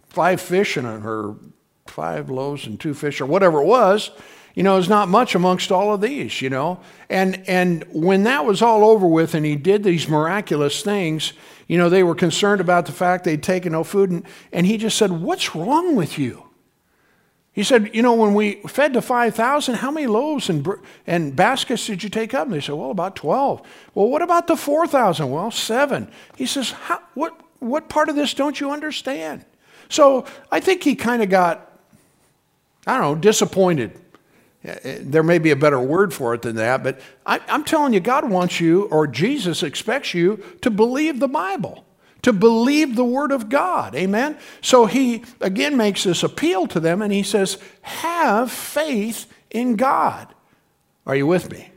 five 0.10 0.40
fish 0.40 0.78
and 0.78 0.86
or 0.86 1.36
five 1.88 2.30
loaves 2.30 2.68
and 2.68 2.80
two 2.80 2.94
fish 2.94 3.22
or 3.22 3.26
whatever 3.26 3.64
it 3.64 3.66
was, 3.66 4.12
you 4.58 4.64
know, 4.64 4.78
is 4.78 4.90
not 4.90 5.08
much 5.08 5.36
amongst 5.36 5.72
all 5.72 5.94
of 5.94 6.02
these, 6.02 6.42
you 6.42 6.50
know. 6.50 6.80
And 7.12 7.48
and 7.48 7.86
when 7.92 8.24
that 8.24 8.44
was 8.44 8.64
all 8.64 8.84
over 8.84 9.06
with 9.06 9.36
and 9.36 9.46
he 9.46 9.56
did 9.56 9.84
these 9.84 10.10
miraculous 10.10 10.82
things, 10.82 11.34
you 11.68 11.78
know, 11.78 11.90
they 11.90 12.02
were 12.02 12.16
concerned 12.16 12.60
about 12.60 12.88
the 12.88 12.92
fact 12.92 13.24
they'd 13.24 13.44
taken 13.44 13.74
no 13.74 13.84
food 13.84 14.10
and, 14.10 14.26
and 14.52 14.66
he 14.66 14.78
just 14.78 14.98
said, 14.98 15.12
What's 15.12 15.54
wrong 15.54 15.96
with 15.96 16.18
you? 16.18 16.44
He 17.52 17.62
said, 17.62 17.94
You 17.94 18.02
know, 18.02 18.16
when 18.16 18.34
we 18.34 18.56
fed 18.68 18.94
the 18.94 19.02
5,000, 19.04 19.76
how 19.76 19.92
many 19.92 20.08
loaves 20.08 20.50
and, 20.50 20.68
and 21.06 21.36
baskets 21.36 21.86
did 21.86 22.02
you 22.02 22.10
take 22.10 22.34
up? 22.34 22.46
And 22.46 22.54
they 22.56 22.62
said, 22.62 22.74
Well, 22.74 22.90
about 22.90 23.16
12. 23.16 23.62
Well, 23.94 24.10
what 24.10 24.24
about 24.24 24.48
the 24.48 24.58
4,000? 24.58 25.30
Well, 25.30 25.52
seven. 25.52 26.10
He 26.36 26.48
says, 26.48 26.72
what, 27.14 27.40
what 27.60 27.90
part 27.90 28.10
of 28.10 28.16
this 28.16 28.34
don't 28.34 28.60
you 28.60 28.72
understand? 28.72 29.46
So 29.88 30.26
I 30.52 30.62
think 30.62 30.82
he 30.82 30.96
kind 30.96 31.22
of 31.22 31.30
got, 31.30 31.80
I 32.88 32.98
don't 32.98 33.02
know, 33.02 33.22
disappointed. 33.22 34.00
Eh, 34.68 35.00
there 35.02 35.24
may 35.24 35.40
be 35.40 35.52
a 35.52 35.56
better 35.56 35.80
word 35.80 36.14
for 36.14 36.34
it 36.34 36.42
than 36.42 36.58
that, 36.58 36.84
but 36.84 37.00
I, 37.26 37.40
I'm 37.48 37.64
telling 37.64 37.94
you, 37.94 38.00
God 38.00 38.30
wants 38.30 38.60
you, 38.60 38.84
or 38.86 39.08
Jesus 39.08 39.64
expects 39.64 40.14
you, 40.14 40.44
to 40.62 40.70
believe 40.70 41.20
the 41.20 41.28
Bible 41.28 41.84
to 42.24 42.34
believe 42.34 42.96
the 42.96 43.06
word 43.06 43.32
of 43.32 43.48
God. 43.48 43.96
Amen? 43.96 44.38
So 44.60 44.86
he 44.86 45.24
again 45.40 45.78
makes 45.78 46.04
this 46.04 46.24
appeal 46.24 46.68
to 46.68 46.80
them 46.80 47.02
and 47.02 47.14
he 47.14 47.24
says, 47.24 47.58
Have 47.84 48.52
faith 48.52 49.32
in 49.50 49.78
God. 49.78 50.28
Are 51.06 51.16
you 51.16 51.26
with 51.26 51.50
me? 51.50 51.72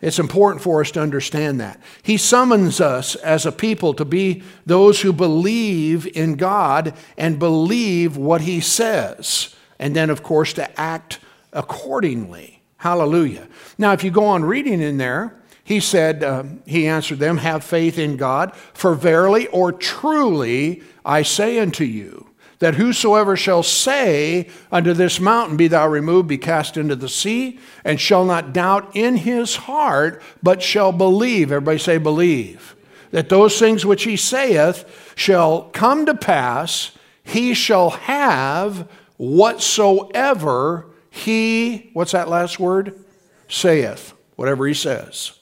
It's 0.00 0.18
important 0.18 0.62
for 0.62 0.80
us 0.80 0.90
to 0.92 1.00
understand 1.00 1.60
that. 1.60 1.80
He 2.02 2.16
summons 2.16 2.80
us 2.80 3.16
as 3.16 3.44
a 3.44 3.52
people 3.52 3.92
to 3.94 4.04
be 4.04 4.42
those 4.64 5.02
who 5.02 5.12
believe 5.12 6.06
in 6.16 6.36
God 6.36 6.94
and 7.18 7.38
believe 7.38 8.16
what 8.16 8.40
He 8.40 8.60
says, 8.60 9.54
and 9.78 9.94
then, 9.94 10.08
of 10.08 10.22
course, 10.22 10.54
to 10.54 10.80
act 10.80 11.18
accordingly. 11.52 12.62
Hallelujah. 12.78 13.46
Now, 13.76 13.92
if 13.92 14.02
you 14.02 14.10
go 14.10 14.24
on 14.24 14.44
reading 14.44 14.80
in 14.80 14.96
there, 14.96 15.34
he 15.70 15.80
said, 15.80 16.24
uh, 16.24 16.44
He 16.66 16.88
answered 16.88 17.18
them, 17.18 17.38
Have 17.38 17.62
faith 17.62 17.98
in 17.98 18.16
God, 18.16 18.56
for 18.72 18.94
verily 18.94 19.46
or 19.48 19.70
truly 19.70 20.82
I 21.04 21.22
say 21.22 21.58
unto 21.58 21.84
you, 21.84 22.30
that 22.58 22.74
whosoever 22.74 23.36
shall 23.36 23.62
say 23.62 24.48
unto 24.72 24.92
this 24.94 25.20
mountain, 25.20 25.56
Be 25.56 25.68
thou 25.68 25.86
removed, 25.86 26.28
be 26.28 26.38
cast 26.38 26.76
into 26.76 26.96
the 26.96 27.08
sea, 27.08 27.60
and 27.84 28.00
shall 28.00 28.24
not 28.24 28.52
doubt 28.52 28.96
in 28.96 29.18
his 29.18 29.54
heart, 29.56 30.20
but 30.42 30.60
shall 30.60 30.90
believe. 30.90 31.52
Everybody 31.52 31.78
say, 31.78 31.98
believe. 31.98 32.74
That 33.12 33.28
those 33.28 33.58
things 33.58 33.86
which 33.86 34.02
he 34.02 34.16
saith 34.16 35.12
shall 35.14 35.62
come 35.72 36.04
to 36.06 36.14
pass, 36.14 36.92
he 37.22 37.54
shall 37.54 37.90
have 37.90 38.88
whatsoever 39.18 40.89
he, 41.10 41.90
what's 41.92 42.12
that 42.12 42.28
last 42.28 42.58
word? 42.58 43.04
Saith, 43.48 44.14
whatever 44.36 44.66
he 44.66 44.74
says. 44.74 45.32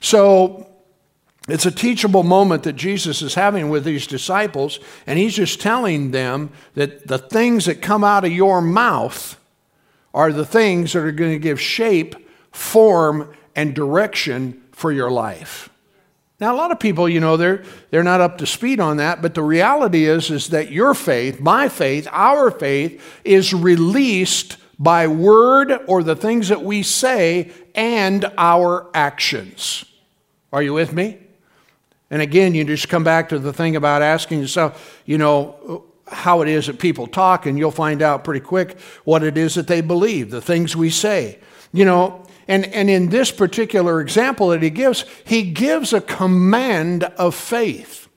So 0.00 0.68
it's 1.48 1.66
a 1.66 1.70
teachable 1.70 2.22
moment 2.22 2.62
that 2.64 2.74
Jesus 2.74 3.22
is 3.22 3.34
having 3.34 3.68
with 3.68 3.84
these 3.84 4.06
disciples, 4.06 4.78
and 5.06 5.18
he's 5.18 5.34
just 5.34 5.60
telling 5.60 6.10
them 6.10 6.50
that 6.74 7.08
the 7.08 7.18
things 7.18 7.64
that 7.64 7.82
come 7.82 8.04
out 8.04 8.24
of 8.24 8.32
your 8.32 8.60
mouth 8.60 9.38
are 10.14 10.32
the 10.32 10.46
things 10.46 10.92
that 10.92 11.00
are 11.00 11.12
going 11.12 11.32
to 11.32 11.38
give 11.38 11.60
shape, 11.60 12.14
form, 12.52 13.32
and 13.56 13.74
direction 13.74 14.62
for 14.72 14.92
your 14.92 15.10
life. 15.10 15.68
Now, 16.38 16.54
a 16.54 16.56
lot 16.56 16.72
of 16.72 16.80
people, 16.80 17.08
you 17.08 17.20
know, 17.20 17.36
they're, 17.36 17.62
they're 17.90 18.02
not 18.02 18.20
up 18.20 18.38
to 18.38 18.46
speed 18.46 18.80
on 18.80 18.96
that, 18.96 19.22
but 19.22 19.34
the 19.34 19.42
reality 19.44 20.06
is, 20.06 20.30
is 20.30 20.48
that 20.48 20.72
your 20.72 20.92
faith, 20.92 21.40
my 21.40 21.68
faith, 21.68 22.08
our 22.10 22.50
faith, 22.50 23.00
is 23.24 23.54
released 23.54 24.56
by 24.82 25.06
word 25.06 25.72
or 25.86 26.02
the 26.02 26.16
things 26.16 26.48
that 26.48 26.62
we 26.62 26.82
say 26.82 27.52
and 27.72 28.30
our 28.36 28.90
actions. 28.94 29.84
Are 30.52 30.60
you 30.60 30.74
with 30.74 30.92
me? 30.92 31.18
And 32.10 32.20
again, 32.20 32.52
you 32.54 32.64
just 32.64 32.88
come 32.88 33.04
back 33.04 33.28
to 33.28 33.38
the 33.38 33.52
thing 33.52 33.76
about 33.76 34.02
asking 34.02 34.40
yourself, 34.40 35.00
you 35.06 35.18
know, 35.18 35.84
how 36.08 36.42
it 36.42 36.48
is 36.48 36.66
that 36.66 36.80
people 36.80 37.06
talk, 37.06 37.46
and 37.46 37.56
you'll 37.56 37.70
find 37.70 38.02
out 38.02 38.24
pretty 38.24 38.40
quick 38.40 38.78
what 39.04 39.22
it 39.22 39.38
is 39.38 39.54
that 39.54 39.68
they 39.68 39.80
believe, 39.80 40.30
the 40.30 40.42
things 40.42 40.74
we 40.74 40.90
say. 40.90 41.38
You 41.72 41.84
know, 41.84 42.26
and, 42.48 42.66
and 42.66 42.90
in 42.90 43.08
this 43.08 43.30
particular 43.30 44.00
example 44.00 44.48
that 44.48 44.62
he 44.62 44.68
gives, 44.68 45.04
he 45.24 45.52
gives 45.52 45.92
a 45.92 46.00
command 46.00 47.04
of 47.04 47.36
faith. 47.36 48.08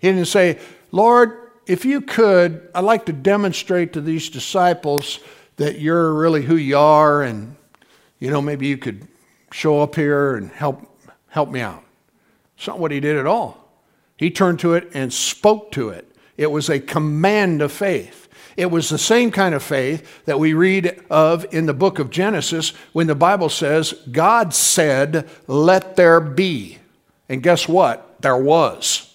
He 0.00 0.08
didn't 0.08 0.26
say, 0.26 0.58
Lord, 0.90 1.45
if 1.66 1.84
you 1.84 2.00
could, 2.00 2.68
I'd 2.74 2.84
like 2.84 3.06
to 3.06 3.12
demonstrate 3.12 3.92
to 3.94 4.00
these 4.00 4.30
disciples 4.30 5.18
that 5.56 5.80
you're 5.80 6.12
really 6.14 6.42
who 6.42 6.56
you 6.56 6.78
are, 6.78 7.22
and, 7.22 7.56
you 8.18 8.30
know, 8.30 8.40
maybe 8.40 8.66
you 8.68 8.78
could 8.78 9.06
show 9.52 9.80
up 9.80 9.94
here 9.94 10.36
and 10.36 10.50
help, 10.50 10.88
help 11.28 11.50
me 11.50 11.60
out. 11.60 11.82
It's 12.56 12.66
not 12.66 12.78
what 12.78 12.90
he 12.90 13.00
did 13.00 13.16
at 13.16 13.26
all. 13.26 13.68
He 14.16 14.30
turned 14.30 14.60
to 14.60 14.74
it 14.74 14.90
and 14.94 15.12
spoke 15.12 15.72
to 15.72 15.90
it. 15.90 16.10
It 16.36 16.50
was 16.50 16.68
a 16.68 16.78
command 16.78 17.62
of 17.62 17.72
faith. 17.72 18.28
It 18.56 18.70
was 18.70 18.88
the 18.88 18.98
same 18.98 19.30
kind 19.30 19.54
of 19.54 19.62
faith 19.62 20.24
that 20.24 20.38
we 20.38 20.54
read 20.54 21.04
of 21.10 21.46
in 21.52 21.66
the 21.66 21.74
book 21.74 21.98
of 21.98 22.10
Genesis 22.10 22.70
when 22.92 23.06
the 23.06 23.14
Bible 23.14 23.50
says, 23.50 23.92
God 24.10 24.54
said, 24.54 25.28
Let 25.46 25.96
there 25.96 26.20
be. 26.20 26.78
And 27.28 27.42
guess 27.42 27.68
what? 27.68 28.22
There 28.22 28.36
was. 28.36 29.05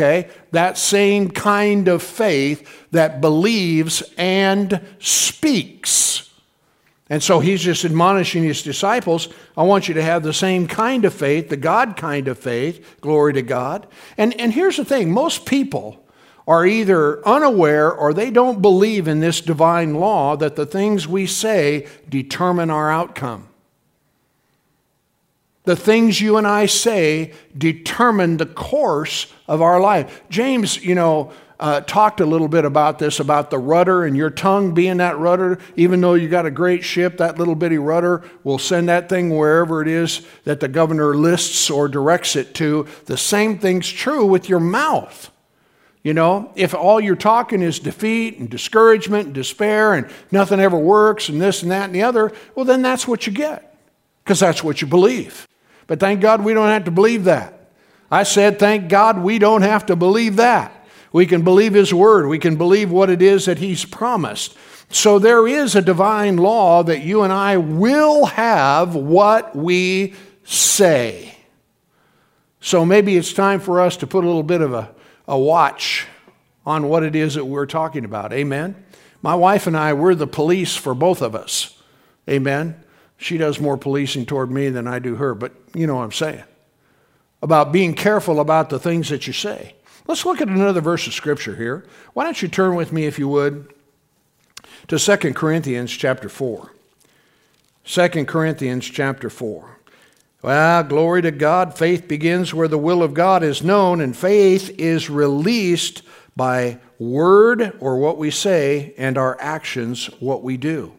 Okay? 0.00 0.30
That 0.52 0.78
same 0.78 1.30
kind 1.30 1.86
of 1.86 2.02
faith 2.02 2.88
that 2.90 3.20
believes 3.20 4.02
and 4.16 4.80
speaks. 4.98 6.30
And 7.10 7.22
so 7.22 7.40
he's 7.40 7.60
just 7.60 7.84
admonishing 7.84 8.44
his 8.44 8.62
disciples 8.62 9.28
I 9.56 9.64
want 9.64 9.88
you 9.88 9.94
to 9.94 10.02
have 10.02 10.22
the 10.22 10.32
same 10.32 10.66
kind 10.66 11.04
of 11.04 11.12
faith, 11.12 11.50
the 11.50 11.56
God 11.58 11.96
kind 11.96 12.28
of 12.28 12.38
faith, 12.38 12.98
glory 13.02 13.34
to 13.34 13.42
God. 13.42 13.86
And, 14.16 14.38
and 14.40 14.54
here's 14.54 14.78
the 14.78 14.84
thing 14.86 15.12
most 15.12 15.44
people 15.44 16.02
are 16.48 16.64
either 16.64 17.26
unaware 17.28 17.92
or 17.92 18.14
they 18.14 18.30
don't 18.30 18.62
believe 18.62 19.06
in 19.06 19.20
this 19.20 19.42
divine 19.42 19.94
law 19.94 20.34
that 20.36 20.56
the 20.56 20.64
things 20.64 21.06
we 21.06 21.26
say 21.26 21.86
determine 22.08 22.70
our 22.70 22.90
outcome. 22.90 23.49
The 25.70 25.76
things 25.76 26.20
you 26.20 26.36
and 26.36 26.48
I 26.48 26.66
say 26.66 27.32
determine 27.56 28.38
the 28.38 28.46
course 28.46 29.32
of 29.46 29.62
our 29.62 29.80
life. 29.80 30.24
James, 30.28 30.84
you 30.84 30.96
know, 30.96 31.32
uh, 31.60 31.82
talked 31.82 32.18
a 32.18 32.26
little 32.26 32.48
bit 32.48 32.64
about 32.64 32.98
this 32.98 33.20
about 33.20 33.50
the 33.50 33.58
rudder 33.60 34.04
and 34.04 34.16
your 34.16 34.30
tongue 34.30 34.74
being 34.74 34.96
that 34.96 35.16
rudder. 35.16 35.60
Even 35.76 36.00
though 36.00 36.14
you 36.14 36.28
got 36.28 36.44
a 36.44 36.50
great 36.50 36.82
ship, 36.82 37.18
that 37.18 37.38
little 37.38 37.54
bitty 37.54 37.78
rudder 37.78 38.28
will 38.42 38.58
send 38.58 38.88
that 38.88 39.08
thing 39.08 39.30
wherever 39.30 39.80
it 39.80 39.86
is 39.86 40.26
that 40.42 40.58
the 40.58 40.66
governor 40.66 41.14
lists 41.14 41.70
or 41.70 41.86
directs 41.86 42.34
it 42.34 42.52
to. 42.56 42.88
The 43.04 43.16
same 43.16 43.56
thing's 43.56 43.88
true 43.88 44.26
with 44.26 44.48
your 44.48 44.58
mouth. 44.58 45.30
You 46.02 46.14
know, 46.14 46.50
if 46.56 46.74
all 46.74 47.00
you're 47.00 47.14
talking 47.14 47.62
is 47.62 47.78
defeat 47.78 48.38
and 48.38 48.50
discouragement 48.50 49.26
and 49.26 49.34
despair 49.36 49.94
and 49.94 50.10
nothing 50.32 50.58
ever 50.58 50.76
works 50.76 51.28
and 51.28 51.40
this 51.40 51.62
and 51.62 51.70
that 51.70 51.84
and 51.84 51.94
the 51.94 52.02
other, 52.02 52.32
well, 52.56 52.64
then 52.64 52.82
that's 52.82 53.06
what 53.06 53.24
you 53.28 53.32
get 53.32 53.78
because 54.24 54.40
that's 54.40 54.64
what 54.64 54.80
you 54.80 54.88
believe. 54.88 55.46
But 55.90 55.98
thank 55.98 56.20
God 56.20 56.44
we 56.44 56.54
don't 56.54 56.68
have 56.68 56.84
to 56.84 56.92
believe 56.92 57.24
that. 57.24 57.52
I 58.12 58.22
said, 58.22 58.60
thank 58.60 58.88
God 58.88 59.20
we 59.24 59.40
don't 59.40 59.62
have 59.62 59.86
to 59.86 59.96
believe 59.96 60.36
that. 60.36 60.86
We 61.12 61.26
can 61.26 61.42
believe 61.42 61.74
His 61.74 61.92
Word. 61.92 62.28
We 62.28 62.38
can 62.38 62.54
believe 62.54 62.92
what 62.92 63.10
it 63.10 63.20
is 63.20 63.46
that 63.46 63.58
He's 63.58 63.84
promised. 63.84 64.56
So 64.90 65.18
there 65.18 65.48
is 65.48 65.74
a 65.74 65.82
divine 65.82 66.36
law 66.36 66.84
that 66.84 67.00
you 67.00 67.22
and 67.22 67.32
I 67.32 67.56
will 67.56 68.26
have 68.26 68.94
what 68.94 69.56
we 69.56 70.14
say. 70.44 71.36
So 72.60 72.86
maybe 72.86 73.16
it's 73.16 73.32
time 73.32 73.58
for 73.58 73.80
us 73.80 73.96
to 73.96 74.06
put 74.06 74.22
a 74.22 74.28
little 74.28 74.44
bit 74.44 74.60
of 74.60 74.72
a, 74.72 74.94
a 75.26 75.36
watch 75.36 76.06
on 76.64 76.88
what 76.88 77.02
it 77.02 77.16
is 77.16 77.34
that 77.34 77.46
we're 77.46 77.66
talking 77.66 78.04
about. 78.04 78.32
Amen. 78.32 78.76
My 79.22 79.34
wife 79.34 79.66
and 79.66 79.76
I, 79.76 79.94
we're 79.94 80.14
the 80.14 80.28
police 80.28 80.76
for 80.76 80.94
both 80.94 81.20
of 81.20 81.34
us. 81.34 81.82
Amen. 82.28 82.80
She 83.20 83.36
does 83.36 83.60
more 83.60 83.76
policing 83.76 84.24
toward 84.24 84.50
me 84.50 84.70
than 84.70 84.88
I 84.88 84.98
do 84.98 85.16
her, 85.16 85.34
but 85.34 85.52
you 85.74 85.86
know 85.86 85.96
what 85.96 86.04
I'm 86.04 86.12
saying. 86.12 86.42
About 87.42 87.70
being 87.70 87.92
careful 87.92 88.40
about 88.40 88.70
the 88.70 88.78
things 88.78 89.10
that 89.10 89.26
you 89.26 89.34
say. 89.34 89.74
Let's 90.06 90.24
look 90.24 90.40
at 90.40 90.48
another 90.48 90.80
verse 90.80 91.06
of 91.06 91.12
scripture 91.12 91.54
here. 91.54 91.84
Why 92.14 92.24
don't 92.24 92.40
you 92.40 92.48
turn 92.48 92.76
with 92.76 92.92
me, 92.92 93.04
if 93.04 93.18
you 93.18 93.28
would, 93.28 93.74
to 94.88 94.98
2 94.98 95.34
Corinthians 95.34 95.92
chapter 95.92 96.30
4. 96.30 96.72
2 97.84 98.08
Corinthians 98.24 98.86
chapter 98.86 99.28
4. 99.28 99.78
Well, 100.40 100.82
glory 100.84 101.20
to 101.20 101.30
God. 101.30 101.76
Faith 101.76 102.08
begins 102.08 102.54
where 102.54 102.68
the 102.68 102.78
will 102.78 103.02
of 103.02 103.12
God 103.12 103.42
is 103.42 103.62
known, 103.62 104.00
and 104.00 104.16
faith 104.16 104.70
is 104.78 105.10
released 105.10 106.02
by 106.34 106.78
word 106.98 107.76
or 107.80 107.98
what 107.98 108.16
we 108.16 108.30
say 108.30 108.94
and 108.96 109.18
our 109.18 109.36
actions, 109.40 110.06
what 110.20 110.42
we 110.42 110.56
do. 110.56 110.94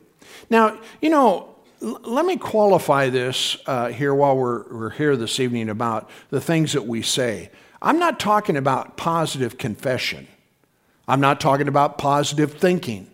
Now, 0.51 0.79
you 1.01 1.09
know, 1.09 1.50
let 1.81 2.25
me 2.25 2.37
qualify 2.37 3.09
this 3.09 3.57
uh, 3.65 3.89
here 3.89 4.13
while 4.13 4.37
we're, 4.37 4.63
we're 4.71 4.89
here 4.91 5.17
this 5.17 5.39
evening 5.39 5.67
about 5.69 6.09
the 6.29 6.39
things 6.39 6.73
that 6.73 6.85
we 6.85 7.01
say. 7.01 7.49
I'm 7.81 7.97
not 7.97 8.19
talking 8.19 8.55
about 8.55 8.97
positive 8.97 9.57
confession. 9.57 10.27
I'm 11.07 11.19
not 11.19 11.41
talking 11.41 11.67
about 11.67 11.97
positive 11.97 12.53
thinking. 12.53 13.09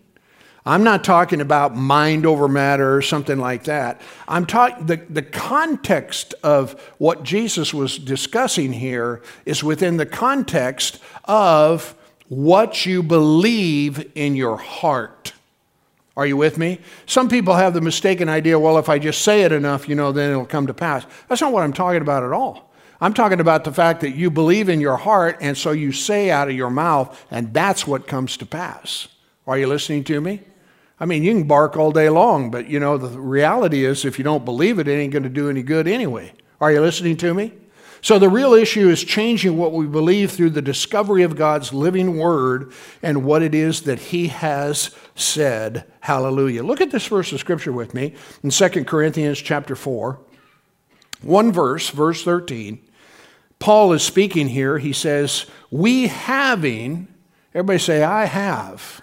I'm 0.66 0.84
not 0.84 1.06
talking 1.06 1.40
about 1.40 1.78
mind 1.78 2.26
over 2.26 2.50
matter 2.50 2.94
or 2.94 3.02
something 3.02 3.40
like 3.40 3.64
that. 3.64 4.02
I'm 4.28 4.46
talking 4.46 4.86
the, 4.86 4.98
the 4.98 5.22
context 5.22 6.34
of 6.44 6.74
what 6.98 7.24
Jesus 7.24 7.74
was 7.74 7.98
discussing 7.98 8.74
here 8.74 9.22
is 9.46 9.64
within 9.64 9.96
the 9.96 10.06
context 10.06 11.00
of 11.24 11.96
what 12.28 12.86
you 12.86 13.02
believe 13.02 14.12
in 14.16 14.36
your 14.36 14.58
heart. 14.58 15.32
Are 16.18 16.26
you 16.26 16.36
with 16.36 16.58
me? 16.58 16.80
Some 17.06 17.30
people 17.30 17.54
have 17.54 17.76
the 17.76 17.80
mistaken 17.80 18.28
idea, 18.28 18.58
well, 18.58 18.80
if 18.80 18.90
I 18.90 18.98
just 18.98 19.22
say 19.22 19.44
it 19.44 19.52
enough, 19.52 19.88
you 19.88 19.94
know, 19.94 20.12
then 20.12 20.32
it'll 20.32 20.48
come 20.48 20.66
to 20.66 20.74
pass. 20.74 21.06
That's 21.30 21.42
not 21.42 21.54
what 21.54 21.62
I'm 21.62 21.74
talking 21.74 22.02
about 22.02 22.24
at 22.24 22.34
all. 22.34 22.74
I'm 23.00 23.14
talking 23.14 23.40
about 23.40 23.64
the 23.64 23.72
fact 23.72 24.02
that 24.02 24.16
you 24.16 24.32
believe 24.32 24.68
in 24.68 24.82
your 24.82 24.98
heart, 24.98 25.38
and 25.40 25.56
so 25.56 25.72
you 25.72 25.92
say 25.92 26.32
out 26.32 26.50
of 26.50 26.56
your 26.56 26.72
mouth, 26.72 27.24
and 27.30 27.54
that's 27.54 27.86
what 27.86 28.08
comes 28.08 28.36
to 28.38 28.48
pass. 28.48 29.08
Are 29.46 29.60
you 29.60 29.68
listening 29.68 30.04
to 30.06 30.20
me? 30.20 30.42
I 31.00 31.06
mean, 31.06 31.24
you 31.24 31.32
can 31.34 31.44
bark 31.44 31.78
all 31.78 31.92
day 31.92 32.10
long, 32.10 32.50
but 32.50 32.68
you 32.68 32.80
know, 32.80 32.98
the 32.98 33.20
reality 33.20 33.86
is 33.86 34.04
if 34.04 34.18
you 34.18 34.24
don't 34.24 34.44
believe 34.44 34.80
it, 34.80 34.88
it 34.88 34.94
ain't 34.94 35.14
going 35.14 35.22
to 35.22 35.30
do 35.30 35.52
any 35.52 35.62
good 35.62 35.88
anyway. 35.88 36.34
Are 36.60 36.72
you 36.72 36.82
listening 36.82 37.18
to 37.18 37.36
me? 37.36 37.54
So 38.02 38.20
the 38.20 38.30
real 38.30 38.54
issue 38.54 38.90
is 38.90 39.04
changing 39.04 39.58
what 39.58 39.74
we 39.74 39.88
believe 39.88 40.32
through 40.32 40.52
the 40.52 40.62
discovery 40.62 41.24
of 41.24 41.36
God's 41.36 41.74
living 41.74 42.18
word 42.18 42.72
and 43.02 43.26
what 43.26 43.42
it 43.42 43.56
is 43.56 43.82
that 43.82 44.00
he 44.00 44.28
has 44.28 44.92
said. 45.16 45.86
Hallelujah. 46.02 46.64
Look 46.64 46.82
at 46.82 46.92
this 46.92 47.08
verse 47.08 47.32
of 47.32 47.40
scripture 47.40 47.72
with 47.72 47.94
me 47.94 48.14
in 48.44 48.52
2 48.52 48.86
Corinthians 48.86 49.40
chapter 49.40 49.76
4. 49.76 50.20
One 51.22 51.52
verse, 51.52 51.90
verse 51.90 52.24
13. 52.24 52.80
Paul 53.60 53.94
is 53.94 54.04
speaking 54.04 54.50
here. 54.50 54.78
He 54.78 54.94
says, 54.94 55.48
"We 55.72 56.08
having 56.08 57.08
Everybody 57.58 57.80
say 57.80 58.04
I 58.04 58.26
have. 58.26 59.02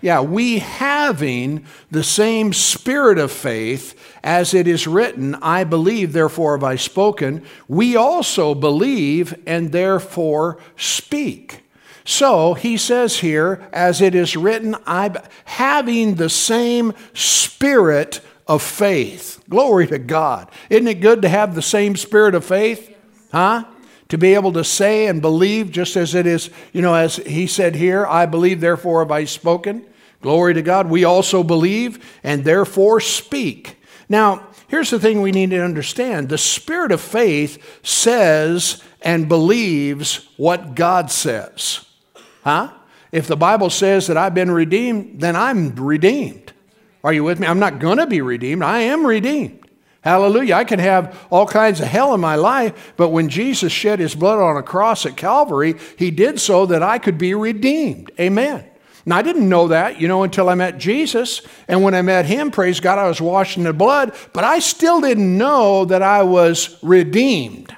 Yeah, 0.00 0.20
we 0.20 0.60
having 0.60 1.66
the 1.90 2.04
same 2.04 2.52
spirit 2.52 3.18
of 3.18 3.32
faith 3.32 3.98
as 4.22 4.54
it 4.54 4.68
is 4.68 4.86
written, 4.86 5.34
I 5.36 5.64
believe, 5.64 6.12
therefore 6.12 6.56
have 6.56 6.64
I 6.64 6.76
spoken. 6.76 7.44
We 7.66 7.96
also 7.96 8.54
believe 8.54 9.34
and 9.46 9.72
therefore 9.72 10.58
speak. 10.76 11.64
So 12.04 12.54
he 12.54 12.76
says 12.76 13.18
here, 13.18 13.68
as 13.72 14.00
it 14.00 14.14
is 14.14 14.36
written, 14.36 14.76
I 14.86 15.14
having 15.44 16.14
the 16.14 16.30
same 16.30 16.94
spirit 17.12 18.20
of 18.46 18.62
faith. 18.62 19.42
Glory 19.50 19.86
to 19.88 19.98
God. 19.98 20.50
Isn't 20.70 20.88
it 20.88 21.00
good 21.00 21.22
to 21.22 21.28
have 21.28 21.54
the 21.54 21.62
same 21.62 21.96
spirit 21.96 22.34
of 22.34 22.44
faith? 22.44 22.96
Huh? 23.30 23.64
To 24.08 24.18
be 24.18 24.34
able 24.34 24.52
to 24.52 24.64
say 24.64 25.06
and 25.06 25.20
believe 25.20 25.70
just 25.70 25.96
as 25.96 26.14
it 26.14 26.26
is, 26.26 26.50
you 26.72 26.80
know, 26.80 26.94
as 26.94 27.16
he 27.16 27.46
said 27.46 27.74
here, 27.74 28.06
I 28.06 28.26
believe, 28.26 28.60
therefore 28.60 29.00
have 29.00 29.10
I 29.10 29.24
spoken. 29.24 29.84
Glory 30.22 30.54
to 30.54 30.62
God. 30.62 30.88
We 30.88 31.04
also 31.04 31.42
believe 31.42 32.04
and 32.22 32.44
therefore 32.44 33.00
speak. 33.00 33.76
Now, 34.08 34.48
here's 34.68 34.90
the 34.90 34.98
thing 34.98 35.20
we 35.20 35.30
need 35.30 35.50
to 35.50 35.62
understand 35.62 36.28
the 36.28 36.38
spirit 36.38 36.90
of 36.90 37.00
faith 37.00 37.80
says 37.86 38.82
and 39.02 39.28
believes 39.28 40.28
what 40.36 40.74
God 40.74 41.10
says. 41.10 41.84
Huh? 42.42 42.72
If 43.12 43.26
the 43.26 43.36
Bible 43.36 43.70
says 43.70 44.06
that 44.06 44.16
I've 44.16 44.34
been 44.34 44.50
redeemed, 44.50 45.20
then 45.20 45.36
I'm 45.36 45.74
redeemed. 45.74 46.52
Are 47.04 47.12
you 47.12 47.24
with 47.24 47.38
me? 47.38 47.46
I'm 47.46 47.60
not 47.60 47.78
going 47.78 47.98
to 47.98 48.06
be 48.06 48.20
redeemed. 48.20 48.62
I 48.62 48.80
am 48.80 49.06
redeemed. 49.06 49.67
Hallelujah. 50.02 50.54
I 50.54 50.64
can 50.64 50.78
have 50.78 51.26
all 51.30 51.46
kinds 51.46 51.80
of 51.80 51.88
hell 51.88 52.14
in 52.14 52.20
my 52.20 52.36
life, 52.36 52.94
but 52.96 53.08
when 53.08 53.28
Jesus 53.28 53.72
shed 53.72 53.98
his 53.98 54.14
blood 54.14 54.38
on 54.38 54.56
a 54.56 54.62
cross 54.62 55.04
at 55.04 55.16
Calvary, 55.16 55.74
he 55.96 56.10
did 56.10 56.40
so 56.40 56.66
that 56.66 56.82
I 56.82 56.98
could 56.98 57.18
be 57.18 57.34
redeemed. 57.34 58.10
Amen. 58.18 58.64
Now, 59.04 59.16
I 59.16 59.22
didn't 59.22 59.48
know 59.48 59.68
that, 59.68 60.00
you 60.00 60.06
know, 60.06 60.22
until 60.22 60.48
I 60.48 60.54
met 60.54 60.78
Jesus. 60.78 61.42
And 61.66 61.82
when 61.82 61.94
I 61.94 62.02
met 62.02 62.26
him, 62.26 62.50
praise 62.50 62.78
God, 62.78 62.98
I 62.98 63.08
was 63.08 63.20
washed 63.20 63.56
in 63.56 63.64
the 63.64 63.72
blood, 63.72 64.14
but 64.32 64.44
I 64.44 64.58
still 64.58 65.00
didn't 65.00 65.38
know 65.38 65.86
that 65.86 66.02
I 66.02 66.22
was 66.22 66.78
redeemed 66.82 67.74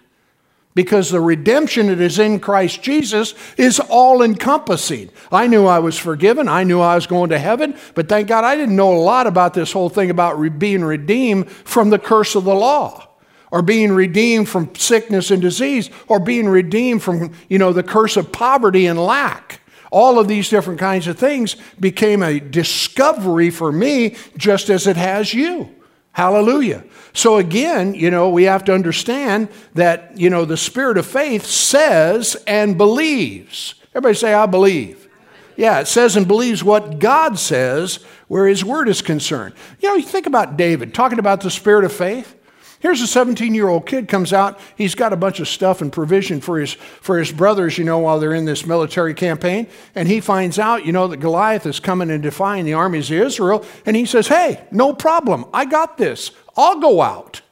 because 0.74 1.10
the 1.10 1.20
redemption 1.20 1.88
that 1.88 2.00
is 2.00 2.18
in 2.18 2.40
Christ 2.40 2.82
Jesus 2.82 3.34
is 3.56 3.80
all 3.80 4.22
encompassing. 4.22 5.10
I 5.32 5.46
knew 5.46 5.66
I 5.66 5.80
was 5.80 5.98
forgiven, 5.98 6.48
I 6.48 6.64
knew 6.64 6.80
I 6.80 6.94
was 6.94 7.06
going 7.06 7.30
to 7.30 7.38
heaven, 7.38 7.76
but 7.94 8.08
thank 8.08 8.28
God 8.28 8.44
I 8.44 8.56
didn't 8.56 8.76
know 8.76 8.92
a 8.92 8.98
lot 8.98 9.26
about 9.26 9.54
this 9.54 9.72
whole 9.72 9.88
thing 9.88 10.10
about 10.10 10.38
re- 10.38 10.48
being 10.48 10.84
redeemed 10.84 11.50
from 11.50 11.90
the 11.90 11.98
curse 11.98 12.34
of 12.34 12.44
the 12.44 12.54
law. 12.54 13.08
Or 13.52 13.62
being 13.62 13.90
redeemed 13.90 14.48
from 14.48 14.72
sickness 14.76 15.32
and 15.32 15.42
disease, 15.42 15.90
or 16.06 16.20
being 16.20 16.48
redeemed 16.48 17.02
from, 17.02 17.32
you 17.48 17.58
know, 17.58 17.72
the 17.72 17.82
curse 17.82 18.16
of 18.16 18.30
poverty 18.30 18.86
and 18.86 18.96
lack. 18.96 19.60
All 19.90 20.20
of 20.20 20.28
these 20.28 20.48
different 20.48 20.78
kinds 20.78 21.08
of 21.08 21.18
things 21.18 21.56
became 21.80 22.22
a 22.22 22.38
discovery 22.38 23.50
for 23.50 23.72
me, 23.72 24.14
just 24.36 24.70
as 24.70 24.86
it 24.86 24.96
has 24.96 25.34
you. 25.34 25.68
Hallelujah. 26.12 26.84
So 27.12 27.38
again, 27.38 27.94
you 27.94 28.10
know, 28.10 28.30
we 28.30 28.44
have 28.44 28.64
to 28.64 28.74
understand 28.74 29.48
that, 29.74 30.18
you 30.18 30.28
know, 30.28 30.44
the 30.44 30.56
spirit 30.56 30.98
of 30.98 31.06
faith 31.06 31.46
says 31.46 32.36
and 32.46 32.76
believes. 32.76 33.74
Everybody 33.90 34.14
say, 34.14 34.34
I 34.34 34.46
believe. 34.46 35.08
Yeah, 35.56 35.80
it 35.80 35.88
says 35.88 36.16
and 36.16 36.26
believes 36.26 36.64
what 36.64 36.98
God 36.98 37.38
says 37.38 37.98
where 38.28 38.46
his 38.46 38.64
word 38.64 38.88
is 38.88 39.02
concerned. 39.02 39.54
You 39.80 39.88
know, 39.88 39.94
you 39.96 40.04
think 40.04 40.26
about 40.26 40.56
David 40.56 40.94
talking 40.94 41.18
about 41.18 41.40
the 41.42 41.50
spirit 41.50 41.84
of 41.84 41.92
faith. 41.92 42.36
Here's 42.80 43.02
a 43.02 43.06
17 43.06 43.54
year 43.54 43.68
old 43.68 43.84
kid 43.86 44.08
comes 44.08 44.32
out. 44.32 44.58
He's 44.74 44.94
got 44.94 45.12
a 45.12 45.16
bunch 45.16 45.38
of 45.38 45.46
stuff 45.46 45.82
and 45.82 45.92
provision 45.92 46.40
for 46.40 46.58
his, 46.58 46.72
for 46.72 47.18
his 47.18 47.30
brothers, 47.30 47.76
you 47.76 47.84
know, 47.84 47.98
while 47.98 48.18
they're 48.18 48.34
in 48.34 48.46
this 48.46 48.66
military 48.66 49.12
campaign. 49.12 49.66
And 49.94 50.08
he 50.08 50.20
finds 50.20 50.58
out, 50.58 50.86
you 50.86 50.92
know, 50.92 51.06
that 51.08 51.18
Goliath 51.18 51.66
is 51.66 51.78
coming 51.78 52.10
and 52.10 52.22
defying 52.22 52.64
the 52.64 52.72
armies 52.72 53.10
of 53.10 53.18
Israel. 53.18 53.64
And 53.84 53.96
he 53.96 54.06
says, 54.06 54.28
Hey, 54.28 54.66
no 54.70 54.94
problem. 54.94 55.44
I 55.52 55.66
got 55.66 55.98
this. 55.98 56.30
I'll 56.56 56.80
go 56.80 57.02
out. 57.02 57.42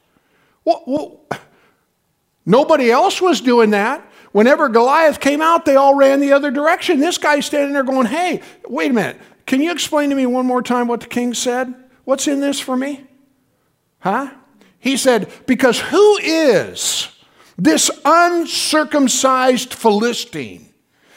Well, 0.64 0.82
well, 0.86 1.26
nobody 2.46 2.90
else 2.90 3.20
was 3.20 3.42
doing 3.42 3.70
that. 3.70 4.10
Whenever 4.32 4.70
Goliath 4.70 5.20
came 5.20 5.42
out, 5.42 5.66
they 5.66 5.76
all 5.76 5.94
ran 5.94 6.20
the 6.20 6.32
other 6.32 6.50
direction. 6.50 7.00
This 7.00 7.18
guy's 7.18 7.44
standing 7.44 7.74
there 7.74 7.84
going, 7.84 8.06
Hey, 8.06 8.40
wait 8.66 8.90
a 8.92 8.94
minute. 8.94 9.20
Can 9.44 9.60
you 9.60 9.72
explain 9.72 10.08
to 10.08 10.16
me 10.16 10.24
one 10.24 10.46
more 10.46 10.62
time 10.62 10.88
what 10.88 11.00
the 11.00 11.06
king 11.06 11.34
said? 11.34 11.74
What's 12.04 12.26
in 12.26 12.40
this 12.40 12.58
for 12.58 12.78
me? 12.78 13.06
Huh? 13.98 14.30
He 14.78 14.96
said, 14.96 15.32
Because 15.46 15.80
who 15.80 16.18
is 16.18 17.08
this 17.56 17.90
uncircumcised 18.04 19.74
Philistine 19.74 20.72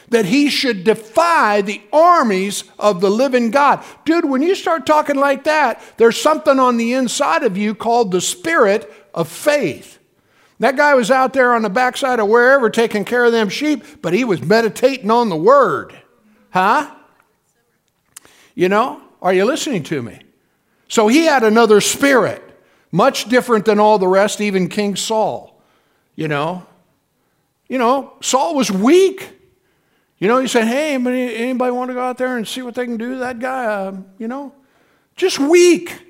that 0.10 0.26
he 0.26 0.50
should 0.50 0.84
defy 0.84 1.62
the 1.62 1.82
armies 1.94 2.64
of 2.80 3.02
the 3.02 3.10
living 3.10 3.52
God? 3.52 3.84
Dude, 4.06 4.26
when 4.26 4.42
you 4.42 4.56
start 4.56 4.86
talking 4.86 5.16
like 5.16 5.44
that, 5.46 5.82
there's 5.98 6.20
something 6.20 6.60
on 6.60 6.78
the 6.78 6.94
inside 6.94 7.44
of 7.44 7.58
you 7.58 7.76
called 7.76 8.12
the 8.12 8.22
spirit 8.22 8.92
of 9.14 9.28
faith. 9.28 10.00
That 10.60 10.78
guy 10.78 10.94
was 10.94 11.10
out 11.10 11.34
there 11.34 11.56
on 11.56 11.64
the 11.64 11.70
backside 11.70 12.20
of 12.20 12.28
wherever 12.28 12.70
taking 12.70 13.04
care 13.04 13.26
of 13.26 13.32
them 13.32 13.50
sheep, 13.50 13.84
but 14.02 14.14
he 14.14 14.24
was 14.24 14.44
meditating 14.44 15.10
on 15.10 15.30
the 15.30 15.36
word. 15.36 16.00
Huh? 16.52 16.94
You 18.54 18.70
know, 18.70 19.02
are 19.22 19.34
you 19.34 19.46
listening 19.46 19.82
to 19.84 20.02
me? 20.02 20.20
So 20.88 21.08
he 21.08 21.26
had 21.26 21.44
another 21.44 21.82
spirit. 21.82 22.51
Much 22.92 23.26
different 23.26 23.66
than 23.66 23.80
all 23.80 23.98
the 23.98 24.08
rest, 24.08 24.42
even 24.42 24.68
King 24.68 24.96
Saul. 24.96 25.62
You 26.16 26.28
know, 26.28 26.66
you 27.70 27.78
know, 27.78 28.14
Saul 28.22 28.56
was 28.56 28.70
weak. 28.70 29.38
You 30.18 30.28
know, 30.28 30.40
he 30.40 30.48
said, 30.48 30.68
"Hey, 30.68 30.94
anybody, 30.94 31.36
anybody 31.36 31.72
want 31.72 31.90
to 31.90 31.94
go 31.94 32.02
out 32.02 32.18
there 32.18 32.38
and 32.38 32.48
see 32.48 32.62
what 32.62 32.76
they 32.76 32.86
can 32.86 32.98
do?" 32.98 33.20
That 33.20 33.40
guy, 33.40 33.66
uh, 33.66 33.96
you 34.18 34.28
know, 34.28 34.54
just 35.16 35.40
weak. 35.40 36.06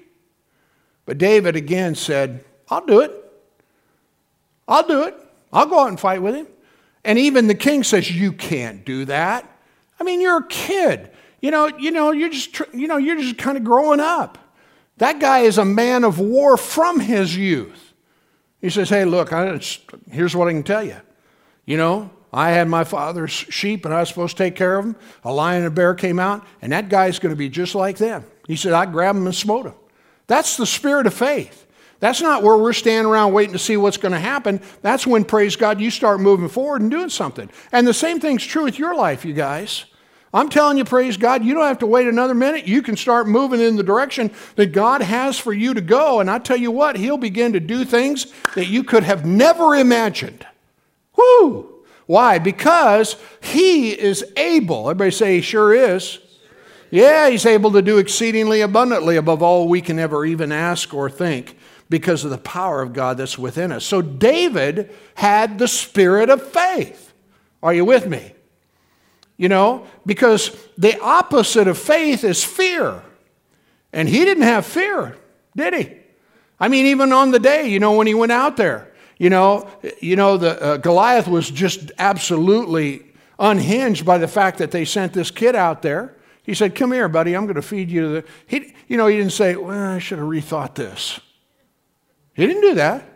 But 1.05 1.17
David 1.17 1.55
again 1.55 1.95
said, 1.95 2.43
"I'll 2.69 2.85
do 2.85 3.01
it. 3.01 3.11
I'll 4.67 4.87
do 4.87 5.03
it. 5.03 5.15
I'll 5.53 5.67
go 5.67 5.81
out 5.81 5.89
and 5.89 5.99
fight 5.99 6.21
with 6.21 6.35
him." 6.35 6.47
And 7.05 7.17
even 7.19 7.47
the 7.47 7.55
king 7.55 7.83
says, 7.83 8.11
"You 8.11 8.33
can't 8.33 8.83
do 8.83 9.05
that. 9.05 9.45
I 9.99 10.03
mean, 10.03 10.19
you're 10.19 10.39
a 10.39 10.47
kid. 10.47 11.11
You 11.41 11.51
know, 11.51 11.67
you 11.67 11.91
know, 11.91 12.11
you're 12.11 12.29
just, 12.29 12.59
you 12.73 12.87
know, 12.87 12.97
you're 12.97 13.17
just 13.17 13.37
kind 13.37 13.55
of 13.55 13.63
growing 13.63 13.99
up." 13.99 14.37
That 15.01 15.19
guy 15.19 15.39
is 15.39 15.57
a 15.57 15.65
man 15.65 16.03
of 16.03 16.19
war 16.19 16.57
from 16.57 16.99
his 16.99 17.35
youth. 17.35 17.93
He 18.61 18.69
says, 18.69 18.87
Hey, 18.87 19.03
look, 19.03 19.33
I, 19.33 19.59
here's 20.11 20.35
what 20.35 20.47
I 20.47 20.51
can 20.51 20.61
tell 20.61 20.83
you. 20.83 20.97
You 21.65 21.77
know, 21.77 22.11
I 22.31 22.51
had 22.51 22.67
my 22.67 22.83
father's 22.83 23.31
sheep 23.31 23.83
and 23.83 23.95
I 23.95 24.01
was 24.01 24.09
supposed 24.09 24.37
to 24.37 24.43
take 24.43 24.55
care 24.55 24.77
of 24.77 24.85
them. 24.85 24.95
A 25.23 25.33
lion 25.33 25.63
and 25.63 25.67
a 25.67 25.71
bear 25.71 25.95
came 25.95 26.19
out, 26.19 26.45
and 26.61 26.71
that 26.71 26.87
guy's 26.87 27.17
going 27.17 27.31
to 27.31 27.35
be 27.35 27.49
just 27.49 27.73
like 27.73 27.97
them. 27.97 28.25
He 28.45 28.55
said, 28.55 28.73
I 28.73 28.85
grabbed 28.85 29.17
him 29.17 29.25
and 29.25 29.33
smote 29.33 29.65
him. 29.65 29.73
That's 30.27 30.55
the 30.55 30.67
spirit 30.67 31.07
of 31.07 31.15
faith. 31.15 31.65
That's 31.99 32.21
not 32.21 32.43
where 32.43 32.57
we're 32.57 32.71
standing 32.71 33.11
around 33.11 33.33
waiting 33.33 33.53
to 33.53 33.59
see 33.59 33.77
what's 33.77 33.97
going 33.97 34.11
to 34.11 34.19
happen. 34.19 34.61
That's 34.83 35.07
when, 35.07 35.25
praise 35.25 35.55
God, 35.55 35.81
you 35.81 35.89
start 35.89 36.19
moving 36.19 36.47
forward 36.47 36.83
and 36.83 36.91
doing 36.91 37.09
something. 37.09 37.49
And 37.71 37.87
the 37.87 37.93
same 37.95 38.19
thing's 38.19 38.45
true 38.45 38.65
with 38.65 38.77
your 38.77 38.93
life, 38.93 39.25
you 39.25 39.33
guys. 39.33 39.85
I'm 40.33 40.47
telling 40.47 40.77
you, 40.77 40.85
praise 40.85 41.17
God, 41.17 41.43
you 41.43 41.53
don't 41.53 41.67
have 41.67 41.79
to 41.79 41.85
wait 41.85 42.07
another 42.07 42.33
minute. 42.33 42.65
You 42.65 42.81
can 42.81 42.95
start 42.95 43.27
moving 43.27 43.59
in 43.59 43.75
the 43.75 43.83
direction 43.83 44.31
that 44.55 44.67
God 44.67 45.01
has 45.01 45.37
for 45.37 45.51
you 45.51 45.73
to 45.73 45.81
go. 45.81 46.21
And 46.21 46.29
I 46.29 46.39
tell 46.39 46.57
you 46.57 46.71
what, 46.71 46.95
He'll 46.95 47.17
begin 47.17 47.53
to 47.53 47.59
do 47.59 47.83
things 47.83 48.27
that 48.55 48.67
you 48.67 48.83
could 48.83 49.03
have 49.03 49.25
never 49.25 49.75
imagined. 49.75 50.45
Whoo! 51.17 51.83
Why? 52.05 52.39
Because 52.39 53.17
He 53.41 53.91
is 53.91 54.23
able. 54.37 54.89
Everybody 54.89 55.11
say, 55.11 55.35
He 55.35 55.41
sure 55.41 55.73
is. 55.73 56.19
Yeah, 56.89 57.29
He's 57.29 57.45
able 57.45 57.71
to 57.71 57.81
do 57.81 57.97
exceedingly 57.97 58.61
abundantly 58.61 59.17
above 59.17 59.43
all 59.43 59.67
we 59.67 59.81
can 59.81 59.99
ever 59.99 60.25
even 60.25 60.53
ask 60.53 60.93
or 60.93 61.09
think 61.09 61.57
because 61.89 62.23
of 62.23 62.31
the 62.31 62.37
power 62.37 62.81
of 62.81 62.93
God 62.93 63.17
that's 63.17 63.37
within 63.37 63.73
us. 63.73 63.83
So 63.83 64.01
David 64.01 64.91
had 65.15 65.59
the 65.59 65.67
spirit 65.67 66.29
of 66.29 66.41
faith. 66.41 67.11
Are 67.61 67.73
you 67.73 67.83
with 67.83 68.07
me? 68.07 68.33
You 69.41 69.49
know, 69.49 69.87
because 70.05 70.55
the 70.77 71.01
opposite 71.01 71.67
of 71.67 71.75
faith 71.75 72.23
is 72.23 72.43
fear. 72.43 73.01
And 73.91 74.07
he 74.07 74.23
didn't 74.23 74.43
have 74.43 74.67
fear, 74.67 75.17
did 75.55 75.73
he? 75.73 75.97
I 76.59 76.67
mean, 76.67 76.85
even 76.85 77.11
on 77.11 77.31
the 77.31 77.39
day, 77.39 77.67
you 77.67 77.79
know, 77.79 77.93
when 77.93 78.05
he 78.05 78.13
went 78.13 78.31
out 78.31 78.55
there, 78.55 78.93
you 79.17 79.31
know, 79.31 79.67
you 79.99 80.15
know, 80.15 80.37
the 80.37 80.61
uh, 80.61 80.77
Goliath 80.77 81.27
was 81.27 81.49
just 81.49 81.91
absolutely 81.97 83.03
unhinged 83.39 84.05
by 84.05 84.19
the 84.19 84.27
fact 84.27 84.59
that 84.59 84.69
they 84.69 84.85
sent 84.85 85.13
this 85.13 85.31
kid 85.31 85.55
out 85.55 85.81
there. 85.81 86.15
He 86.43 86.53
said, 86.53 86.75
"Come 86.75 86.91
here, 86.91 87.09
buddy. 87.09 87.35
I'm 87.35 87.45
going 87.45 87.55
to 87.55 87.63
feed 87.63 87.89
you." 87.89 88.13
The... 88.13 88.25
He, 88.45 88.75
you 88.87 88.95
know, 88.95 89.07
he 89.07 89.17
didn't 89.17 89.31
say, 89.31 89.55
"Well, 89.55 89.75
I 89.75 89.97
should 89.97 90.19
have 90.19 90.27
rethought 90.27 90.75
this." 90.75 91.19
He 92.35 92.45
didn't 92.45 92.61
do 92.61 92.75
that. 92.75 93.09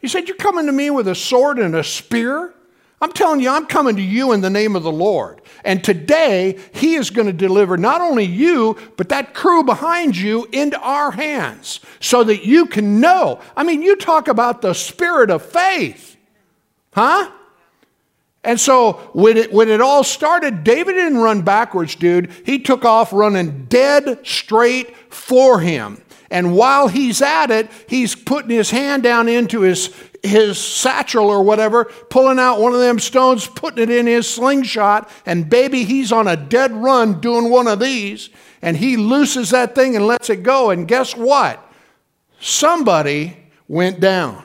He 0.00 0.08
said, 0.08 0.26
"You're 0.26 0.36
coming 0.36 0.66
to 0.66 0.72
me 0.72 0.90
with 0.90 1.06
a 1.06 1.14
sword 1.14 1.60
and 1.60 1.76
a 1.76 1.84
spear." 1.84 2.54
I'm 3.00 3.12
telling 3.12 3.40
you, 3.40 3.48
I'm 3.48 3.66
coming 3.66 3.96
to 3.96 4.02
you 4.02 4.32
in 4.32 4.42
the 4.42 4.50
name 4.50 4.76
of 4.76 4.82
the 4.82 4.92
Lord. 4.92 5.40
And 5.64 5.82
today, 5.82 6.58
He 6.74 6.94
is 6.94 7.08
going 7.08 7.26
to 7.26 7.32
deliver 7.32 7.78
not 7.78 8.02
only 8.02 8.24
you, 8.24 8.76
but 8.96 9.08
that 9.08 9.32
crew 9.32 9.62
behind 9.62 10.16
you 10.16 10.46
into 10.52 10.78
our 10.80 11.10
hands 11.10 11.80
so 11.98 12.22
that 12.24 12.44
you 12.44 12.66
can 12.66 13.00
know. 13.00 13.40
I 13.56 13.62
mean, 13.62 13.82
you 13.82 13.96
talk 13.96 14.28
about 14.28 14.60
the 14.60 14.74
spirit 14.74 15.30
of 15.30 15.42
faith, 15.42 16.16
huh? 16.92 17.30
And 18.42 18.58
so 18.58 18.92
when 19.12 19.36
it, 19.36 19.52
when 19.52 19.68
it 19.68 19.80
all 19.80 20.04
started, 20.04 20.64
David 20.64 20.92
didn't 20.92 21.18
run 21.18 21.42
backwards, 21.42 21.94
dude. 21.94 22.30
He 22.44 22.58
took 22.58 22.84
off 22.84 23.12
running 23.12 23.66
dead 23.66 24.26
straight 24.26 24.96
for 25.12 25.60
him. 25.60 26.02
And 26.30 26.54
while 26.54 26.88
he's 26.88 27.20
at 27.20 27.50
it, 27.50 27.68
he's 27.88 28.14
putting 28.14 28.50
his 28.50 28.70
hand 28.70 29.02
down 29.02 29.28
into 29.28 29.62
his, 29.62 29.92
his 30.22 30.58
satchel 30.58 31.28
or 31.28 31.42
whatever, 31.42 31.86
pulling 32.08 32.38
out 32.38 32.60
one 32.60 32.72
of 32.72 32.78
them 32.78 33.00
stones, 33.00 33.48
putting 33.48 33.82
it 33.82 33.90
in 33.90 34.06
his 34.06 34.28
slingshot, 34.28 35.10
and 35.26 35.50
baby, 35.50 35.82
he's 35.84 36.12
on 36.12 36.28
a 36.28 36.36
dead 36.36 36.72
run 36.72 37.20
doing 37.20 37.50
one 37.50 37.66
of 37.66 37.80
these, 37.80 38.30
and 38.62 38.76
he 38.76 38.96
looses 38.96 39.50
that 39.50 39.74
thing 39.74 39.96
and 39.96 40.06
lets 40.06 40.30
it 40.30 40.44
go. 40.44 40.70
And 40.70 40.86
guess 40.86 41.16
what? 41.16 41.66
Somebody 42.38 43.36
went 43.66 43.98
down. 43.98 44.44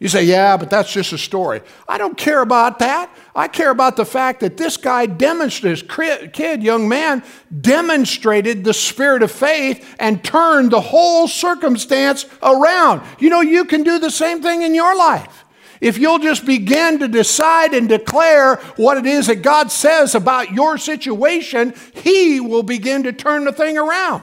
You 0.00 0.08
say, 0.08 0.24
yeah, 0.24 0.56
but 0.56 0.70
that's 0.70 0.90
just 0.90 1.12
a 1.12 1.18
story. 1.18 1.60
I 1.86 1.98
don't 1.98 2.16
care 2.16 2.40
about 2.40 2.78
that. 2.78 3.14
I 3.34 3.48
care 3.48 3.68
about 3.68 3.96
the 3.96 4.06
fact 4.06 4.40
that 4.40 4.56
this 4.56 4.78
guy 4.78 5.04
demonstrated, 5.04 5.90
this 5.90 6.30
kid, 6.32 6.62
young 6.62 6.88
man, 6.88 7.22
demonstrated 7.60 8.64
the 8.64 8.72
spirit 8.72 9.22
of 9.22 9.30
faith 9.30 9.86
and 9.98 10.24
turned 10.24 10.70
the 10.70 10.80
whole 10.80 11.28
circumstance 11.28 12.24
around. 12.42 13.02
You 13.18 13.28
know, 13.28 13.42
you 13.42 13.66
can 13.66 13.82
do 13.82 13.98
the 13.98 14.10
same 14.10 14.40
thing 14.40 14.62
in 14.62 14.74
your 14.74 14.96
life. 14.96 15.44
If 15.82 15.98
you'll 15.98 16.18
just 16.18 16.46
begin 16.46 16.98
to 17.00 17.08
decide 17.08 17.74
and 17.74 17.86
declare 17.86 18.56
what 18.76 18.96
it 18.96 19.04
is 19.04 19.26
that 19.26 19.42
God 19.42 19.70
says 19.70 20.14
about 20.14 20.50
your 20.50 20.78
situation, 20.78 21.74
He 21.92 22.40
will 22.40 22.62
begin 22.62 23.02
to 23.02 23.12
turn 23.12 23.44
the 23.44 23.52
thing 23.52 23.76
around. 23.76 24.22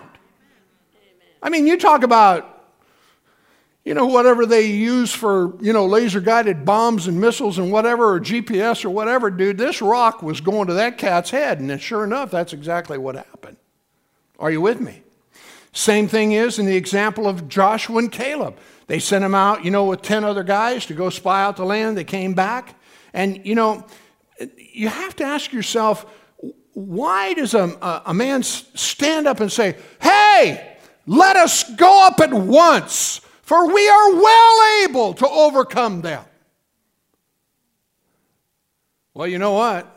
I 1.42 1.50
mean, 1.50 1.68
you 1.68 1.78
talk 1.78 2.02
about 2.02 2.57
you 3.88 3.94
know, 3.94 4.06
whatever 4.06 4.46
they 4.46 4.66
use 4.66 5.14
for, 5.14 5.56
you 5.62 5.72
know, 5.72 5.86
laser 5.86 6.20
guided 6.20 6.66
bombs 6.66 7.08
and 7.08 7.22
missiles 7.22 7.58
and 7.58 7.72
whatever, 7.72 8.16
or 8.16 8.20
GPS 8.20 8.84
or 8.84 8.90
whatever, 8.90 9.30
dude, 9.30 9.58
this 9.58 9.82
rock 9.82 10.22
was 10.22 10.42
going 10.42 10.68
to 10.68 10.74
that 10.74 10.98
cat's 10.98 11.30
head. 11.30 11.62
And 11.62 11.82
sure 11.82 12.04
enough, 12.04 12.30
that's 12.30 12.52
exactly 12.52 12.98
what 12.98 13.16
happened. 13.16 13.56
Are 14.40 14.52
you 14.52 14.60
with 14.60 14.82
me? 14.82 15.04
Same 15.72 16.10
thing 16.10 16.34
is 16.34 16.60
in 16.60 16.66
the 16.66 16.76
example 16.76 17.28
of 17.28 17.48
Joshua 17.48 18.00
and 18.00 18.12
Caleb. 18.12 18.58
They 18.88 19.00
sent 19.00 19.22
them 19.22 19.34
out, 19.34 19.64
you 19.64 19.72
know, 19.72 19.86
with 19.86 20.02
10 20.02 20.26
other 20.26 20.44
guys 20.44 20.86
to 20.88 20.94
go 20.94 21.10
spy 21.10 21.42
out 21.42 21.56
the 21.56 21.64
land. 21.64 21.98
They 21.98 22.04
came 22.04 22.34
back. 22.34 22.76
And, 23.14 23.46
you 23.46 23.56
know, 23.56 23.86
you 24.58 24.90
have 24.90 25.16
to 25.16 25.24
ask 25.24 25.54
yourself, 25.54 26.06
why 26.74 27.36
does 27.36 27.54
a, 27.54 28.02
a 28.06 28.14
man 28.14 28.44
stand 28.44 29.30
up 29.30 29.40
and 29.40 29.50
say, 29.50 29.78
hey, 30.02 30.76
let 31.06 31.38
us 31.38 31.74
go 31.76 32.06
up 32.06 32.20
at 32.20 32.34
once? 32.34 33.22
For 33.48 33.66
we 33.74 33.88
are 33.88 34.14
well 34.14 34.84
able 34.84 35.14
to 35.14 35.26
overcome 35.26 36.02
them. 36.02 36.22
Well, 39.14 39.26
you 39.26 39.38
know 39.38 39.54
what? 39.54 39.88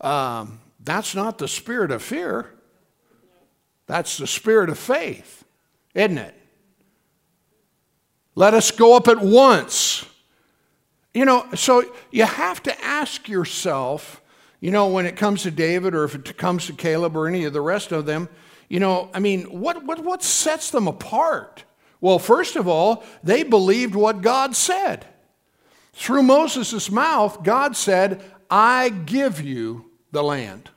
Um, 0.00 0.60
that's 0.80 1.14
not 1.14 1.36
the 1.36 1.46
spirit 1.46 1.90
of 1.90 2.02
fear. 2.02 2.54
That's 3.86 4.16
the 4.16 4.26
spirit 4.26 4.70
of 4.70 4.78
faith, 4.78 5.44
isn't 5.92 6.16
it? 6.16 6.34
Let 8.34 8.54
us 8.54 8.70
go 8.70 8.96
up 8.96 9.08
at 9.08 9.20
once. 9.20 10.06
You 11.12 11.26
know, 11.26 11.46
so 11.54 11.84
you 12.10 12.24
have 12.24 12.62
to 12.62 12.82
ask 12.82 13.28
yourself, 13.28 14.22
you 14.60 14.70
know, 14.70 14.88
when 14.88 15.04
it 15.04 15.16
comes 15.16 15.42
to 15.42 15.50
David 15.50 15.94
or 15.94 16.04
if 16.04 16.14
it 16.14 16.38
comes 16.38 16.66
to 16.68 16.72
Caleb 16.72 17.14
or 17.14 17.28
any 17.28 17.44
of 17.44 17.52
the 17.52 17.60
rest 17.60 17.92
of 17.92 18.06
them, 18.06 18.30
you 18.70 18.80
know, 18.80 19.10
I 19.12 19.20
mean, 19.20 19.60
what, 19.60 19.84
what, 19.84 19.98
what 19.98 20.22
sets 20.22 20.70
them 20.70 20.88
apart? 20.88 21.64
Well, 22.04 22.18
first 22.18 22.56
of 22.56 22.68
all, 22.68 23.02
they 23.22 23.44
believed 23.44 23.94
what 23.94 24.20
God 24.20 24.54
said. 24.54 25.06
Through 25.94 26.24
Moses' 26.24 26.90
mouth, 26.90 27.42
God 27.42 27.78
said, 27.78 28.22
I 28.50 28.90
give 28.90 29.40
you 29.40 29.90
the 30.12 30.22
land. 30.22 30.68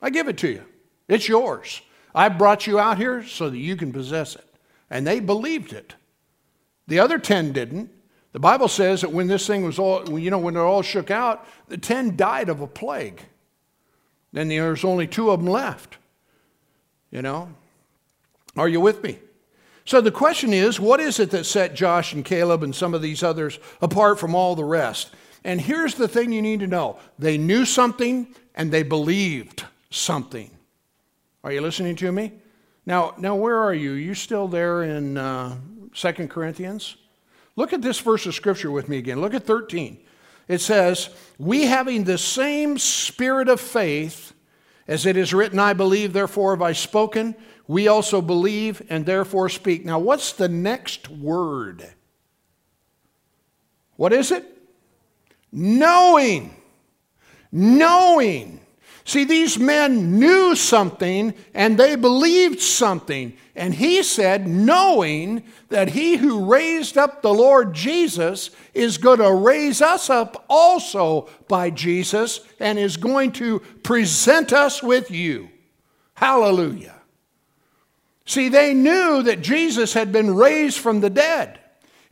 I 0.00 0.10
give 0.10 0.28
it 0.28 0.38
to 0.38 0.48
you. 0.48 0.64
It's 1.08 1.26
yours. 1.26 1.82
I 2.14 2.28
brought 2.28 2.68
you 2.68 2.78
out 2.78 2.96
here 2.96 3.24
so 3.24 3.50
that 3.50 3.58
you 3.58 3.74
can 3.74 3.92
possess 3.92 4.36
it. 4.36 4.46
And 4.88 5.04
they 5.04 5.18
believed 5.18 5.72
it. 5.72 5.96
The 6.86 7.00
other 7.00 7.18
10 7.18 7.50
didn't. 7.50 7.90
The 8.30 8.38
Bible 8.38 8.68
says 8.68 9.00
that 9.00 9.10
when 9.10 9.26
this 9.26 9.48
thing 9.48 9.64
was 9.64 9.80
all, 9.80 10.16
you 10.16 10.30
know, 10.30 10.38
when 10.38 10.54
it 10.54 10.60
all 10.60 10.82
shook 10.82 11.10
out, 11.10 11.44
the 11.66 11.76
10 11.76 12.14
died 12.14 12.48
of 12.48 12.60
a 12.60 12.68
plague. 12.68 13.20
Then 14.32 14.46
there's 14.46 14.84
only 14.84 15.08
two 15.08 15.32
of 15.32 15.40
them 15.40 15.48
left. 15.48 15.98
You 17.10 17.20
know? 17.20 17.52
Are 18.56 18.68
you 18.68 18.80
with 18.80 19.02
me? 19.02 19.18
So 19.90 20.00
the 20.00 20.12
question 20.12 20.52
is 20.52 20.78
what 20.78 21.00
is 21.00 21.18
it 21.18 21.32
that 21.32 21.46
set 21.46 21.74
Josh 21.74 22.12
and 22.12 22.24
Caleb 22.24 22.62
and 22.62 22.72
some 22.72 22.94
of 22.94 23.02
these 23.02 23.24
others 23.24 23.58
apart 23.82 24.20
from 24.20 24.36
all 24.36 24.54
the 24.54 24.62
rest? 24.62 25.10
And 25.42 25.60
here's 25.60 25.96
the 25.96 26.06
thing 26.06 26.30
you 26.30 26.40
need 26.40 26.60
to 26.60 26.68
know 26.68 27.00
they 27.18 27.36
knew 27.36 27.64
something 27.64 28.28
and 28.54 28.70
they 28.70 28.84
believed 28.84 29.64
something. 29.90 30.48
Are 31.42 31.50
you 31.50 31.60
listening 31.60 31.96
to 31.96 32.12
me? 32.12 32.34
Now, 32.86 33.14
now 33.18 33.34
where 33.34 33.58
are 33.58 33.74
you? 33.74 33.94
You 33.94 34.14
still 34.14 34.46
there 34.46 34.84
in 34.84 35.18
uh, 35.18 35.56
2 35.92 36.12
Corinthians? 36.28 36.94
Look 37.56 37.72
at 37.72 37.82
this 37.82 37.98
verse 37.98 38.26
of 38.26 38.34
scripture 38.36 38.70
with 38.70 38.88
me 38.88 38.96
again. 38.96 39.20
Look 39.20 39.34
at 39.34 39.42
13. 39.42 39.98
It 40.46 40.60
says, 40.60 41.10
We 41.36 41.64
having 41.64 42.04
the 42.04 42.16
same 42.16 42.78
spirit 42.78 43.48
of 43.48 43.60
faith, 43.60 44.34
as 44.86 45.04
it 45.04 45.16
is 45.16 45.34
written, 45.34 45.58
I 45.58 45.72
believe, 45.72 46.12
therefore 46.12 46.54
have 46.54 46.62
I 46.62 46.74
spoken 46.74 47.34
we 47.70 47.86
also 47.86 48.20
believe 48.20 48.82
and 48.90 49.06
therefore 49.06 49.48
speak. 49.48 49.84
Now, 49.84 50.00
what's 50.00 50.32
the 50.32 50.48
next 50.48 51.08
word? 51.08 51.88
What 53.94 54.12
is 54.12 54.32
it? 54.32 54.44
Knowing. 55.52 56.56
Knowing. 57.52 58.58
See, 59.04 59.22
these 59.22 59.56
men 59.56 60.18
knew 60.18 60.56
something 60.56 61.32
and 61.54 61.78
they 61.78 61.94
believed 61.94 62.60
something. 62.60 63.34
And 63.54 63.72
he 63.72 64.02
said, 64.02 64.48
knowing 64.48 65.44
that 65.68 65.90
he 65.90 66.16
who 66.16 66.46
raised 66.46 66.98
up 66.98 67.22
the 67.22 67.32
Lord 67.32 67.72
Jesus 67.72 68.50
is 68.74 68.98
going 68.98 69.20
to 69.20 69.32
raise 69.32 69.80
us 69.80 70.10
up 70.10 70.44
also 70.50 71.28
by 71.46 71.70
Jesus 71.70 72.40
and 72.58 72.80
is 72.80 72.96
going 72.96 73.30
to 73.32 73.60
present 73.84 74.52
us 74.52 74.82
with 74.82 75.12
you. 75.12 75.50
Hallelujah. 76.14 76.99
See, 78.30 78.48
they 78.48 78.74
knew 78.74 79.24
that 79.24 79.40
Jesus 79.40 79.92
had 79.92 80.12
been 80.12 80.36
raised 80.36 80.78
from 80.78 81.00
the 81.00 81.10
dead. 81.10 81.58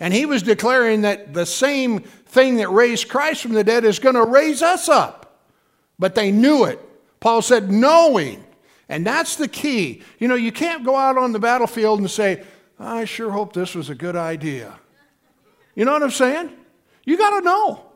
And 0.00 0.12
he 0.12 0.26
was 0.26 0.42
declaring 0.42 1.02
that 1.02 1.32
the 1.32 1.46
same 1.46 2.00
thing 2.00 2.56
that 2.56 2.68
raised 2.70 3.08
Christ 3.08 3.42
from 3.42 3.52
the 3.52 3.62
dead 3.62 3.84
is 3.84 4.00
going 4.00 4.16
to 4.16 4.24
raise 4.24 4.60
us 4.60 4.88
up. 4.88 5.38
But 5.96 6.16
they 6.16 6.32
knew 6.32 6.64
it. 6.64 6.80
Paul 7.20 7.40
said, 7.40 7.70
knowing. 7.70 8.44
And 8.88 9.06
that's 9.06 9.36
the 9.36 9.46
key. 9.46 10.02
You 10.18 10.26
know, 10.26 10.34
you 10.34 10.50
can't 10.50 10.84
go 10.84 10.96
out 10.96 11.16
on 11.16 11.30
the 11.30 11.38
battlefield 11.38 12.00
and 12.00 12.10
say, 12.10 12.42
I 12.80 13.04
sure 13.04 13.30
hope 13.30 13.52
this 13.52 13.76
was 13.76 13.88
a 13.88 13.94
good 13.94 14.16
idea. 14.16 14.76
You 15.76 15.84
know 15.84 15.92
what 15.92 16.02
I'm 16.02 16.10
saying? 16.10 16.50
You 17.04 17.16
got 17.16 17.38
to 17.38 17.44
know. 17.44 17.87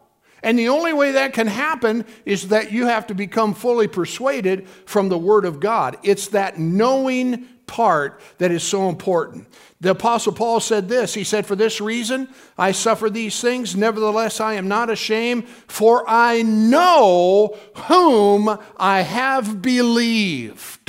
And 0.43 0.59
the 0.59 0.69
only 0.69 0.93
way 0.93 1.13
that 1.13 1.33
can 1.33 1.47
happen 1.47 2.05
is 2.25 2.49
that 2.49 2.73
you 2.73 2.87
have 2.87 3.07
to 3.09 3.15
become 3.15 3.55
fully 3.55 3.87
persuaded 3.87 4.67
from 4.87 5.09
the 5.09 5.19
Word 5.19 5.45
of 5.45 5.61
God. 5.61 5.97
It's 6.03 6.29
that 6.29 6.59
knowing 6.59 7.47
part 7.67 8.21
that 8.39 8.51
is 8.51 8.63
so 8.63 8.89
important. 8.89 9.47
The 9.81 9.91
Apostle 9.91 10.33
Paul 10.33 10.61
said 10.61 10.89
this 10.89 11.15
He 11.15 11.25
said, 11.25 11.47
For 11.47 11.57
this 11.57 11.81
reason 11.81 12.29
I 12.59 12.73
suffer 12.73 13.09
these 13.09 13.41
things, 13.41 13.77
nevertheless 13.77 14.41
I 14.41 14.55
am 14.55 14.69
not 14.69 14.91
ashamed, 14.91 15.49
for 15.49 16.05
I 16.09 16.43
know 16.43 17.57
whom 17.89 18.59
I 18.77 19.01
have 19.03 19.63
believed. 19.63 20.82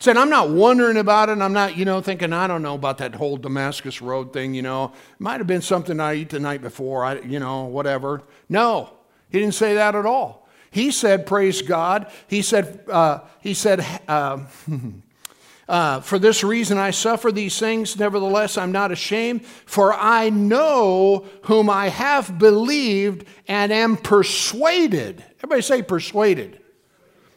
Said, 0.00 0.16
I'm 0.16 0.30
not 0.30 0.50
wondering 0.50 0.96
about 0.96 1.28
it. 1.28 1.32
And 1.32 1.42
I'm 1.42 1.52
not, 1.52 1.76
you 1.76 1.84
know, 1.84 2.00
thinking, 2.00 2.32
I 2.32 2.46
don't 2.46 2.62
know 2.62 2.74
about 2.74 2.98
that 2.98 3.16
whole 3.16 3.36
Damascus 3.36 4.00
Road 4.00 4.32
thing, 4.32 4.54
you 4.54 4.62
know. 4.62 4.92
Might 5.18 5.38
have 5.38 5.48
been 5.48 5.62
something 5.62 5.98
I 5.98 6.14
eat 6.14 6.30
the 6.30 6.38
night 6.38 6.62
before, 6.62 7.04
I, 7.04 7.20
you 7.20 7.40
know, 7.40 7.64
whatever. 7.64 8.22
No, 8.48 8.90
he 9.28 9.40
didn't 9.40 9.54
say 9.54 9.74
that 9.74 9.96
at 9.96 10.06
all. 10.06 10.48
He 10.70 10.92
said, 10.92 11.26
praise 11.26 11.62
God. 11.62 12.12
He 12.28 12.42
said, 12.42 12.84
uh, 12.88 13.20
he 13.40 13.54
said, 13.54 13.84
uh, 14.06 14.44
uh, 15.68 16.00
for 16.00 16.20
this 16.20 16.44
reason 16.44 16.78
I 16.78 16.92
suffer 16.92 17.32
these 17.32 17.58
things, 17.58 17.98
nevertheless 17.98 18.56
I'm 18.56 18.70
not 18.70 18.92
ashamed, 18.92 19.44
for 19.46 19.92
I 19.92 20.30
know 20.30 21.26
whom 21.42 21.68
I 21.68 21.88
have 21.88 22.38
believed 22.38 23.26
and 23.48 23.72
am 23.72 23.96
persuaded. 23.96 25.24
Everybody 25.38 25.62
say 25.62 25.82
persuaded. 25.82 26.60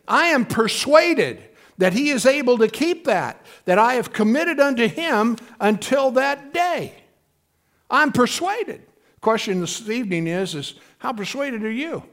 I 0.08 0.28
am 0.28 0.46
persuaded 0.46 1.42
that 1.82 1.94
he 1.94 2.12
is 2.12 2.28
able 2.28 2.60
to 2.60 2.68
keep 2.68 3.06
that, 3.06 3.44
that 3.66 3.80
I 3.80 3.96
have 3.96 4.14
committed 4.14 4.60
unto 4.60 4.88
him 4.88 5.36
until 5.60 6.12
that 6.12 6.54
day. 6.54 6.94
I'm 7.90 8.12
persuaded. 8.12 8.84
Question 9.20 9.62
this 9.62 9.90
evening 9.90 10.28
is, 10.28 10.54
is 10.54 10.76
how 11.00 11.12
persuaded 11.12 11.64
are 11.64 11.72
you? 11.72 12.04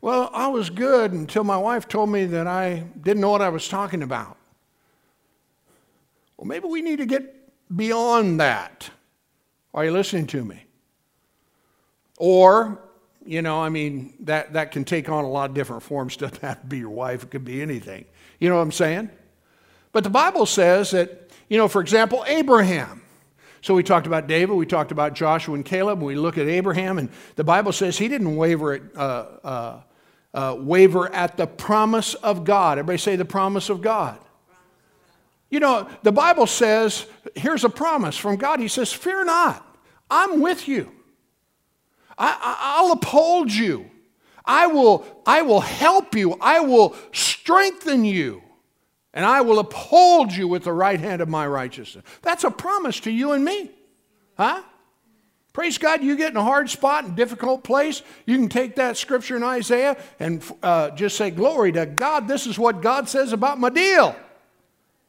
Well, 0.00 0.30
I 0.32 0.46
was 0.46 0.70
good 0.70 1.10
until 1.10 1.42
my 1.42 1.56
wife 1.56 1.88
told 1.88 2.08
me 2.08 2.24
that 2.26 2.46
I 2.46 2.84
didn't 3.02 3.20
know 3.20 3.30
what 3.30 3.42
I 3.42 3.48
was 3.48 3.66
talking 3.66 4.04
about. 4.04 4.36
Well, 6.36 6.46
maybe 6.46 6.68
we 6.68 6.80
need 6.80 6.98
to 6.98 7.06
get 7.06 7.34
beyond 7.76 8.38
that. 8.38 8.90
Are 9.74 9.84
you 9.84 9.90
listening 9.90 10.28
to 10.28 10.44
me? 10.44 10.66
Or, 12.16 12.80
you 13.24 13.42
know, 13.42 13.60
I 13.60 13.68
mean, 13.68 14.14
that, 14.20 14.54
that 14.54 14.72
can 14.72 14.84
take 14.84 15.08
on 15.08 15.24
a 15.24 15.28
lot 15.28 15.50
of 15.50 15.54
different 15.54 15.82
forms. 15.82 16.16
Doesn't 16.16 16.40
have 16.42 16.60
to 16.60 16.66
be 16.66 16.78
your 16.78 16.90
wife, 16.90 17.24
it 17.24 17.30
could 17.30 17.44
be 17.44 17.62
anything. 17.62 18.04
You 18.38 18.48
know 18.48 18.56
what 18.56 18.62
I'm 18.62 18.72
saying? 18.72 19.10
But 19.92 20.04
the 20.04 20.10
Bible 20.10 20.46
says 20.46 20.92
that, 20.92 21.30
you 21.48 21.58
know, 21.58 21.68
for 21.68 21.80
example, 21.80 22.24
Abraham. 22.26 23.02
So 23.62 23.74
we 23.74 23.82
talked 23.82 24.06
about 24.06 24.26
David, 24.26 24.54
we 24.54 24.64
talked 24.64 24.90
about 24.90 25.14
Joshua 25.14 25.54
and 25.54 25.64
Caleb, 25.64 25.98
and 25.98 26.06
we 26.06 26.14
look 26.14 26.38
at 26.38 26.48
Abraham, 26.48 26.96
and 26.96 27.10
the 27.36 27.44
Bible 27.44 27.72
says 27.72 27.98
he 27.98 28.08
didn't 28.08 28.36
waver 28.36 28.72
at, 28.72 28.82
uh, 28.96 29.26
uh, 29.44 29.80
uh, 30.32 30.56
waver 30.58 31.12
at 31.12 31.36
the 31.36 31.46
promise 31.46 32.14
of 32.14 32.44
God. 32.44 32.78
Everybody 32.78 32.98
say 32.98 33.16
the 33.16 33.24
promise 33.24 33.68
of 33.68 33.82
God. 33.82 34.18
You 35.50 35.60
know, 35.60 35.88
the 36.04 36.12
Bible 36.12 36.46
says, 36.46 37.06
here's 37.34 37.64
a 37.64 37.68
promise 37.68 38.16
from 38.16 38.36
God. 38.36 38.60
He 38.60 38.68
says, 38.68 38.92
Fear 38.92 39.24
not, 39.24 39.66
I'm 40.08 40.40
with 40.40 40.68
you. 40.68 40.90
I, 42.22 42.82
will 42.82 42.92
uphold 42.92 43.50
you. 43.50 43.90
I 44.44 44.66
will, 44.66 45.06
I 45.26 45.42
will 45.42 45.60
help 45.60 46.14
you. 46.14 46.36
I 46.40 46.60
will 46.60 46.94
strengthen 47.12 48.04
you. 48.04 48.42
And 49.12 49.24
I 49.24 49.40
will 49.40 49.58
uphold 49.58 50.32
you 50.32 50.46
with 50.46 50.64
the 50.64 50.72
right 50.72 51.00
hand 51.00 51.20
of 51.22 51.28
my 51.28 51.46
righteousness. 51.46 52.04
That's 52.22 52.44
a 52.44 52.50
promise 52.50 53.00
to 53.00 53.10
you 53.10 53.32
and 53.32 53.44
me. 53.44 53.70
Huh? 54.36 54.62
Praise 55.52 55.78
God, 55.78 56.02
you 56.04 56.16
get 56.16 56.30
in 56.30 56.36
a 56.36 56.44
hard 56.44 56.70
spot, 56.70 57.04
and 57.04 57.16
difficult 57.16 57.64
place, 57.64 58.02
you 58.24 58.36
can 58.36 58.48
take 58.48 58.76
that 58.76 58.96
scripture 58.96 59.36
in 59.36 59.42
Isaiah 59.42 59.96
and 60.20 60.44
uh, 60.62 60.90
just 60.90 61.16
say, 61.16 61.30
Glory 61.30 61.72
to 61.72 61.86
God, 61.86 62.28
this 62.28 62.46
is 62.46 62.56
what 62.56 62.82
God 62.82 63.08
says 63.08 63.32
about 63.32 63.58
my 63.58 63.68
deal. 63.68 64.14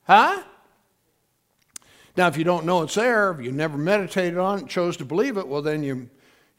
Huh? 0.08 0.41
Now, 2.17 2.28
if 2.28 2.38
you 2.38 2.43
don't 2.43 2.65
know 2.65 2.82
it's 2.82 2.95
there, 2.95 3.32
if 3.32 3.41
you 3.41 3.52
never 3.52 3.78
meditated 3.78 4.38
on 4.38 4.60
it, 4.60 4.67
chose 4.67 4.97
to 4.97 5.06
believe 5.06 5.38
it, 5.38 5.47
well, 5.47 5.62
then 5.62 5.84
you, 5.84 6.10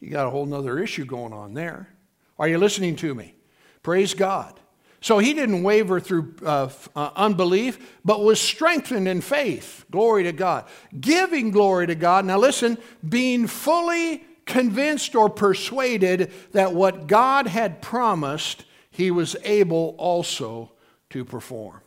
you 0.02 0.10
got 0.10 0.26
a 0.26 0.30
whole 0.30 0.52
other 0.52 0.80
issue 0.80 1.04
going 1.04 1.32
on 1.32 1.54
there. 1.54 1.88
Are 2.36 2.48
you 2.48 2.58
listening 2.58 2.96
to 2.96 3.14
me? 3.14 3.36
Praise 3.84 4.14
God. 4.14 4.58
So 5.00 5.18
he 5.18 5.32
didn't 5.32 5.62
waver 5.62 6.00
through 6.00 6.34
uh, 6.44 6.70
uh, 6.96 7.10
unbelief, 7.14 7.98
but 8.04 8.22
was 8.22 8.40
strengthened 8.40 9.06
in 9.06 9.20
faith. 9.20 9.84
Glory 9.92 10.24
to 10.24 10.32
God. 10.32 10.64
Giving 11.00 11.52
glory 11.52 11.86
to 11.86 11.94
God. 11.94 12.24
Now 12.24 12.38
listen, 12.38 12.78
being 13.08 13.46
fully 13.46 14.24
convinced 14.44 15.14
or 15.14 15.30
persuaded 15.30 16.32
that 16.50 16.74
what 16.74 17.06
God 17.06 17.46
had 17.46 17.80
promised, 17.80 18.64
he 18.90 19.12
was 19.12 19.36
able 19.44 19.94
also 19.98 20.72
to 21.10 21.24
perform. 21.24 21.80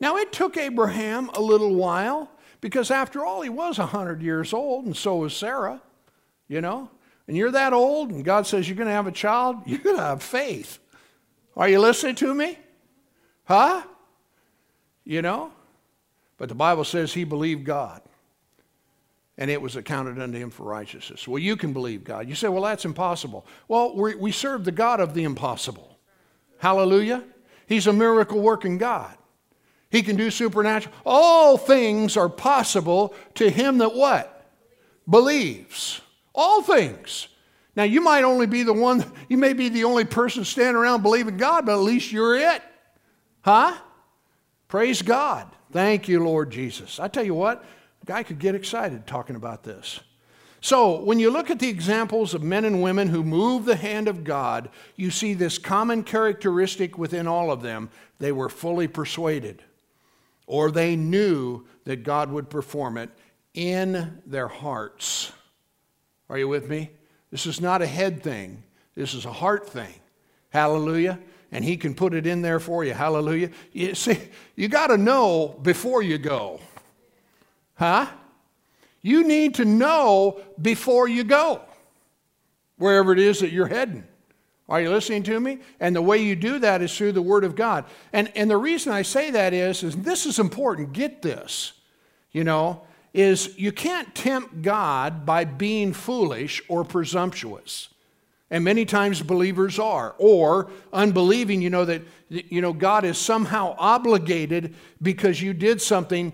Now 0.00 0.16
it 0.16 0.32
took 0.32 0.58
Abraham 0.58 1.30
a 1.30 1.40
little 1.40 1.74
while 1.74 2.30
because 2.60 2.90
after 2.90 3.24
all, 3.24 3.40
he 3.40 3.48
was 3.48 3.78
100 3.78 4.20
years 4.20 4.52
old, 4.52 4.84
and 4.84 4.96
so 4.96 5.16
was 5.16 5.34
Sarah, 5.34 5.80
you 6.46 6.60
know. 6.60 6.90
And 7.28 7.36
you're 7.36 7.50
that 7.50 7.72
old, 7.72 8.10
and 8.10 8.24
God 8.24 8.46
says 8.46 8.68
you're 8.68 8.76
going 8.76 8.88
to 8.88 8.94
have 8.94 9.06
a 9.06 9.12
child, 9.12 9.56
you're 9.66 9.78
going 9.78 9.96
to 9.96 10.02
have 10.02 10.22
faith. 10.22 10.78
Are 11.56 11.68
you 11.68 11.80
listening 11.80 12.14
to 12.16 12.32
me? 12.32 12.58
Huh? 13.44 13.82
You 15.04 15.22
know? 15.22 15.52
But 16.38 16.48
the 16.48 16.54
Bible 16.54 16.84
says 16.84 17.12
he 17.12 17.24
believed 17.24 17.64
God 17.64 18.02
and 19.38 19.50
it 19.50 19.60
was 19.60 19.76
accounted 19.76 20.18
unto 20.18 20.38
him 20.38 20.50
for 20.50 20.64
righteousness. 20.64 21.28
Well, 21.28 21.38
you 21.38 21.56
can 21.56 21.72
believe 21.72 22.04
God. 22.04 22.28
You 22.28 22.34
say, 22.34 22.48
well, 22.48 22.62
that's 22.62 22.84
impossible. 22.84 23.46
Well, 23.68 23.94
we 23.94 24.32
serve 24.32 24.64
the 24.64 24.72
God 24.72 25.00
of 25.00 25.14
the 25.14 25.24
impossible. 25.24 25.98
Hallelujah. 26.58 27.22
He's 27.66 27.86
a 27.86 27.92
miracle 27.92 28.40
working 28.40 28.78
God. 28.78 29.14
He 29.90 30.02
can 30.02 30.16
do 30.16 30.30
supernatural. 30.30 30.94
All 31.04 31.58
things 31.58 32.16
are 32.16 32.28
possible 32.28 33.14
to 33.34 33.50
him 33.50 33.78
that 33.78 33.94
what? 33.94 34.50
Believes. 35.08 36.00
All 36.36 36.62
things. 36.62 37.28
Now, 37.74 37.84
you 37.84 38.00
might 38.00 38.22
only 38.22 38.46
be 38.46 38.62
the 38.62 38.72
one, 38.72 39.04
you 39.28 39.38
may 39.38 39.54
be 39.54 39.68
the 39.68 39.84
only 39.84 40.04
person 40.04 40.44
standing 40.44 40.76
around 40.76 41.02
believing 41.02 41.38
God, 41.38 41.66
but 41.66 41.72
at 41.72 41.80
least 41.80 42.12
you're 42.12 42.36
it. 42.36 42.62
Huh? 43.42 43.76
Praise 44.68 45.02
God. 45.02 45.48
Thank 45.72 46.08
you, 46.08 46.22
Lord 46.22 46.50
Jesus. 46.50 47.00
I 47.00 47.08
tell 47.08 47.24
you 47.24 47.34
what, 47.34 47.64
a 48.02 48.06
guy 48.06 48.22
could 48.22 48.38
get 48.38 48.54
excited 48.54 49.06
talking 49.06 49.36
about 49.36 49.62
this. 49.62 50.00
So, 50.60 51.00
when 51.02 51.20
you 51.20 51.30
look 51.30 51.50
at 51.50 51.58
the 51.58 51.68
examples 51.68 52.34
of 52.34 52.42
men 52.42 52.64
and 52.64 52.82
women 52.82 53.08
who 53.08 53.22
move 53.22 53.64
the 53.64 53.76
hand 53.76 54.08
of 54.08 54.24
God, 54.24 54.68
you 54.96 55.10
see 55.10 55.34
this 55.34 55.58
common 55.58 56.02
characteristic 56.02 56.98
within 56.98 57.28
all 57.28 57.52
of 57.52 57.62
them. 57.62 57.90
They 58.18 58.32
were 58.32 58.48
fully 58.48 58.88
persuaded, 58.88 59.62
or 60.46 60.70
they 60.70 60.96
knew 60.96 61.66
that 61.84 62.02
God 62.02 62.32
would 62.32 62.50
perform 62.50 62.96
it 62.96 63.10
in 63.54 64.22
their 64.26 64.48
hearts. 64.48 65.30
Are 66.28 66.38
you 66.38 66.48
with 66.48 66.68
me? 66.68 66.90
This 67.30 67.46
is 67.46 67.60
not 67.60 67.82
a 67.82 67.86
head 67.86 68.22
thing, 68.22 68.62
this 68.94 69.14
is 69.14 69.24
a 69.24 69.32
heart 69.32 69.68
thing. 69.68 69.94
Hallelujah. 70.50 71.18
And 71.52 71.64
He 71.64 71.76
can 71.76 71.94
put 71.94 72.14
it 72.14 72.26
in 72.26 72.42
there 72.42 72.58
for 72.58 72.84
you. 72.84 72.92
Hallelujah. 72.92 73.50
You 73.72 73.94
see, 73.94 74.18
you 74.56 74.68
got 74.68 74.88
to 74.88 74.96
know 74.96 75.58
before 75.62 76.02
you 76.02 76.18
go. 76.18 76.60
Huh? 77.74 78.06
You 79.02 79.22
need 79.22 79.54
to 79.56 79.64
know 79.64 80.40
before 80.60 81.08
you 81.08 81.22
go, 81.24 81.60
wherever 82.78 83.12
it 83.12 83.18
is 83.18 83.40
that 83.40 83.52
you're 83.52 83.68
heading. 83.68 84.04
Are 84.68 84.80
you 84.80 84.90
listening 84.90 85.22
to 85.24 85.38
me? 85.38 85.58
And 85.78 85.94
the 85.94 86.02
way 86.02 86.18
you 86.18 86.34
do 86.34 86.58
that 86.58 86.82
is 86.82 86.96
through 86.96 87.12
the 87.12 87.22
Word 87.22 87.44
of 87.44 87.54
God. 87.54 87.84
And, 88.12 88.32
and 88.34 88.50
the 88.50 88.56
reason 88.56 88.92
I 88.92 89.02
say 89.02 89.30
that 89.30 89.52
is, 89.52 89.84
is 89.84 89.94
this 89.96 90.26
is 90.26 90.38
important. 90.38 90.92
Get 90.92 91.22
this. 91.22 91.74
You 92.32 92.44
know, 92.44 92.82
is 93.16 93.58
you 93.58 93.72
can't 93.72 94.14
tempt 94.14 94.60
God 94.60 95.24
by 95.24 95.44
being 95.46 95.94
foolish 95.94 96.62
or 96.68 96.84
presumptuous. 96.84 97.88
And 98.50 98.62
many 98.62 98.84
times 98.84 99.22
believers 99.22 99.78
are. 99.78 100.14
Or 100.18 100.70
unbelieving, 100.92 101.62
you 101.62 101.70
know, 101.70 101.86
that 101.86 102.02
you 102.28 102.60
know, 102.60 102.74
God 102.74 103.04
is 103.04 103.16
somehow 103.16 103.74
obligated 103.78 104.74
because 105.00 105.40
you 105.40 105.54
did 105.54 105.80
something 105.80 106.32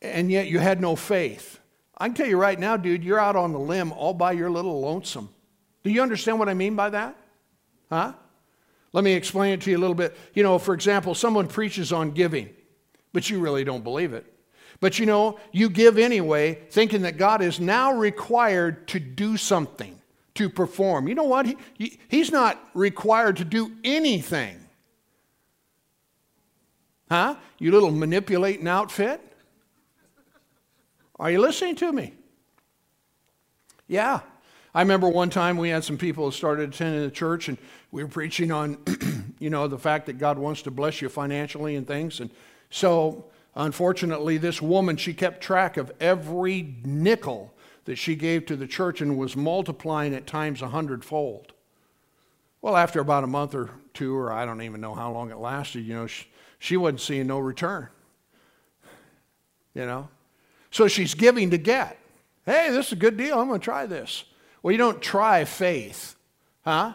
and 0.00 0.30
yet 0.30 0.48
you 0.48 0.58
had 0.58 0.80
no 0.80 0.96
faith. 0.96 1.60
I 1.98 2.06
can 2.08 2.14
tell 2.14 2.26
you 2.26 2.38
right 2.38 2.58
now, 2.58 2.76
dude, 2.78 3.04
you're 3.04 3.20
out 3.20 3.36
on 3.36 3.52
the 3.52 3.60
limb 3.60 3.92
all 3.92 4.14
by 4.14 4.32
your 4.32 4.50
little 4.50 4.80
lonesome. 4.80 5.28
Do 5.82 5.90
you 5.90 6.02
understand 6.02 6.38
what 6.38 6.48
I 6.48 6.54
mean 6.54 6.74
by 6.74 6.90
that? 6.90 7.16
Huh? 7.90 8.14
Let 8.92 9.04
me 9.04 9.12
explain 9.12 9.52
it 9.52 9.60
to 9.62 9.70
you 9.70 9.76
a 9.76 9.78
little 9.78 9.94
bit. 9.94 10.16
You 10.32 10.42
know, 10.42 10.58
for 10.58 10.72
example, 10.72 11.14
someone 11.14 11.48
preaches 11.48 11.92
on 11.92 12.12
giving, 12.12 12.48
but 13.12 13.28
you 13.28 13.40
really 13.40 13.64
don't 13.64 13.84
believe 13.84 14.14
it. 14.14 14.33
But 14.80 14.98
you 14.98 15.06
know, 15.06 15.38
you 15.52 15.68
give 15.68 15.98
anyway, 15.98 16.58
thinking 16.70 17.02
that 17.02 17.16
God 17.16 17.42
is 17.42 17.60
now 17.60 17.92
required 17.92 18.88
to 18.88 19.00
do 19.00 19.36
something, 19.36 19.98
to 20.34 20.48
perform. 20.48 21.08
You 21.08 21.14
know 21.14 21.24
what? 21.24 21.46
He, 21.46 21.56
he, 21.74 21.98
he's 22.08 22.30
not 22.30 22.58
required 22.74 23.36
to 23.38 23.44
do 23.44 23.72
anything. 23.82 24.58
Huh? 27.10 27.36
You 27.58 27.70
little 27.70 27.90
manipulating 27.90 28.66
outfit? 28.66 29.20
Are 31.18 31.30
you 31.30 31.40
listening 31.40 31.76
to 31.76 31.92
me? 31.92 32.14
Yeah. 33.86 34.20
I 34.74 34.82
remember 34.82 35.08
one 35.08 35.30
time 35.30 35.56
we 35.56 35.68
had 35.68 35.84
some 35.84 35.96
people 35.96 36.26
that 36.26 36.32
started 36.32 36.70
attending 36.70 37.02
the 37.02 37.10
church 37.10 37.48
and 37.48 37.56
we 37.92 38.02
were 38.02 38.08
preaching 38.08 38.50
on, 38.50 38.78
you 39.38 39.48
know, 39.48 39.68
the 39.68 39.78
fact 39.78 40.06
that 40.06 40.18
God 40.18 40.36
wants 40.36 40.62
to 40.62 40.72
bless 40.72 41.00
you 41.00 41.08
financially 41.08 41.76
and 41.76 41.86
things. 41.86 42.18
And 42.18 42.30
so, 42.70 43.26
unfortunately, 43.54 44.38
this 44.38 44.60
woman, 44.60 44.96
she 44.96 45.14
kept 45.14 45.40
track 45.40 45.76
of 45.76 45.92
every 46.00 46.76
nickel 46.84 47.54
that 47.84 47.96
she 47.96 48.14
gave 48.16 48.46
to 48.46 48.56
the 48.56 48.66
church 48.66 49.00
and 49.00 49.18
was 49.18 49.36
multiplying 49.36 50.14
at 50.14 50.26
times 50.26 50.62
a 50.62 50.68
hundredfold. 50.68 51.52
Well, 52.62 52.76
after 52.76 53.00
about 53.00 53.24
a 53.24 53.26
month 53.26 53.54
or 53.54 53.70
two, 53.92 54.16
or 54.16 54.32
I 54.32 54.46
don't 54.46 54.62
even 54.62 54.80
know 54.80 54.94
how 54.94 55.12
long 55.12 55.30
it 55.30 55.36
lasted, 55.36 55.84
you 55.84 55.94
know, 55.94 56.06
she, 56.06 56.26
she 56.58 56.76
wasn't 56.76 57.02
seeing 57.02 57.26
no 57.26 57.38
return. 57.38 57.88
You 59.74 59.84
know? 59.84 60.08
So 60.70 60.88
she's 60.88 61.14
giving 61.14 61.50
to 61.50 61.58
get. 61.58 61.98
Hey, 62.46 62.70
this 62.70 62.86
is 62.86 62.92
a 62.92 62.96
good 62.96 63.16
deal. 63.16 63.38
I'm 63.38 63.48
going 63.48 63.60
to 63.60 63.64
try 63.64 63.86
this. 63.86 64.24
Well, 64.62 64.72
you 64.72 64.78
don't 64.78 65.02
try 65.02 65.44
faith, 65.44 66.16
huh? 66.64 66.94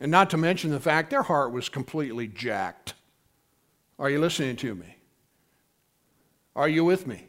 And 0.00 0.10
not 0.10 0.30
to 0.30 0.36
mention 0.36 0.70
the 0.70 0.80
fact 0.80 1.10
their 1.10 1.22
heart 1.22 1.52
was 1.52 1.68
completely 1.68 2.26
jacked. 2.26 2.94
Are 3.98 4.10
you 4.10 4.20
listening 4.20 4.56
to 4.56 4.74
me? 4.74 4.96
Are 6.54 6.68
you 6.68 6.84
with 6.84 7.06
me? 7.06 7.26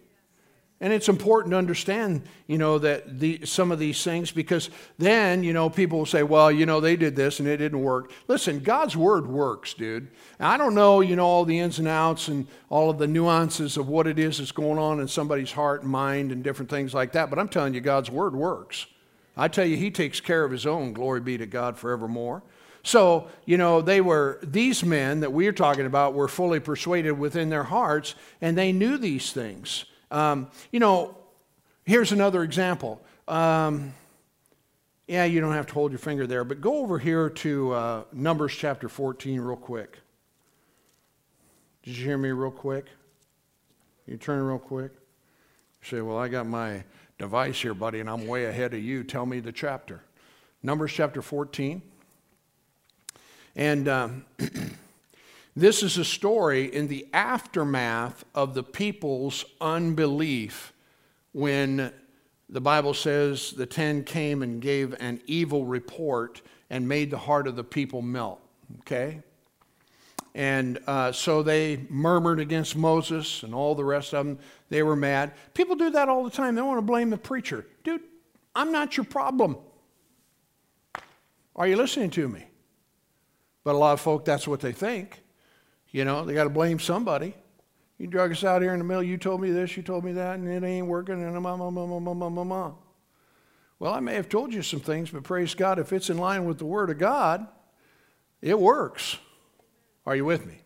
And 0.79 0.93
it's 0.93 1.09
important 1.09 1.53
to 1.53 1.57
understand, 1.57 2.21
you 2.45 2.59
know, 2.59 2.77
that 2.77 3.19
the, 3.19 3.43
some 3.45 3.71
of 3.71 3.79
these 3.79 4.03
things 4.03 4.31
because 4.31 4.69
then, 4.99 5.43
you 5.43 5.51
know, 5.51 5.71
people 5.71 5.97
will 5.97 6.05
say, 6.05 6.21
well, 6.21 6.51
you 6.51 6.67
know, 6.67 6.79
they 6.79 6.95
did 6.95 7.15
this 7.15 7.39
and 7.39 7.47
it 7.47 7.57
didn't 7.57 7.81
work. 7.81 8.11
Listen, 8.27 8.59
God's 8.59 8.95
word 8.95 9.25
works, 9.25 9.73
dude. 9.73 10.09
I 10.39 10.55
don't 10.55 10.75
know, 10.75 11.01
you 11.01 11.15
know, 11.15 11.25
all 11.25 11.45
the 11.45 11.57
ins 11.57 11.79
and 11.79 11.87
outs 11.87 12.27
and 12.27 12.45
all 12.69 12.91
of 12.91 12.99
the 12.99 13.07
nuances 13.07 13.75
of 13.75 13.87
what 13.87 14.05
it 14.05 14.19
is 14.19 14.37
that's 14.37 14.51
going 14.51 14.77
on 14.77 14.99
in 14.99 15.07
somebody's 15.07 15.51
heart 15.51 15.81
and 15.81 15.91
mind 15.91 16.31
and 16.31 16.43
different 16.43 16.69
things 16.69 16.93
like 16.93 17.11
that, 17.13 17.31
but 17.31 17.39
I'm 17.39 17.49
telling 17.49 17.73
you, 17.73 17.81
God's 17.81 18.11
word 18.11 18.35
works. 18.35 18.85
I 19.35 19.47
tell 19.47 19.65
you, 19.65 19.77
He 19.77 19.89
takes 19.89 20.19
care 20.19 20.43
of 20.43 20.51
His 20.51 20.67
own. 20.67 20.93
Glory 20.93 21.21
be 21.21 21.39
to 21.39 21.47
God 21.47 21.77
forevermore. 21.77 22.43
So, 22.87 23.27
you 23.43 23.57
know, 23.57 23.81
they 23.81 23.99
were, 23.99 24.39
these 24.41 24.81
men 24.81 25.19
that 25.19 25.33
we're 25.33 25.51
talking 25.51 25.85
about 25.85 26.13
were 26.13 26.29
fully 26.29 26.61
persuaded 26.61 27.11
within 27.11 27.49
their 27.49 27.65
hearts 27.65 28.15
and 28.39 28.57
they 28.57 28.71
knew 28.71 28.97
these 28.97 29.33
things. 29.33 29.83
Um, 30.09 30.47
you 30.71 30.79
know, 30.79 31.17
here's 31.83 32.13
another 32.13 32.43
example. 32.43 33.01
Um, 33.27 33.91
yeah, 35.05 35.25
you 35.25 35.41
don't 35.41 35.51
have 35.51 35.67
to 35.67 35.73
hold 35.73 35.91
your 35.91 35.99
finger 35.99 36.25
there, 36.25 36.45
but 36.45 36.61
go 36.61 36.77
over 36.77 36.97
here 36.97 37.29
to 37.29 37.73
uh, 37.73 38.03
Numbers 38.13 38.55
chapter 38.55 38.87
14 38.87 39.41
real 39.41 39.57
quick. 39.57 39.99
Did 41.83 41.97
you 41.97 42.05
hear 42.05 42.17
me 42.17 42.29
real 42.29 42.51
quick? 42.51 42.85
You 44.05 44.15
turn 44.15 44.41
real 44.41 44.59
quick? 44.59 44.93
You 45.81 45.97
say, 45.97 45.99
Well, 45.99 46.17
I 46.17 46.29
got 46.29 46.47
my 46.47 46.85
device 47.17 47.61
here, 47.61 47.73
buddy, 47.73 47.99
and 47.99 48.09
I'm 48.09 48.27
way 48.27 48.45
ahead 48.45 48.73
of 48.73 48.79
you. 48.81 49.03
Tell 49.03 49.25
me 49.25 49.41
the 49.41 49.51
chapter. 49.51 50.03
Numbers 50.63 50.93
chapter 50.93 51.21
14. 51.21 51.81
And 53.57 53.89
um, 53.89 54.25
This 55.57 55.81
is 55.81 55.97
a 55.97 56.05
story 56.05 56.71
in 56.71 56.87
the 56.87 57.07
aftermath 57.13 58.23
of 58.35 58.53
the 58.53 58.61
people's 58.61 59.43
unbelief 59.59 60.71
when 61.31 61.91
the 62.47 62.61
Bible 62.61 62.93
says 62.93 63.53
the 63.53 63.65
ten 63.65 64.03
came 64.03 64.43
and 64.43 64.61
gave 64.61 64.93
an 64.99 65.19
evil 65.25 65.65
report 65.65 66.43
and 66.69 66.87
made 66.87 67.09
the 67.09 67.17
heart 67.17 67.47
of 67.47 67.55
the 67.55 67.63
people 67.63 68.03
melt. 68.03 68.39
Okay? 68.81 69.23
And 70.35 70.77
uh, 70.85 71.11
so 71.11 71.41
they 71.41 71.87
murmured 71.89 72.39
against 72.39 72.75
Moses 72.75 73.41
and 73.41 73.55
all 73.55 73.73
the 73.73 73.83
rest 73.83 74.13
of 74.13 74.27
them. 74.27 74.37
They 74.69 74.83
were 74.83 74.95
mad. 74.95 75.33
People 75.55 75.75
do 75.75 75.89
that 75.89 76.07
all 76.07 76.23
the 76.23 76.29
time. 76.29 76.53
They 76.53 76.61
want 76.61 76.77
to 76.77 76.83
blame 76.83 77.09
the 77.09 77.17
preacher. 77.17 77.65
Dude, 77.83 78.01
I'm 78.55 78.71
not 78.71 78.95
your 78.95 79.05
problem. 79.05 79.57
Are 81.55 81.67
you 81.67 81.77
listening 81.77 82.11
to 82.11 82.29
me? 82.29 82.45
But 83.67 83.75
a 83.75 83.79
lot 83.79 83.91
of 83.91 83.99
folk, 83.99 84.23
that's 84.23 84.47
what 84.47 84.61
they 84.61 84.71
think. 84.71 85.21
You 85.91 86.05
know, 86.05 86.23
they 86.23 86.33
got 86.33 86.45
to 86.45 86.49
blame 86.49 86.79
somebody. 86.79 87.35
You 87.97 88.07
drug 88.07 88.31
us 88.31 88.45
out 88.45 88.61
here 88.61 88.71
in 88.71 88.79
the 88.79 88.85
middle. 88.85 89.03
You 89.03 89.17
told 89.17 89.41
me 89.41 89.51
this, 89.51 89.75
you 89.75 89.83
told 89.83 90.05
me 90.05 90.13
that, 90.13 90.35
and 90.35 90.47
it 90.47 90.65
ain't 90.65 90.87
working. 90.87 91.21
And 91.21 91.33
ma, 91.33 91.57
ma, 91.57 91.69
ma, 91.69 91.85
ma, 91.85 91.99
ma, 91.99 92.13
ma, 92.13 92.29
ma, 92.29 92.43
ma. 92.45 92.71
Well, 93.77 93.93
I 93.93 93.99
may 93.99 94.13
have 94.13 94.29
told 94.29 94.53
you 94.53 94.61
some 94.61 94.79
things, 94.79 95.09
but 95.09 95.23
praise 95.23 95.53
God, 95.53 95.79
if 95.79 95.91
it's 95.91 96.09
in 96.09 96.17
line 96.17 96.45
with 96.45 96.59
the 96.59 96.65
Word 96.65 96.89
of 96.89 96.97
God, 96.97 97.45
it 98.41 98.57
works. 98.57 99.17
Are 100.05 100.15
you 100.15 100.23
with 100.23 100.45
me? 100.45 100.59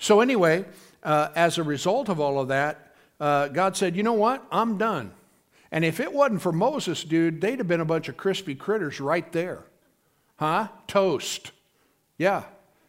So, 0.00 0.18
anyway, 0.20 0.64
uh, 1.04 1.28
as 1.36 1.58
a 1.58 1.62
result 1.62 2.08
of 2.08 2.18
all 2.18 2.40
of 2.40 2.48
that, 2.48 2.92
uh, 3.20 3.46
God 3.46 3.76
said, 3.76 3.94
You 3.94 4.02
know 4.02 4.14
what? 4.14 4.44
I'm 4.50 4.78
done. 4.78 5.12
And 5.70 5.84
if 5.84 6.00
it 6.00 6.12
wasn't 6.12 6.42
for 6.42 6.50
Moses, 6.50 7.04
dude, 7.04 7.40
they'd 7.40 7.60
have 7.60 7.68
been 7.68 7.80
a 7.80 7.84
bunch 7.84 8.08
of 8.08 8.16
crispy 8.16 8.56
critters 8.56 9.00
right 9.00 9.30
there. 9.30 9.62
Huh? 10.38 10.66
Toast. 10.88 11.52
Yeah, 12.22 12.44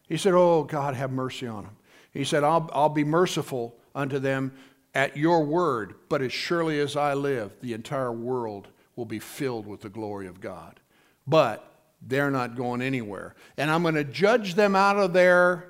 he 0.07 0.17
said, 0.17 0.35
Oh, 0.35 0.63
God, 0.63 0.93
have 0.93 1.11
mercy 1.11 1.47
on 1.47 1.63
them. 1.63 1.75
He 2.11 2.23
said, 2.23 2.43
I'll, 2.43 2.69
I'll 2.71 2.87
be 2.87 3.03
merciful 3.03 3.75
unto 3.95 4.19
them 4.19 4.53
at 4.93 5.17
your 5.17 5.43
word, 5.43 5.95
but 6.07 6.21
as 6.21 6.31
surely 6.31 6.79
as 6.79 6.95
I 6.95 7.15
live, 7.15 7.51
the 7.59 7.73
entire 7.73 8.11
world 8.11 8.67
will 8.95 9.05
be 9.05 9.17
filled 9.17 9.65
with 9.65 9.81
the 9.81 9.89
glory 9.89 10.27
of 10.27 10.39
God. 10.39 10.79
But 11.25 11.67
they're 11.99 12.29
not 12.29 12.55
going 12.55 12.83
anywhere. 12.83 13.33
And 13.57 13.71
I'm 13.71 13.81
going 13.81 13.95
to 13.95 14.03
judge 14.03 14.53
them 14.53 14.75
out 14.75 14.97
of 14.97 15.13
their 15.13 15.67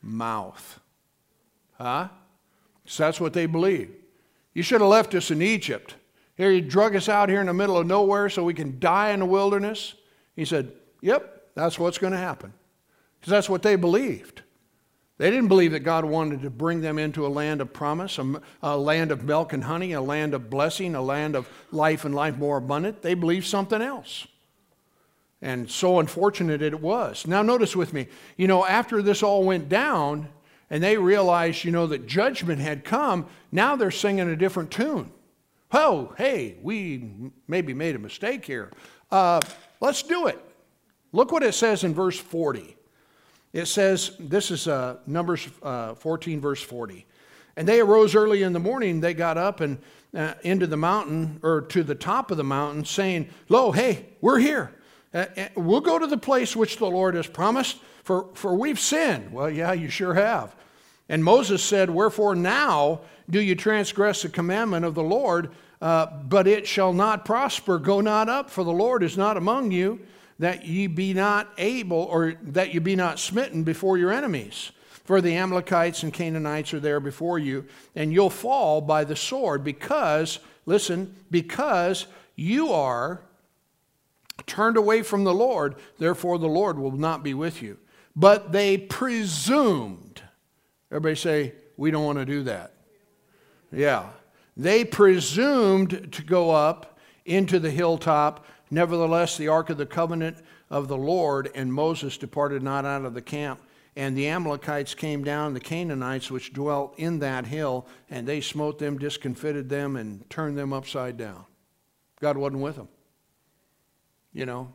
mouth. 0.00 0.80
Huh? 1.74 2.08
So 2.86 3.02
that's 3.02 3.20
what 3.20 3.34
they 3.34 3.44
believe. 3.44 3.90
You 4.54 4.62
should 4.62 4.80
have 4.80 4.88
left 4.88 5.14
us 5.14 5.30
in 5.30 5.42
Egypt. 5.42 5.96
Here, 6.34 6.50
you 6.50 6.62
drug 6.62 6.96
us 6.96 7.10
out 7.10 7.28
here 7.28 7.42
in 7.42 7.46
the 7.46 7.52
middle 7.52 7.76
of 7.76 7.86
nowhere 7.86 8.30
so 8.30 8.42
we 8.42 8.54
can 8.54 8.80
die 8.80 9.10
in 9.10 9.20
the 9.20 9.26
wilderness. 9.26 9.96
He 10.34 10.46
said, 10.46 10.72
Yep, 11.02 11.50
that's 11.54 11.78
what's 11.78 11.98
going 11.98 12.14
to 12.14 12.18
happen. 12.18 12.54
Because 13.22 13.30
that's 13.30 13.48
what 13.48 13.62
they 13.62 13.76
believed. 13.76 14.42
They 15.16 15.30
didn't 15.30 15.46
believe 15.46 15.70
that 15.70 15.84
God 15.84 16.04
wanted 16.04 16.42
to 16.42 16.50
bring 16.50 16.80
them 16.80 16.98
into 16.98 17.24
a 17.24 17.28
land 17.28 17.60
of 17.60 17.72
promise, 17.72 18.18
a, 18.18 18.42
a, 18.64 18.76
land 18.76 19.12
of 19.12 19.22
milk 19.22 19.52
and 19.52 19.62
honey, 19.62 19.92
a 19.92 20.00
land 20.00 20.34
of 20.34 20.50
blessing, 20.50 20.96
a 20.96 21.00
land 21.00 21.36
of 21.36 21.48
life 21.70 22.04
and 22.04 22.12
life 22.16 22.36
more 22.36 22.56
abundant. 22.56 23.00
They 23.00 23.14
believed 23.14 23.46
something 23.46 23.80
else. 23.80 24.26
And 25.40 25.70
so 25.70 26.00
unfortunate 26.00 26.62
it 26.62 26.80
was. 26.80 27.24
Now, 27.24 27.42
notice 27.42 27.76
with 27.76 27.92
me, 27.92 28.08
you 28.36 28.48
know, 28.48 28.66
after 28.66 29.00
this 29.02 29.22
all 29.22 29.44
went 29.44 29.68
down 29.68 30.28
and 30.68 30.82
they 30.82 30.96
realized, 30.96 31.62
you 31.62 31.70
know, 31.70 31.86
that 31.86 32.08
judgment 32.08 32.60
had 32.60 32.82
come, 32.82 33.28
now 33.52 33.76
they're 33.76 33.92
singing 33.92 34.28
a 34.28 34.34
different 34.34 34.72
tune. 34.72 35.12
Oh, 35.70 36.12
hey, 36.18 36.56
we 36.60 37.30
maybe 37.46 37.72
made 37.72 37.94
a 37.94 38.00
mistake 38.00 38.44
here. 38.44 38.72
Uh, 39.12 39.38
let's 39.80 40.02
do 40.02 40.26
it. 40.26 40.44
Look 41.12 41.30
what 41.30 41.44
it 41.44 41.54
says 41.54 41.84
in 41.84 41.94
verse 41.94 42.18
40. 42.18 42.76
It 43.52 43.66
says, 43.66 44.12
this 44.18 44.50
is 44.50 44.66
uh, 44.66 44.96
Numbers 45.06 45.48
uh, 45.62 45.94
14, 45.94 46.40
verse 46.40 46.62
40. 46.62 47.06
And 47.56 47.68
they 47.68 47.80
arose 47.80 48.14
early 48.14 48.42
in 48.42 48.54
the 48.54 48.60
morning, 48.60 49.00
they 49.00 49.12
got 49.12 49.36
up 49.36 49.60
and 49.60 49.78
uh, 50.14 50.34
into 50.42 50.66
the 50.66 50.76
mountain, 50.76 51.38
or 51.42 51.62
to 51.62 51.82
the 51.82 51.94
top 51.94 52.30
of 52.30 52.36
the 52.36 52.44
mountain, 52.44 52.84
saying, 52.84 53.28
Lo, 53.48 53.72
hey, 53.72 54.06
we're 54.20 54.38
here. 54.38 54.72
Uh, 55.12 55.26
uh, 55.36 55.48
we'll 55.56 55.80
go 55.80 55.98
to 55.98 56.06
the 56.06 56.16
place 56.16 56.56
which 56.56 56.78
the 56.78 56.86
Lord 56.86 57.14
has 57.14 57.26
promised, 57.26 57.78
for, 58.04 58.28
for 58.34 58.54
we've 58.54 58.80
sinned. 58.80 59.32
Well, 59.32 59.50
yeah, 59.50 59.72
you 59.72 59.88
sure 59.88 60.14
have. 60.14 60.54
And 61.08 61.22
Moses 61.22 61.62
said, 61.62 61.90
Wherefore 61.90 62.34
now 62.34 63.02
do 63.28 63.40
you 63.40 63.54
transgress 63.54 64.22
the 64.22 64.28
commandment 64.30 64.84
of 64.84 64.94
the 64.94 65.02
Lord, 65.02 65.50
uh, 65.82 66.06
but 66.06 66.46
it 66.46 66.66
shall 66.66 66.92
not 66.92 67.24
prosper. 67.24 67.78
Go 67.78 68.00
not 68.00 68.28
up, 68.28 68.48
for 68.48 68.64
the 68.64 68.72
Lord 68.72 69.02
is 69.02 69.18
not 69.18 69.36
among 69.36 69.72
you 69.72 70.00
that 70.42 70.64
ye 70.64 70.88
be 70.88 71.14
not 71.14 71.48
able, 71.56 71.98
or 71.98 72.34
that 72.42 72.74
you 72.74 72.80
be 72.80 72.96
not 72.96 73.20
smitten 73.20 73.62
before 73.62 73.96
your 73.96 74.12
enemies. 74.12 74.72
For 75.04 75.20
the 75.20 75.36
Amalekites 75.36 76.02
and 76.02 76.12
Canaanites 76.12 76.74
are 76.74 76.80
there 76.80 76.98
before 76.98 77.38
you, 77.38 77.64
and 77.94 78.12
you'll 78.12 78.28
fall 78.28 78.80
by 78.80 79.04
the 79.04 79.14
sword 79.14 79.62
because, 79.62 80.40
listen, 80.66 81.14
because 81.30 82.06
you 82.34 82.72
are 82.72 83.22
turned 84.46 84.76
away 84.76 85.02
from 85.02 85.22
the 85.22 85.34
Lord, 85.34 85.76
therefore 85.98 86.38
the 86.38 86.48
Lord 86.48 86.76
will 86.76 86.90
not 86.90 87.22
be 87.22 87.34
with 87.34 87.62
you. 87.62 87.78
But 88.16 88.50
they 88.50 88.76
presumed. 88.76 90.22
Everybody 90.90 91.14
say, 91.14 91.52
we 91.76 91.92
don't 91.92 92.04
want 92.04 92.18
to 92.18 92.24
do 92.24 92.42
that. 92.42 92.72
Yeah. 93.70 94.10
They 94.56 94.84
presumed 94.84 96.12
to 96.12 96.22
go 96.22 96.50
up 96.50 96.98
into 97.24 97.60
the 97.60 97.70
hilltop 97.70 98.44
Nevertheless, 98.72 99.36
the 99.36 99.48
ark 99.48 99.68
of 99.68 99.76
the 99.76 99.84
covenant 99.84 100.38
of 100.70 100.88
the 100.88 100.96
Lord 100.96 101.50
and 101.54 101.70
Moses 101.70 102.16
departed 102.16 102.62
not 102.62 102.86
out 102.86 103.04
of 103.04 103.12
the 103.12 103.20
camp. 103.20 103.60
And 103.96 104.16
the 104.16 104.26
Amalekites 104.28 104.94
came 104.94 105.22
down, 105.22 105.52
the 105.52 105.60
Canaanites 105.60 106.30
which 106.30 106.54
dwelt 106.54 106.94
in 106.96 107.18
that 107.18 107.44
hill, 107.44 107.86
and 108.08 108.26
they 108.26 108.40
smote 108.40 108.78
them, 108.78 108.96
discomfited 108.96 109.68
them, 109.68 109.96
and 109.96 110.28
turned 110.30 110.56
them 110.56 110.72
upside 110.72 111.18
down. 111.18 111.44
God 112.18 112.38
wasn't 112.38 112.62
with 112.62 112.76
them. 112.76 112.88
You 114.32 114.46
know? 114.46 114.72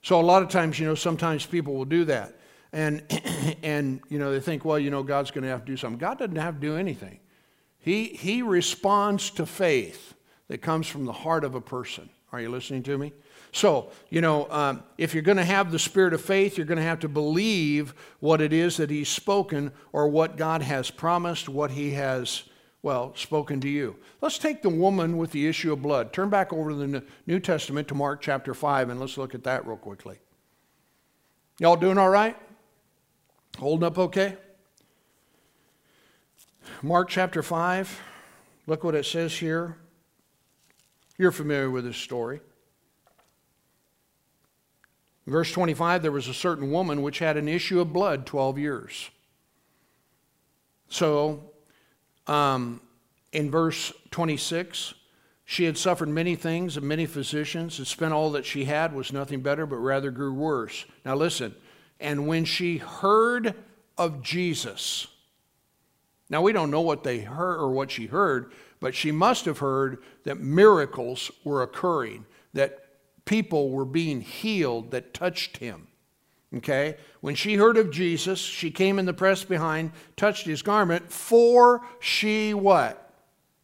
So 0.00 0.18
a 0.18 0.22
lot 0.22 0.42
of 0.42 0.48
times, 0.48 0.78
you 0.78 0.86
know, 0.86 0.94
sometimes 0.94 1.44
people 1.44 1.74
will 1.74 1.84
do 1.84 2.06
that. 2.06 2.40
And, 2.72 3.02
and 3.62 4.00
you 4.08 4.18
know, 4.18 4.32
they 4.32 4.40
think, 4.40 4.64
well, 4.64 4.78
you 4.78 4.90
know, 4.90 5.02
God's 5.02 5.30
going 5.30 5.44
to 5.44 5.50
have 5.50 5.60
to 5.60 5.66
do 5.66 5.76
something. 5.76 5.98
God 5.98 6.18
doesn't 6.18 6.36
have 6.36 6.54
to 6.54 6.60
do 6.60 6.76
anything. 6.76 7.20
He, 7.78 8.06
he 8.06 8.40
responds 8.40 9.28
to 9.32 9.44
faith 9.44 10.14
that 10.48 10.62
comes 10.62 10.86
from 10.86 11.04
the 11.04 11.12
heart 11.12 11.44
of 11.44 11.54
a 11.54 11.60
person. 11.60 12.08
Are 12.32 12.40
you 12.40 12.48
listening 12.48 12.82
to 12.84 12.96
me? 12.96 13.12
So, 13.56 13.88
you 14.10 14.20
know, 14.20 14.46
um, 14.50 14.82
if 14.98 15.14
you're 15.14 15.22
going 15.22 15.38
to 15.38 15.44
have 15.44 15.72
the 15.72 15.78
spirit 15.78 16.12
of 16.12 16.20
faith, 16.20 16.58
you're 16.58 16.66
going 16.66 16.76
to 16.76 16.84
have 16.84 17.00
to 17.00 17.08
believe 17.08 17.94
what 18.20 18.42
it 18.42 18.52
is 18.52 18.76
that 18.76 18.90
He's 18.90 19.08
spoken 19.08 19.72
or 19.92 20.08
what 20.08 20.36
God 20.36 20.60
has 20.60 20.90
promised, 20.90 21.48
what 21.48 21.70
He 21.70 21.92
has, 21.92 22.42
well, 22.82 23.14
spoken 23.16 23.58
to 23.62 23.68
you. 23.70 23.96
Let's 24.20 24.36
take 24.36 24.60
the 24.60 24.68
woman 24.68 25.16
with 25.16 25.30
the 25.30 25.46
issue 25.46 25.72
of 25.72 25.80
blood. 25.80 26.12
Turn 26.12 26.28
back 26.28 26.52
over 26.52 26.68
to 26.68 26.76
the 26.76 27.02
New 27.26 27.40
Testament 27.40 27.88
to 27.88 27.94
Mark 27.94 28.20
chapter 28.20 28.52
5 28.52 28.90
and 28.90 29.00
let's 29.00 29.16
look 29.16 29.34
at 29.34 29.44
that 29.44 29.66
real 29.66 29.78
quickly. 29.78 30.18
Y'all 31.58 31.76
doing 31.76 31.96
all 31.96 32.10
right? 32.10 32.36
Holding 33.56 33.86
up 33.86 33.96
okay? 33.96 34.36
Mark 36.82 37.08
chapter 37.08 37.42
5, 37.42 38.02
look 38.66 38.84
what 38.84 38.94
it 38.94 39.06
says 39.06 39.34
here. 39.34 39.78
You're 41.16 41.32
familiar 41.32 41.70
with 41.70 41.86
this 41.86 41.96
story. 41.96 42.40
Verse 45.32 45.50
25, 45.52 46.02
there 46.02 46.12
was 46.12 46.28
a 46.28 46.34
certain 46.34 46.70
woman 46.70 47.02
which 47.02 47.18
had 47.18 47.36
an 47.36 47.48
issue 47.48 47.80
of 47.80 47.92
blood 47.92 48.26
12 48.26 48.58
years. 48.58 49.10
So, 50.88 51.50
um, 52.26 52.80
in 53.32 53.50
verse 53.50 53.92
26, 54.12 54.94
she 55.44 55.64
had 55.64 55.78
suffered 55.78 56.08
many 56.08 56.34
things 56.34 56.76
of 56.76 56.82
many 56.82 57.06
physicians, 57.06 57.78
and 57.78 57.86
spent 57.86 58.12
all 58.12 58.30
that 58.32 58.44
she 58.44 58.64
had 58.64 58.92
was 58.92 59.12
nothing 59.12 59.40
better, 59.40 59.66
but 59.66 59.76
rather 59.76 60.10
grew 60.10 60.32
worse. 60.32 60.84
Now, 61.04 61.14
listen. 61.14 61.54
And 62.00 62.26
when 62.26 62.44
she 62.44 62.78
heard 62.78 63.54
of 63.96 64.22
Jesus, 64.22 65.06
now 66.28 66.42
we 66.42 66.52
don't 66.52 66.70
know 66.70 66.80
what 66.80 67.04
they 67.04 67.20
heard 67.20 67.58
or 67.58 67.70
what 67.70 67.90
she 67.90 68.06
heard, 68.06 68.52
but 68.80 68.94
she 68.94 69.12
must 69.12 69.44
have 69.44 69.58
heard 69.58 69.98
that 70.24 70.40
miracles 70.40 71.30
were 71.44 71.62
occurring, 71.62 72.26
that 72.52 72.85
people 73.26 73.70
were 73.70 73.84
being 73.84 74.22
healed 74.22 74.90
that 74.92 75.12
touched 75.12 75.58
him. 75.58 75.88
Okay? 76.54 76.96
When 77.20 77.34
she 77.34 77.56
heard 77.56 77.76
of 77.76 77.90
Jesus, 77.90 78.40
she 78.40 78.70
came 78.70 78.98
in 78.98 79.04
the 79.04 79.12
press 79.12 79.44
behind, 79.44 79.92
touched 80.16 80.46
his 80.46 80.62
garment, 80.62 81.12
for 81.12 81.82
she 82.00 82.54
what? 82.54 83.12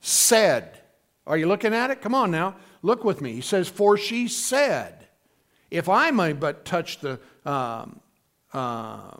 Said. 0.00 0.80
Are 1.26 1.38
you 1.38 1.46
looking 1.46 1.72
at 1.72 1.90
it? 1.90 2.02
Come 2.02 2.14
on 2.14 2.30
now. 2.30 2.56
Look 2.82 3.04
with 3.04 3.20
me. 3.20 3.32
He 3.32 3.40
says, 3.40 3.68
For 3.68 3.96
she 3.96 4.28
said, 4.28 5.06
If 5.70 5.88
I 5.88 6.10
may 6.10 6.34
but 6.34 6.64
touch 6.64 6.98
the. 6.98 7.18
Um, 7.46 8.00
uh, 8.52 9.12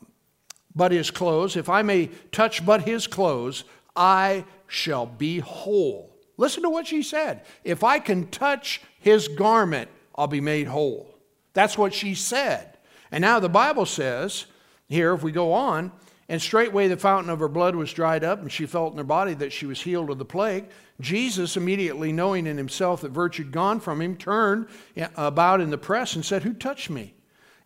but 0.75 0.93
his 0.93 1.11
clothes, 1.11 1.57
if 1.57 1.69
I 1.69 1.83
may 1.83 2.09
touch 2.31 2.65
but 2.65 2.83
his 2.83 3.07
clothes, 3.07 3.65
I 3.95 4.45
shall 4.67 5.07
be 5.07 5.39
whole. 5.39 6.17
Listen 6.37 6.63
to 6.63 6.71
what 6.71 6.87
she 6.87 7.03
said. 7.03 7.45
If 7.63 7.85
I 7.85 7.99
can 7.99 8.29
touch 8.29 8.81
his 8.99 9.29
garment, 9.29 9.91
I'll 10.15 10.27
be 10.27 10.41
made 10.41 10.67
whole. 10.67 11.15
That's 11.55 11.77
what 11.77 11.95
she 11.95 12.15
said. 12.15 12.79
And 13.11 13.23
now 13.23 13.41
the 13.41 13.49
Bible 13.49 13.87
says, 13.87 14.47
here, 14.89 15.13
if 15.13 15.23
we 15.23 15.33
go 15.33 15.53
on, 15.53 15.93
and 16.29 16.41
straightway 16.41 16.89
the 16.89 16.97
fountain 16.97 17.31
of 17.31 17.41
her 17.41 17.49
blood 17.49 17.75
was 17.75 17.93
dried 17.93 18.25
up, 18.25 18.41
and 18.41 18.51
she 18.51 18.65
felt 18.67 18.93
in 18.93 18.99
her 18.99 19.05
body 19.05 19.35
that 19.35 19.53
she 19.53 19.67
was 19.67 19.83
healed 19.83 20.11
of 20.11 20.19
the 20.19 20.25
plague. 20.25 20.67
Jesus, 21.01 21.57
immediately 21.57 22.13
knowing 22.13 22.47
in 22.47 22.57
himself 22.57 23.01
that 23.01 23.11
virtue 23.11 23.43
had 23.45 23.53
gone 23.53 23.81
from 23.81 24.01
him, 24.01 24.17
turned 24.17 24.69
eh, 24.97 25.09
about 25.17 25.61
in 25.61 25.71
the 25.71 25.79
press 25.79 26.15
and 26.15 26.25
said, 26.25 26.43
Who 26.43 26.55
touched 26.55 26.91
me? 26.91 27.15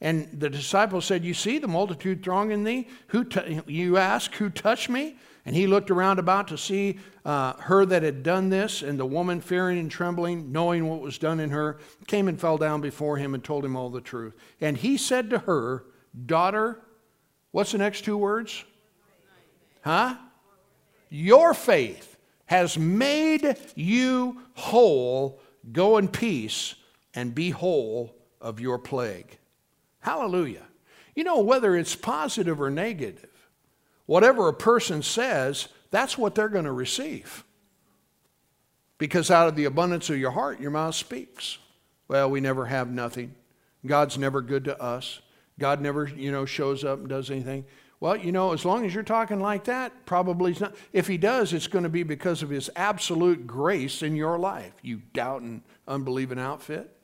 And 0.01 0.29
the 0.33 0.51
disciples 0.51 1.05
said, 1.05 1.25
You 1.25 1.35
see 1.35 1.59
the 1.59 1.69
multitude 1.69 2.25
thronging 2.25 2.65
thee? 2.65 2.89
Who 3.09 3.25
t- 3.25 3.61
you 3.67 3.99
ask, 3.99 4.35
Who 4.35 4.51
touched 4.51 4.89
me? 4.89 5.17
And 5.47 5.55
he 5.55 5.69
looked 5.69 5.93
around 5.93 6.19
about 6.19 6.49
to 6.49 6.59
see 6.59 6.99
uh, 7.25 7.53
her 7.55 7.87
that 7.87 8.03
had 8.03 8.25
done 8.25 8.51
this. 8.51 8.83
And 8.83 8.99
the 8.99 9.07
woman, 9.07 9.41
fearing 9.41 9.79
and 9.79 9.89
trembling, 9.89 10.51
knowing 10.51 10.89
what 10.89 11.01
was 11.01 11.19
done 11.19 11.39
in 11.39 11.51
her, 11.51 11.79
came 12.09 12.27
and 12.27 12.39
fell 12.39 12.59
down 12.59 12.81
before 12.81 13.17
him 13.17 13.33
and 13.33 13.43
told 13.43 13.65
him 13.65 13.77
all 13.77 13.89
the 13.89 14.01
truth. 14.01 14.35
And 14.61 14.77
he 14.77 14.97
said 14.97 15.31
to 15.31 15.39
her, 15.39 15.85
Daughter, 16.27 16.83
what's 17.53 17.73
the 17.73 17.79
next 17.79 18.05
two 18.05 18.17
words? 18.17 18.65
Huh? 19.83 20.17
Your 21.09 21.55
faith 21.55 22.17
has 22.47 22.77
made 22.77 23.57
you 23.77 24.43
whole. 24.55 25.41
Go 25.73 25.99
in 25.99 26.09
peace 26.09 26.75
and 27.15 27.35
be 27.35 27.51
whole 27.51 28.17
of 28.41 28.59
your 28.59 28.79
plague. 28.79 29.39
Hallelujah. 30.01 30.65
You 31.15 31.25
know, 31.25 31.41
whether 31.41 31.77
it's 31.77 31.95
positive 31.95 32.61
or 32.61 32.71
negative, 32.71 33.26
whatever 34.07 34.49
a 34.49 34.55
person 34.55 35.03
says, 35.03 35.69
that's 35.91 36.17
what 36.17 36.35
they're 36.35 36.49
going 36.49 36.65
to 36.65 36.73
receive. 36.73 37.45
Because 38.99 39.31
out 39.31 39.49
of 39.49 39.57
the 39.57 39.67
abundance 39.67 40.09
of 40.09 40.19
your 40.19 40.31
heart, 40.31 40.61
your 40.61 40.71
mouth 40.71 40.95
speaks. 40.95 41.59
Well, 42.09 42.31
we 42.31 42.41
never 42.41 42.67
have 42.67 42.89
nothing. 42.91 43.35
God's 43.85 44.17
never 44.17 44.41
good 44.41 44.65
to 44.65 44.81
us. 44.81 45.21
God 45.59 45.81
never, 45.81 46.09
you 46.09 46.33
know, 46.33 46.45
shows 46.45 46.85
up 46.85 46.99
and 46.99 47.09
does 47.09 47.31
anything. 47.31 47.65
Well, 47.99 48.17
you 48.17 48.31
know, 48.31 48.53
as 48.53 48.65
long 48.65 48.85
as 48.85 48.95
you're 48.95 49.03
talking 49.03 49.41
like 49.41 49.65
that, 49.65 50.05
probably 50.05 50.55
not. 50.61 50.75
If 50.93 51.07
he 51.07 51.17
does, 51.17 51.53
it's 51.53 51.67
going 51.67 51.85
to 51.85 51.89
be 51.89 52.03
because 52.03 52.43
of 52.43 52.51
his 52.51 52.71
absolute 52.77 53.47
grace 53.47 54.03
in 54.03 54.17
your 54.17 54.39
life, 54.39 54.73
you 54.83 55.01
doubting, 55.15 55.63
unbelieving 55.89 56.39
outfit. 56.39 56.95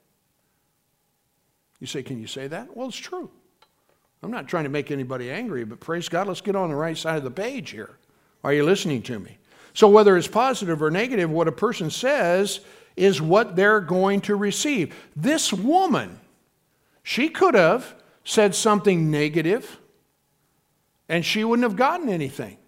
You 1.80 1.86
say, 1.86 2.02
Can 2.02 2.20
you 2.20 2.26
say 2.26 2.46
that? 2.46 2.76
Well, 2.76 2.88
it's 2.88 2.96
true. 2.96 3.30
I'm 4.22 4.30
not 4.30 4.48
trying 4.48 4.64
to 4.64 4.70
make 4.70 4.90
anybody 4.90 5.30
angry, 5.30 5.64
but 5.64 5.80
praise 5.80 6.08
God, 6.08 6.28
let's 6.28 6.40
get 6.40 6.54
on 6.54 6.68
the 6.68 6.76
right 6.76 6.96
side 6.96 7.18
of 7.18 7.24
the 7.24 7.30
page 7.30 7.70
here. 7.70 7.96
Are 8.44 8.52
you 8.52 8.64
listening 8.64 9.02
to 9.02 9.18
me? 9.18 9.38
So, 9.74 9.88
whether 9.88 10.16
it's 10.16 10.28
positive 10.28 10.82
or 10.82 10.90
negative, 10.90 11.30
what 11.30 11.48
a 11.48 11.52
person 11.52 11.90
says 11.90 12.60
is 12.96 13.22
what 13.22 13.56
they're 13.56 13.80
going 13.80 14.20
to 14.22 14.36
receive. 14.36 14.94
This 15.16 15.52
woman, 15.52 16.20
she 17.02 17.28
could 17.28 17.54
have 17.54 17.94
said 18.24 18.54
something 18.54 19.10
negative 19.10 19.78
and 21.08 21.24
she 21.24 21.44
wouldn't 21.44 21.64
have 21.64 21.76
gotten 21.76 22.08
anything. 22.08 22.58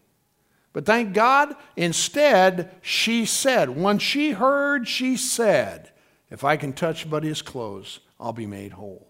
But 0.72 0.86
thank 0.86 1.14
God, 1.14 1.55
instead, 1.76 2.74
she 2.82 3.26
said, 3.26 3.70
when 3.70 3.98
she 3.98 4.32
heard, 4.32 4.88
she 4.88 5.16
said, 5.16 5.92
If 6.30 6.42
I 6.42 6.57
can 6.57 6.72
touch 6.72 7.09
but 7.09 7.22
his 7.22 7.42
clothes, 7.42 8.00
I'll 8.18 8.32
be 8.32 8.46
made 8.46 8.72
whole. 8.72 9.07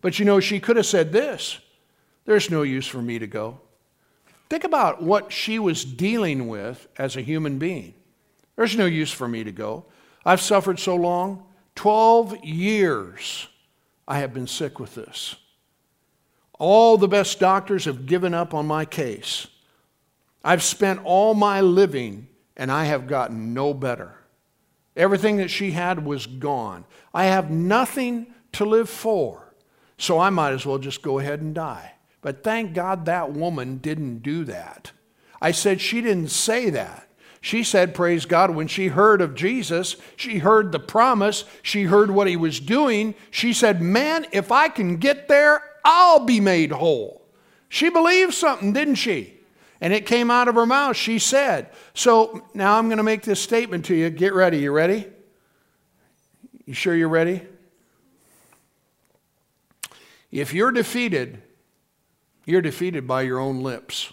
But 0.00 0.18
you 0.18 0.24
know, 0.24 0.40
she 0.40 0.58
could 0.58 0.76
have 0.76 0.86
said 0.86 1.12
this 1.12 1.60
there's 2.24 2.50
no 2.50 2.62
use 2.62 2.86
for 2.86 3.02
me 3.02 3.18
to 3.18 3.26
go. 3.26 3.60
Think 4.48 4.64
about 4.64 5.02
what 5.02 5.32
she 5.32 5.58
was 5.58 5.84
dealing 5.84 6.48
with 6.48 6.86
as 6.98 7.16
a 7.16 7.22
human 7.22 7.58
being. 7.58 7.94
There's 8.56 8.76
no 8.76 8.86
use 8.86 9.10
for 9.10 9.26
me 9.26 9.44
to 9.44 9.52
go. 9.52 9.86
I've 10.24 10.40
suffered 10.40 10.78
so 10.78 10.94
long 10.94 11.44
12 11.74 12.44
years 12.44 13.48
I 14.06 14.18
have 14.18 14.34
been 14.34 14.46
sick 14.46 14.78
with 14.78 14.94
this. 14.94 15.36
All 16.58 16.98
the 16.98 17.08
best 17.08 17.40
doctors 17.40 17.86
have 17.86 18.06
given 18.06 18.34
up 18.34 18.52
on 18.54 18.66
my 18.66 18.84
case. 18.84 19.46
I've 20.44 20.62
spent 20.62 21.00
all 21.04 21.34
my 21.34 21.60
living 21.60 22.28
and 22.56 22.70
I 22.70 22.84
have 22.84 23.06
gotten 23.06 23.54
no 23.54 23.72
better. 23.72 24.14
Everything 24.96 25.38
that 25.38 25.48
she 25.48 25.70
had 25.70 26.04
was 26.04 26.26
gone. 26.26 26.84
I 27.14 27.24
have 27.24 27.50
nothing 27.50 28.26
to 28.52 28.64
live 28.64 28.90
for. 28.90 29.54
So 29.96 30.18
I 30.18 30.30
might 30.30 30.52
as 30.52 30.66
well 30.66 30.78
just 30.78 31.00
go 31.00 31.18
ahead 31.18 31.40
and 31.40 31.54
die. 31.54 31.91
But 32.22 32.42
thank 32.42 32.72
God 32.72 33.04
that 33.04 33.32
woman 33.32 33.76
didn't 33.78 34.20
do 34.20 34.44
that. 34.44 34.92
I 35.40 35.50
said 35.50 35.80
she 35.80 36.00
didn't 36.00 36.30
say 36.30 36.70
that. 36.70 37.08
She 37.40 37.64
said, 37.64 37.96
Praise 37.96 38.24
God, 38.24 38.54
when 38.54 38.68
she 38.68 38.86
heard 38.86 39.20
of 39.20 39.34
Jesus, 39.34 39.96
she 40.14 40.38
heard 40.38 40.70
the 40.70 40.78
promise, 40.78 41.44
she 41.60 41.82
heard 41.82 42.12
what 42.12 42.28
he 42.28 42.36
was 42.36 42.60
doing. 42.60 43.16
She 43.32 43.52
said, 43.52 43.82
Man, 43.82 44.24
if 44.30 44.52
I 44.52 44.68
can 44.68 44.98
get 44.98 45.26
there, 45.26 45.60
I'll 45.84 46.24
be 46.24 46.38
made 46.38 46.70
whole. 46.70 47.26
She 47.68 47.90
believed 47.90 48.32
something, 48.34 48.72
didn't 48.72 48.94
she? 48.94 49.34
And 49.80 49.92
it 49.92 50.06
came 50.06 50.30
out 50.30 50.46
of 50.46 50.54
her 50.54 50.64
mouth. 50.64 50.96
She 50.96 51.18
said, 51.18 51.70
So 51.92 52.46
now 52.54 52.78
I'm 52.78 52.86
going 52.86 52.98
to 52.98 53.02
make 53.02 53.22
this 53.22 53.40
statement 53.40 53.86
to 53.86 53.96
you. 53.96 54.10
Get 54.10 54.32
ready. 54.32 54.58
You 54.58 54.70
ready? 54.70 55.08
You 56.64 56.74
sure 56.74 56.94
you're 56.94 57.08
ready? 57.08 57.42
If 60.30 60.54
you're 60.54 60.70
defeated, 60.70 61.42
you're 62.44 62.62
defeated 62.62 63.06
by 63.06 63.22
your 63.22 63.38
own 63.38 63.62
lips. 63.62 64.12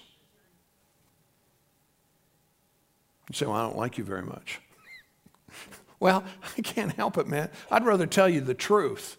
You 3.29 3.35
say, 3.35 3.45
Well, 3.45 3.55
I 3.55 3.63
don't 3.63 3.77
like 3.77 3.97
you 3.97 4.03
very 4.03 4.23
much. 4.23 4.59
well, 5.99 6.23
I 6.57 6.61
can't 6.61 6.93
help 6.93 7.17
it, 7.17 7.27
man. 7.27 7.49
I'd 7.71 7.85
rather 7.85 8.05
tell 8.05 8.29
you 8.29 8.41
the 8.41 8.53
truth 8.53 9.17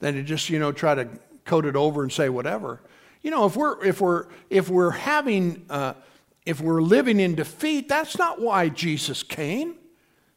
than 0.00 0.14
to 0.14 0.22
just, 0.22 0.50
you 0.50 0.58
know, 0.58 0.72
try 0.72 0.94
to 0.94 1.08
coat 1.44 1.64
it 1.64 1.76
over 1.76 2.02
and 2.02 2.12
say 2.12 2.28
whatever. 2.28 2.82
You 3.22 3.30
know, 3.30 3.46
if 3.46 3.56
we're 3.56 3.84
if 3.84 4.00
we're 4.00 4.26
if 4.50 4.68
we're 4.68 4.90
having 4.90 5.64
uh, 5.70 5.94
if 6.44 6.60
we're 6.60 6.80
living 6.80 7.18
in 7.18 7.34
defeat, 7.34 7.88
that's 7.88 8.18
not 8.18 8.40
why 8.40 8.68
Jesus 8.68 9.22
came. 9.22 9.76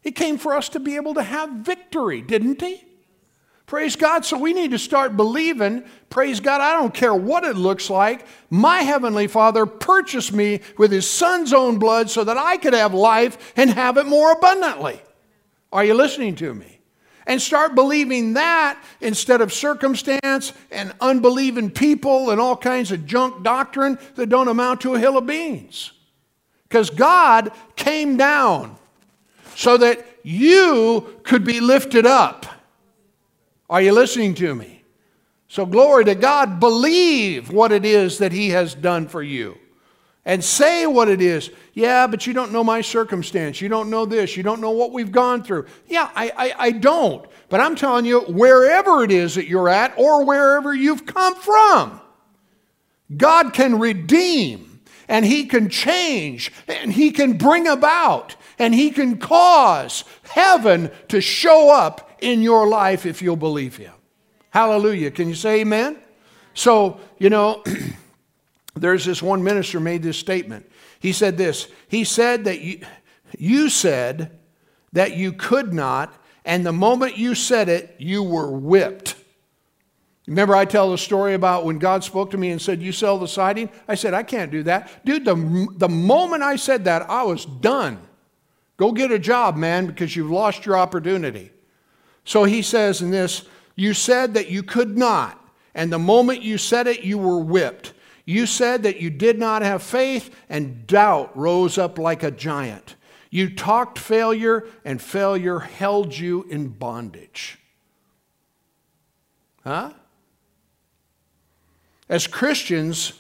He 0.01 0.11
came 0.11 0.37
for 0.37 0.55
us 0.55 0.69
to 0.69 0.79
be 0.79 0.95
able 0.95 1.13
to 1.13 1.23
have 1.23 1.49
victory, 1.51 2.21
didn't 2.21 2.61
he? 2.61 2.83
Praise 3.69 3.95
God. 3.95 4.25
So 4.25 4.35
we 4.35 4.53
need 4.53 4.71
to 4.71 4.79
start 4.79 5.15
believing, 5.15 5.83
praise 6.09 6.39
God, 6.39 6.59
I 6.59 6.73
don't 6.73 6.91
care 6.91 7.13
what 7.13 7.43
it 7.43 7.55
looks 7.55 7.87
like. 7.87 8.25
My 8.49 8.79
Heavenly 8.79 9.27
Father 9.27 9.67
purchased 9.67 10.33
me 10.33 10.61
with 10.79 10.91
His 10.91 11.07
Son's 11.07 11.53
own 11.53 11.77
blood 11.77 12.09
so 12.09 12.23
that 12.23 12.35
I 12.35 12.57
could 12.57 12.73
have 12.73 12.95
life 12.95 13.53
and 13.55 13.69
have 13.69 13.97
it 13.97 14.07
more 14.07 14.31
abundantly. 14.31 14.99
Are 15.71 15.85
you 15.85 15.93
listening 15.93 16.33
to 16.37 16.53
me? 16.53 16.77
and 17.27 17.39
start 17.39 17.75
believing 17.75 18.33
that 18.33 18.83
instead 19.01 19.39
of 19.39 19.53
circumstance 19.53 20.51
and 20.71 20.91
unbelieving 20.99 21.69
people 21.69 22.31
and 22.31 22.41
all 22.41 22.57
kinds 22.57 22.91
of 22.91 23.05
junk 23.05 23.43
doctrine 23.43 23.99
that 24.15 24.29
don't 24.29 24.47
amount 24.47 24.81
to 24.81 24.95
a 24.95 24.99
hill 24.99 25.15
of 25.15 25.27
beans. 25.27 25.91
Because 26.63 26.89
God 26.89 27.51
came 27.75 28.17
down 28.17 28.77
so 29.55 29.77
that 29.77 30.03
you 30.23 31.19
could 31.21 31.43
be 31.43 31.59
lifted 31.59 32.07
up. 32.07 32.47
Are 33.69 33.81
you 33.81 33.91
listening 33.91 34.33
to 34.35 34.55
me? 34.55 34.83
So, 35.47 35.65
glory 35.65 36.05
to 36.05 36.15
God. 36.15 36.59
Believe 36.59 37.51
what 37.51 37.71
it 37.71 37.85
is 37.85 38.19
that 38.19 38.31
He 38.31 38.49
has 38.49 38.75
done 38.75 39.07
for 39.07 39.21
you 39.21 39.57
and 40.25 40.43
say 40.43 40.85
what 40.85 41.09
it 41.09 41.21
is. 41.21 41.49
Yeah, 41.73 42.05
but 42.05 42.27
you 42.27 42.33
don't 42.33 42.51
know 42.51 42.63
my 42.63 42.81
circumstance. 42.81 43.61
You 43.61 43.69
don't 43.69 43.89
know 43.89 44.05
this. 44.05 44.37
You 44.37 44.43
don't 44.43 44.61
know 44.61 44.71
what 44.71 44.91
we've 44.91 45.11
gone 45.11 45.43
through. 45.43 45.65
Yeah, 45.87 46.09
I, 46.15 46.31
I, 46.35 46.53
I 46.57 46.71
don't. 46.71 47.25
But 47.49 47.61
I'm 47.61 47.75
telling 47.75 48.05
you, 48.05 48.21
wherever 48.21 49.03
it 49.03 49.11
is 49.11 49.35
that 49.35 49.47
you're 49.47 49.69
at 49.69 49.97
or 49.97 50.25
wherever 50.25 50.73
you've 50.73 51.05
come 51.05 51.35
from, 51.35 51.99
God 53.15 53.53
can 53.53 53.79
redeem 53.79 54.81
and 55.07 55.25
He 55.25 55.45
can 55.45 55.69
change 55.69 56.51
and 56.67 56.93
He 56.93 57.09
can 57.11 57.37
bring 57.37 57.67
about 57.67 58.35
and 58.59 58.75
He 58.75 58.91
can 58.91 59.17
cause 59.17 60.03
heaven 60.23 60.91
to 61.07 61.21
show 61.21 61.73
up 61.73 62.08
in 62.21 62.41
your 62.41 62.67
life 62.67 63.05
if 63.05 63.21
you'll 63.21 63.35
believe 63.35 63.77
Him. 63.77 63.93
Hallelujah. 64.51 65.11
Can 65.11 65.27
you 65.27 65.35
say 65.35 65.61
amen? 65.61 65.97
So, 66.53 66.99
you 67.17 67.29
know, 67.29 67.63
there's 68.75 69.05
this 69.05 69.21
one 69.21 69.43
minister 69.43 69.79
made 69.79 70.03
this 70.03 70.17
statement. 70.17 70.69
He 70.99 71.13
said 71.13 71.37
this 71.37 71.67
He 71.87 72.03
said 72.03 72.45
that 72.45 72.61
you, 72.61 72.81
you 73.37 73.69
said 73.69 74.37
that 74.93 75.15
you 75.15 75.33
could 75.33 75.73
not, 75.73 76.13
and 76.45 76.65
the 76.65 76.73
moment 76.73 77.17
you 77.17 77.35
said 77.35 77.69
it, 77.69 77.95
you 77.99 78.23
were 78.23 78.49
whipped. 78.51 79.15
Remember, 80.29 80.55
I 80.55 80.65
tell 80.65 80.91
the 80.91 80.97
story 80.97 81.33
about 81.33 81.65
when 81.65 81.79
God 81.79 82.03
spoke 82.03 82.29
to 82.31 82.37
me 82.37 82.51
and 82.51 82.61
said, 82.61 82.81
You 82.81 82.91
sell 82.91 83.17
the 83.17 83.27
siding? 83.27 83.69
I 83.87 83.95
said, 83.95 84.13
I 84.13 84.21
can't 84.21 84.51
do 84.51 84.61
that. 84.63 85.03
Dude, 85.03 85.25
the, 85.25 85.67
the 85.75 85.89
moment 85.89 86.43
I 86.43 86.55
said 86.55 86.85
that, 86.85 87.09
I 87.09 87.23
was 87.23 87.45
done. 87.45 87.99
Go 88.77 88.91
get 88.91 89.11
a 89.11 89.19
job, 89.19 89.57
man, 89.57 89.87
because 89.87 90.15
you've 90.15 90.29
lost 90.29 90.65
your 90.65 90.77
opportunity. 90.77 91.51
So 92.29 92.43
he 92.43 92.61
says 92.61 93.01
in 93.01 93.09
this, 93.09 93.41
You 93.75 93.95
said 93.95 94.35
that 94.35 94.51
you 94.51 94.61
could 94.61 94.95
not, 94.95 95.43
and 95.73 95.91
the 95.91 95.97
moment 95.97 96.43
you 96.43 96.59
said 96.59 96.85
it, 96.85 97.03
you 97.03 97.17
were 97.17 97.39
whipped. 97.39 97.93
You 98.23 98.45
said 98.45 98.83
that 98.83 99.01
you 99.01 99.09
did 99.09 99.39
not 99.39 99.63
have 99.63 99.81
faith, 99.81 100.29
and 100.47 100.85
doubt 100.85 101.35
rose 101.35 101.79
up 101.79 101.97
like 101.97 102.21
a 102.21 102.29
giant. 102.29 102.95
You 103.31 103.49
talked 103.55 103.97
failure, 103.97 104.67
and 104.85 105.01
failure 105.01 105.57
held 105.57 106.15
you 106.15 106.45
in 106.51 106.67
bondage. 106.67 107.57
Huh? 109.63 109.93
As 112.07 112.27
Christians, 112.27 113.13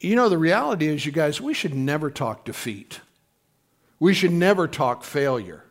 you 0.00 0.16
know, 0.16 0.30
the 0.30 0.38
reality 0.38 0.86
is, 0.88 1.04
you 1.04 1.12
guys, 1.12 1.42
we 1.42 1.52
should 1.52 1.74
never 1.74 2.10
talk 2.10 2.46
defeat. 2.46 3.00
We 3.98 4.14
should 4.14 4.32
never 4.32 4.66
talk 4.66 5.04
failure. 5.04 5.66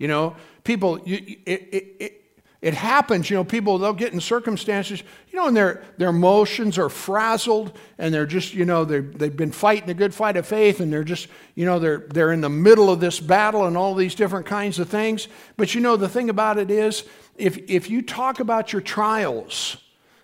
You 0.00 0.08
know, 0.08 0.34
people, 0.64 0.98
you, 1.04 1.36
it, 1.44 1.68
it, 1.72 1.96
it, 2.00 2.24
it 2.62 2.74
happens, 2.74 3.28
you 3.28 3.36
know, 3.36 3.44
people, 3.44 3.76
they'll 3.76 3.92
get 3.92 4.14
in 4.14 4.20
circumstances, 4.20 5.02
you 5.28 5.38
know, 5.38 5.46
and 5.46 5.54
their, 5.54 5.84
their 5.98 6.08
emotions 6.08 6.78
are 6.78 6.88
frazzled 6.88 7.78
and 7.98 8.12
they're 8.12 8.24
just, 8.24 8.54
you 8.54 8.64
know, 8.64 8.86
they've 8.86 9.36
been 9.36 9.52
fighting 9.52 9.90
a 9.90 9.94
good 9.94 10.14
fight 10.14 10.38
of 10.38 10.46
faith 10.46 10.80
and 10.80 10.90
they're 10.90 11.04
just, 11.04 11.28
you 11.54 11.66
know, 11.66 11.78
they're, 11.78 12.06
they're 12.08 12.32
in 12.32 12.40
the 12.40 12.48
middle 12.48 12.88
of 12.88 12.98
this 12.98 13.20
battle 13.20 13.66
and 13.66 13.76
all 13.76 13.94
these 13.94 14.14
different 14.14 14.46
kinds 14.46 14.78
of 14.78 14.88
things. 14.88 15.28
But, 15.58 15.74
you 15.74 15.82
know, 15.82 15.96
the 15.96 16.08
thing 16.08 16.30
about 16.30 16.56
it 16.56 16.70
is, 16.70 17.04
if, 17.36 17.58
if 17.70 17.90
you 17.90 18.00
talk 18.00 18.40
about 18.40 18.72
your 18.72 18.82
trials 18.82 19.76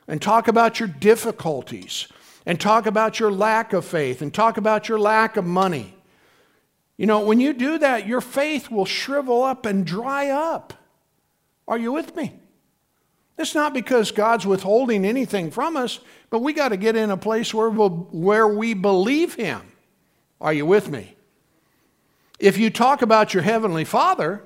and 0.08 0.22
talk 0.22 0.48
about 0.48 0.80
your 0.80 0.88
difficulties 0.88 2.08
and 2.46 2.58
talk 2.58 2.86
about 2.86 3.20
your 3.20 3.30
lack 3.30 3.74
of 3.74 3.84
faith 3.84 4.22
and 4.22 4.32
talk 4.32 4.56
about 4.56 4.88
your 4.88 4.98
lack 4.98 5.36
of 5.36 5.44
money, 5.44 5.95
you 6.96 7.06
know, 7.06 7.20
when 7.20 7.40
you 7.40 7.52
do 7.52 7.78
that, 7.78 8.06
your 8.06 8.20
faith 8.20 8.70
will 8.70 8.86
shrivel 8.86 9.42
up 9.42 9.66
and 9.66 9.86
dry 9.86 10.28
up. 10.28 10.72
Are 11.68 11.78
you 11.78 11.92
with 11.92 12.16
me? 12.16 12.32
It's 13.38 13.54
not 13.54 13.74
because 13.74 14.12
God's 14.12 14.46
withholding 14.46 15.04
anything 15.04 15.50
from 15.50 15.76
us, 15.76 16.00
but 16.30 16.40
we 16.40 16.54
got 16.54 16.70
to 16.70 16.78
get 16.78 16.96
in 16.96 17.10
a 17.10 17.16
place 17.16 17.52
where, 17.52 17.68
we'll, 17.68 17.90
where 17.90 18.48
we 18.48 18.72
believe 18.72 19.34
Him. 19.34 19.60
Are 20.40 20.54
you 20.54 20.64
with 20.64 20.90
me? 20.90 21.14
If 22.38 22.56
you 22.56 22.70
talk 22.70 23.02
about 23.02 23.34
your 23.34 23.42
Heavenly 23.42 23.84
Father, 23.84 24.42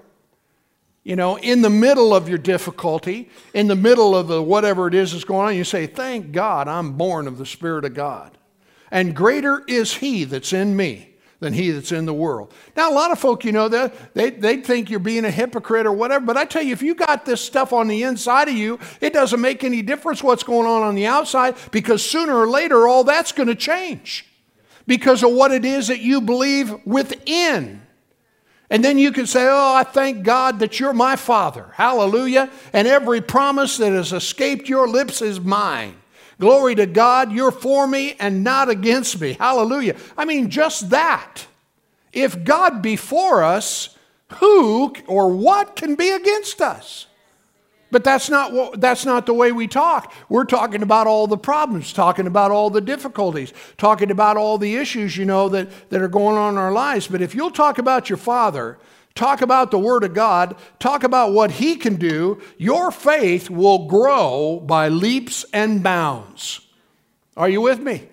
you 1.05 1.14
know, 1.14 1.36
in 1.36 1.62
the 1.62 1.70
middle 1.70 2.12
of 2.12 2.28
your 2.28 2.38
difficulty, 2.38 3.30
in 3.55 3.68
the 3.68 3.76
middle 3.76 4.14
of 4.14 4.26
the 4.26 4.42
whatever 4.42 4.88
it 4.88 4.94
is 4.94 5.12
that's 5.12 5.24
going 5.24 5.48
on, 5.48 5.57
you 5.57 5.64
say, 5.64 5.86
Thank 5.86 6.32
God 6.32 6.66
I'm 6.68 6.92
born 6.92 7.26
of 7.26 7.38
the 7.38 7.46
Spirit 7.46 7.84
of 7.84 7.94
God. 7.94 8.36
And 8.90 9.14
greater 9.14 9.62
is 9.66 9.94
He 9.94 10.24
that's 10.24 10.53
in 10.53 10.76
me 10.76 11.09
than 11.41 11.55
he 11.55 11.70
that's 11.70 11.91
in 11.91 12.05
the 12.05 12.14
world. 12.14 12.53
Now, 12.76 12.91
a 12.91 12.95
lot 12.95 13.11
of 13.11 13.18
folk, 13.18 13.45
you 13.45 13.53
know, 13.53 13.68
they, 13.68 14.30
they 14.30 14.59
think 14.59 14.91
you're 14.91 15.01
being 15.01 15.24
a 15.24 15.30
hypocrite 15.30 15.86
or 15.86 15.93
whatever, 15.93 16.24
but 16.24 16.36
I 16.36 16.45
tell 16.45 16.62
you, 16.62 16.72
if 16.72 16.82
you 16.82 16.95
got 16.95 17.24
this 17.24 17.41
stuff 17.41 17.72
on 17.72 17.88
the 17.88 18.03
inside 18.03 18.49
of 18.49 18.55
you, 18.55 18.78
it 19.01 19.14
doesn't 19.14 19.41
make 19.41 19.64
any 19.64 19.80
difference 19.80 20.22
what's 20.22 20.43
going 20.43 20.66
on 20.66 20.82
on 20.82 20.95
the 20.95 21.07
outside 21.07 21.57
because 21.70 22.05
sooner 22.05 22.36
or 22.36 22.49
later, 22.49 22.86
all 22.86 23.05
that's 23.05 23.32
going 23.32 23.49
to 23.49 23.55
change 23.55 24.26
because 24.86 25.22
of 25.22 25.32
what 25.32 25.51
it 25.51 25.64
is 25.64 25.88
that 25.88 26.01
you 26.01 26.20
believe 26.20 26.74
within. 26.84 27.80
And 28.68 28.84
then 28.84 28.99
you 28.99 29.11
can 29.11 29.26
say, 29.26 29.47
Oh, 29.49 29.74
I 29.74 29.82
thank 29.82 30.22
God 30.22 30.61
that 30.61 30.78
you're 30.78 30.93
my 30.93 31.16
Father. 31.16 31.72
Hallelujah. 31.74 32.51
And 32.72 32.86
every 32.86 33.20
promise 33.20 33.78
that 33.78 33.93
has 33.93 34.12
escaped 34.12 34.68
your 34.68 34.86
lips 34.86 35.22
is 35.22 35.41
mine. 35.41 35.97
Glory 36.41 36.74
to 36.74 36.86
God, 36.86 37.30
you're 37.32 37.51
for 37.51 37.86
me 37.86 38.16
and 38.18 38.43
not 38.43 38.70
against 38.70 39.20
me. 39.20 39.34
Hallelujah. 39.34 39.95
I 40.16 40.24
mean, 40.24 40.49
just 40.49 40.88
that. 40.91 41.47
If 42.14 42.45
God 42.45 42.80
be 42.80 42.97
for 42.97 43.45
us, 43.45 43.97
who 44.34 44.95
or 45.07 45.28
what 45.28 45.76
can 45.76 45.95
be 45.95 46.11
against 46.11 46.62
us? 46.62 47.07
But 47.91 48.05
that's 48.05 48.30
not, 48.30 48.53
what, 48.53 48.80
that's 48.80 49.05
not 49.05 49.26
the 49.26 49.34
way 49.34 49.53
we 49.53 49.66
talk. 49.66 50.14
We're 50.28 50.45
talking 50.45 50.82
about 50.82 51.07
all 51.07 51.26
the 51.26 51.36
problems, 51.36 51.93
talking 51.93 52.26
about 52.26 52.51
all 52.53 52.70
the 52.70 52.80
difficulties, 52.80 53.53
talking 53.76 54.11
about 54.11 54.36
all 54.36 54.59
the 54.59 54.76
issues, 54.76 55.16
you 55.16 55.26
know, 55.26 55.49
that, 55.51 55.91
that 55.91 56.01
are 56.01 56.09
going 56.09 56.36
on 56.36 56.55
in 56.55 56.59
our 56.59 56.72
lives. 56.72 57.07
But 57.07 57.20
if 57.20 57.34
you'll 57.34 57.51
talk 57.51 57.78
about 57.78 58.09
your 58.09 58.16
Father, 58.16 58.78
talk 59.14 59.42
about 59.42 59.70
the 59.70 59.78
Word 59.78 60.04
of 60.04 60.14
God, 60.14 60.56
talk 60.78 61.04
about 61.04 61.32
what 61.32 61.52
He 61.52 61.76
can 61.76 61.96
do, 61.96 62.40
your 62.58 62.90
faith 62.90 63.50
will 63.50 63.86
grow 63.86 64.61
by 64.61 64.88
leaps 64.88 65.44
and 65.52 65.82
bounds. 65.82 66.61
Are 67.36 67.48
you 67.48 67.61
with 67.61 67.80
me? 67.80 68.08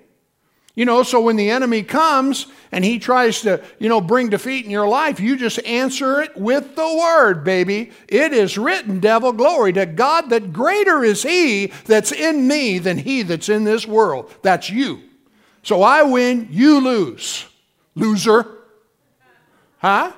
You 0.77 0.85
know, 0.85 1.01
so 1.01 1.19
when 1.19 1.37
the 1.37 1.49
enemy 1.49 1.81
comes 1.81 2.45
and 2.71 2.85
he 2.85 2.99
tries 2.99 3.41
to, 3.41 3.63
you 3.79 3.89
know, 3.89 3.99
bring 3.99 4.29
defeat 4.29 4.63
in 4.63 4.69
your 4.69 4.87
life, 4.87 5.19
you 5.19 5.35
just 5.35 5.57
answer 5.65 6.21
it 6.21 6.37
with 6.37 6.75
the 6.75 6.95
word, 6.95 7.43
baby. 7.43 7.89
It 8.07 8.31
is 8.31 8.59
written, 8.59 8.99
devil, 8.99 9.33
glory 9.33 9.73
to 9.73 9.87
God, 9.87 10.29
that 10.29 10.53
greater 10.53 11.03
is 11.03 11.23
he 11.23 11.73
that's 11.85 12.11
in 12.11 12.47
me 12.47 12.77
than 12.77 12.99
he 12.99 13.23
that's 13.23 13.49
in 13.49 13.63
this 13.63 13.87
world. 13.87 14.31
That's 14.43 14.69
you. 14.69 15.01
So 15.63 15.81
I 15.81 16.03
win, 16.03 16.47
you 16.51 16.79
lose. 16.79 17.47
Loser. 17.95 18.45
Huh? 19.79 20.11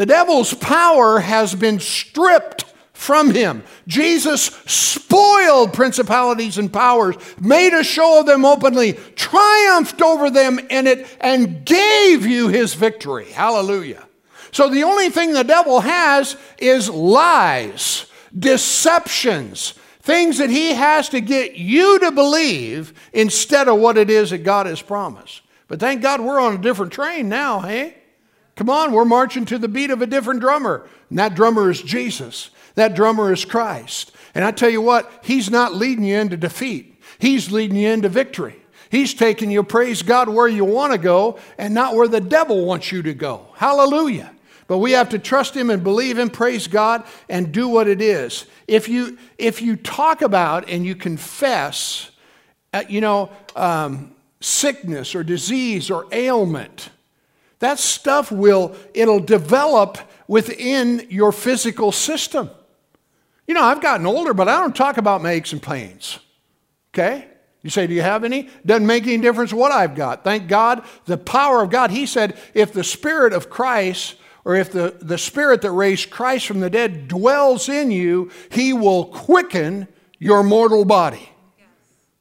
The 0.00 0.06
devil's 0.06 0.54
power 0.54 1.20
has 1.20 1.54
been 1.54 1.78
stripped 1.78 2.64
from 2.94 3.34
him. 3.34 3.62
Jesus 3.86 4.44
spoiled 4.64 5.74
principalities 5.74 6.56
and 6.56 6.72
powers, 6.72 7.16
made 7.38 7.74
a 7.74 7.84
show 7.84 8.20
of 8.20 8.24
them 8.24 8.46
openly, 8.46 8.94
triumphed 9.14 10.00
over 10.00 10.30
them 10.30 10.58
in 10.58 10.86
it, 10.86 11.06
and 11.20 11.66
gave 11.66 12.24
you 12.24 12.48
his 12.48 12.72
victory. 12.72 13.26
Hallelujah. 13.26 14.08
So 14.52 14.70
the 14.70 14.84
only 14.84 15.10
thing 15.10 15.34
the 15.34 15.44
devil 15.44 15.80
has 15.80 16.34
is 16.56 16.88
lies, 16.88 18.06
deceptions, 18.38 19.74
things 20.00 20.38
that 20.38 20.48
he 20.48 20.72
has 20.72 21.10
to 21.10 21.20
get 21.20 21.56
you 21.56 21.98
to 21.98 22.10
believe 22.10 22.94
instead 23.12 23.68
of 23.68 23.78
what 23.78 23.98
it 23.98 24.08
is 24.08 24.30
that 24.30 24.44
God 24.44 24.64
has 24.64 24.80
promised. 24.80 25.42
But 25.68 25.78
thank 25.78 26.00
God 26.00 26.22
we're 26.22 26.40
on 26.40 26.54
a 26.54 26.58
different 26.58 26.94
train 26.94 27.28
now, 27.28 27.60
hey? 27.60 27.99
Come 28.60 28.68
on, 28.68 28.92
we're 28.92 29.06
marching 29.06 29.46
to 29.46 29.56
the 29.56 29.68
beat 29.68 29.90
of 29.90 30.02
a 30.02 30.06
different 30.06 30.40
drummer. 30.40 30.86
And 31.08 31.18
that 31.18 31.34
drummer 31.34 31.70
is 31.70 31.80
Jesus. 31.80 32.50
That 32.74 32.94
drummer 32.94 33.32
is 33.32 33.46
Christ. 33.46 34.12
And 34.34 34.44
I 34.44 34.50
tell 34.50 34.68
you 34.68 34.82
what, 34.82 35.10
he's 35.24 35.48
not 35.48 35.74
leading 35.74 36.04
you 36.04 36.18
into 36.18 36.36
defeat, 36.36 37.00
he's 37.18 37.50
leading 37.50 37.78
you 37.78 37.88
into 37.88 38.10
victory. 38.10 38.56
He's 38.90 39.14
taking 39.14 39.50
you, 39.50 39.62
praise 39.62 40.02
God, 40.02 40.28
where 40.28 40.46
you 40.46 40.66
want 40.66 40.92
to 40.92 40.98
go 40.98 41.38
and 41.56 41.72
not 41.72 41.94
where 41.94 42.06
the 42.06 42.20
devil 42.20 42.66
wants 42.66 42.92
you 42.92 43.00
to 43.00 43.14
go. 43.14 43.46
Hallelujah. 43.54 44.30
But 44.66 44.76
we 44.76 44.92
have 44.92 45.08
to 45.08 45.18
trust 45.18 45.56
him 45.56 45.70
and 45.70 45.82
believe 45.82 46.18
him, 46.18 46.28
praise 46.28 46.66
God, 46.66 47.04
and 47.30 47.52
do 47.52 47.66
what 47.66 47.88
it 47.88 48.02
is. 48.02 48.44
If 48.68 48.90
you, 48.90 49.16
if 49.38 49.62
you 49.62 49.76
talk 49.76 50.20
about 50.20 50.68
and 50.68 50.84
you 50.84 50.94
confess, 50.94 52.10
uh, 52.74 52.82
you 52.90 53.00
know, 53.00 53.30
um, 53.56 54.14
sickness 54.40 55.14
or 55.14 55.24
disease 55.24 55.90
or 55.90 56.06
ailment, 56.12 56.90
That 57.60 57.78
stuff 57.78 58.32
will, 58.32 58.74
it'll 58.94 59.20
develop 59.20 59.98
within 60.26 61.06
your 61.10 61.32
physical 61.32 61.92
system. 61.92 62.50
You 63.46 63.54
know, 63.54 63.62
I've 63.62 63.82
gotten 63.82 64.06
older, 64.06 64.34
but 64.34 64.48
I 64.48 64.60
don't 64.60 64.74
talk 64.74 64.96
about 64.96 65.22
my 65.22 65.32
aches 65.32 65.52
and 65.52 65.62
pains. 65.62 66.18
Okay? 66.92 67.26
You 67.62 67.70
say, 67.70 67.86
Do 67.86 67.94
you 67.94 68.02
have 68.02 68.24
any? 68.24 68.48
Doesn't 68.64 68.86
make 68.86 69.04
any 69.04 69.18
difference 69.18 69.52
what 69.52 69.72
I've 69.72 69.94
got. 69.94 70.24
Thank 70.24 70.48
God, 70.48 70.84
the 71.04 71.18
power 71.18 71.62
of 71.62 71.70
God. 71.70 71.90
He 71.90 72.06
said, 72.06 72.38
If 72.54 72.72
the 72.72 72.84
Spirit 72.84 73.32
of 73.32 73.50
Christ, 73.50 74.16
or 74.44 74.54
if 74.54 74.72
the, 74.72 74.96
the 75.00 75.18
Spirit 75.18 75.62
that 75.62 75.72
raised 75.72 76.10
Christ 76.10 76.46
from 76.46 76.60
the 76.60 76.70
dead 76.70 77.08
dwells 77.08 77.68
in 77.68 77.90
you, 77.90 78.30
He 78.50 78.72
will 78.72 79.04
quicken 79.04 79.86
your 80.18 80.42
mortal 80.42 80.84
body. 80.84 81.28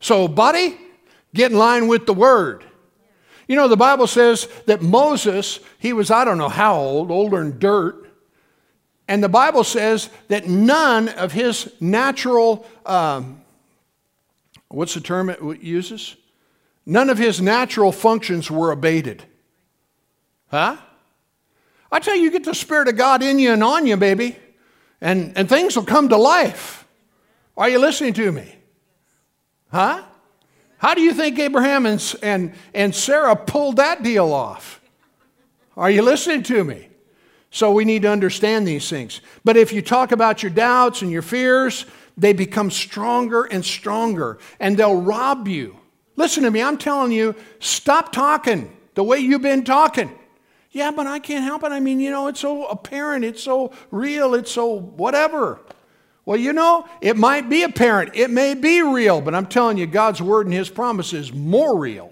So, 0.02 0.28
buddy, 0.28 0.78
get 1.34 1.52
in 1.52 1.58
line 1.58 1.88
with 1.88 2.06
the 2.06 2.14
Word. 2.14 2.66
You 3.50 3.58
know, 3.58 3.68
the 3.68 3.76
Bible 3.76 4.08
says 4.08 4.48
that 4.68 4.82
Moses, 4.82 5.60
he 5.78 5.92
was, 5.92 6.10
I 6.10 6.24
don't 6.24 6.38
know 6.38 6.48
how 6.48 6.76
old, 6.76 7.12
older 7.12 7.40
than 7.40 7.60
dirt. 7.60 8.10
And 9.10 9.22
the 9.22 9.28
Bible 9.28 9.66
says 9.66 10.10
that 10.30 10.48
none 10.48 11.10
of 11.10 11.34
his 11.34 11.74
natural 11.82 12.66
um, 12.86 13.42
What's 14.70 14.94
the 14.94 15.02
term 15.02 15.30
it 15.30 15.62
uses? 15.62 16.16
None 16.86 17.10
of 17.10 17.18
his 17.18 17.42
natural 17.42 17.92
functions 17.92 18.50
were 18.50 18.72
abated. 18.72 19.24
Huh? 20.50 20.78
I 21.92 22.00
tell 22.00 22.16
you, 22.16 22.24
you 22.24 22.32
get 22.32 22.44
the 22.44 22.54
Spirit 22.54 22.88
of 22.88 22.96
God 22.96 23.24
in 23.24 23.40
you 23.40 23.52
and 23.52 23.64
on 23.64 23.88
you, 23.88 23.98
baby, 23.98 24.38
and, 25.02 25.36
and 25.36 25.50
things 25.50 25.76
will 25.76 25.86
come 25.86 26.10
to 26.10 26.18
life. 26.18 26.88
Are 27.58 27.68
you 27.68 27.80
listening 27.80 28.14
to 28.14 28.32
me? 28.32 28.56
Huh? 29.72 30.04
How 30.80 30.94
do 30.94 31.02
you 31.02 31.14
think 31.14 31.38
Abraham 31.40 31.86
and, 31.86 32.16
and, 32.22 32.54
and 32.74 32.94
Sarah 32.94 33.36
pulled 33.36 33.78
that 33.78 34.04
deal 34.04 34.34
off? 34.34 34.82
Are 35.78 35.92
you 35.92 36.02
listening 36.02 36.44
to 36.44 36.64
me? 36.64 36.90
So 37.52 37.72
we 37.72 37.86
need 37.86 38.02
to 38.02 38.10
understand 38.10 38.68
these 38.68 38.90
things. 38.90 39.22
But 39.44 39.58
if 39.58 39.72
you 39.72 39.82
talk 39.82 40.12
about 40.12 40.44
your 40.44 40.52
doubts 40.52 41.02
and 41.02 41.12
your 41.12 41.22
fears 41.22 41.86
they 42.20 42.34
become 42.34 42.70
stronger 42.70 43.46
and 43.46 43.64
stronger 43.64 44.38
and 44.60 44.78
they'll 44.78 45.02
rob 45.02 45.48
you. 45.48 45.78
Listen 46.18 46.44
to 46.44 46.52
me, 46.52 46.62
I'm 46.62 46.78
telling 46.78 47.14
you, 47.14 47.34
stop 47.60 48.12
talking 48.12 48.76
the 48.96 49.04
way 49.04 49.20
you've 49.20 49.42
been 49.42 49.64
talking. 49.64 50.12
Yeah, 50.72 50.92
but 50.92 51.08
I 51.08 51.20
can't 51.20 51.46
help 51.46 51.64
it. 51.64 51.72
I 51.72 51.80
mean, 51.80 52.00
you 52.00 52.12
know, 52.12 52.28
it's 52.28 52.42
so 52.42 52.66
apparent, 52.68 53.24
it's 53.24 53.42
so 53.42 53.72
real, 53.90 54.36
it's 54.36 54.52
so 54.52 54.68
whatever. 54.68 55.62
Well, 56.30 56.38
you 56.38 56.54
know, 56.54 56.88
it 57.02 57.18
might 57.18 57.50
be 57.50 57.64
apparent, 57.64 58.12
it 58.14 58.30
may 58.30 58.54
be 58.54 58.84
real, 58.84 59.20
but 59.20 59.34
I'm 59.34 59.48
telling 59.48 59.80
you, 59.80 59.88
God's 59.88 60.22
word 60.22 60.46
and 60.46 60.54
his 60.54 60.70
promise 60.70 61.12
is 61.12 61.34
more 61.34 61.76
real. 61.76 62.12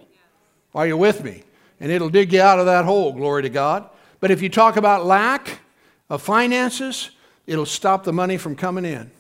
Are 0.74 0.88
you 0.88 0.98
with 0.98 1.24
me? 1.24 1.44
And 1.80 1.92
it'll 1.92 2.10
dig 2.10 2.34
you 2.34 2.42
out 2.42 2.58
of 2.58 2.66
that 2.66 2.84
hole, 2.84 3.14
glory 3.14 3.44
to 3.44 3.50
God. 3.50 3.88
But 4.20 4.32
if 4.32 4.42
you 4.42 4.50
talk 4.50 4.76
about 4.76 5.06
lack 5.06 5.60
of 6.10 6.24
finances, 6.24 7.12
it'll 7.46 7.68
stop 7.68 8.06
the 8.06 8.12
money 8.12 8.38
from 8.38 8.56
coming 8.56 8.86
in. 8.86 9.12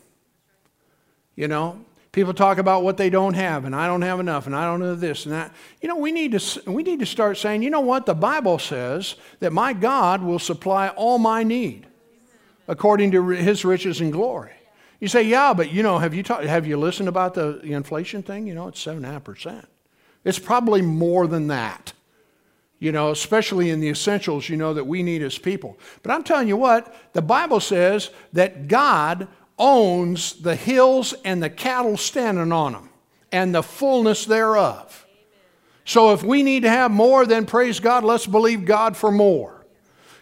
You 1.35 1.47
know, 1.47 1.79
people 2.11 2.33
talk 2.33 2.57
about 2.57 2.81
what 2.81 2.97
they 2.97 3.11
don't 3.11 3.35
have, 3.35 3.65
and 3.65 3.75
I 3.75 3.85
don't 3.85 4.01
have 4.01 4.19
enough, 4.19 4.47
and 4.47 4.55
I 4.55 4.65
don't 4.65 4.79
know 4.79 4.95
this 4.95 5.27
and 5.27 5.33
that. 5.35 5.53
You 5.79 5.89
know, 5.89 5.97
we 5.97 6.11
need 6.11 6.31
to 6.31 6.71
we 6.71 6.81
need 6.81 7.01
to 7.01 7.05
start 7.05 7.37
saying, 7.37 7.61
you 7.61 7.69
know 7.69 7.81
what? 7.81 8.07
The 8.07 8.15
Bible 8.15 8.57
says 8.57 9.13
that 9.41 9.53
my 9.53 9.73
God 9.73 10.23
will 10.23 10.39
supply 10.39 10.87
all 10.87 11.19
my 11.19 11.43
need 11.43 11.85
according 12.67 13.11
to 13.11 13.27
His 13.27 13.63
riches 13.63 14.01
and 14.01 14.11
glory. 14.11 14.53
You 14.99 15.07
say, 15.07 15.23
yeah, 15.23 15.53
but 15.53 15.71
you 15.71 15.83
know, 15.83 15.99
have 15.99 16.13
you 16.13 16.23
have 16.23 16.65
you 16.65 16.77
listened 16.77 17.07
about 17.07 17.33
the, 17.33 17.59
the 17.63 17.73
inflation 17.73 18.23
thing? 18.23 18.47
You 18.47 18.55
know, 18.55 18.67
it's 18.67 18.79
seven 18.79 19.03
and 19.03 19.11
a 19.11 19.13
half 19.13 19.23
percent. 19.23 19.67
It's 20.23 20.39
probably 20.39 20.81
more 20.81 21.27
than 21.27 21.47
that. 21.47 21.93
You 22.79 22.91
know, 22.91 23.11
especially 23.11 23.69
in 23.69 23.79
the 23.79 23.89
essentials, 23.89 24.49
you 24.49 24.57
know, 24.57 24.73
that 24.73 24.85
we 24.85 25.01
need 25.01 25.23
as 25.23 25.37
people. 25.37 25.79
But 26.03 26.11
I'm 26.11 26.23
telling 26.23 26.47
you 26.47 26.57
what, 26.57 26.95
the 27.13 27.21
Bible 27.21 27.59
says 27.59 28.11
that 28.33 28.67
God 28.67 29.27
owns 29.57 30.33
the 30.33 30.55
hills 30.55 31.13
and 31.25 31.41
the 31.41 31.49
cattle 31.49 31.97
standing 31.97 32.51
on 32.51 32.73
them 32.73 32.89
and 33.31 33.53
the 33.53 33.63
fullness 33.63 34.25
thereof. 34.25 35.05
So 35.85 36.13
if 36.13 36.21
we 36.21 36.43
need 36.43 36.63
to 36.63 36.69
have 36.69 36.91
more, 36.91 37.25
then 37.25 37.45
praise 37.45 37.79
God, 37.79 38.03
let's 38.03 38.27
believe 38.27 38.65
God 38.65 38.95
for 38.95 39.11
more. 39.11 39.65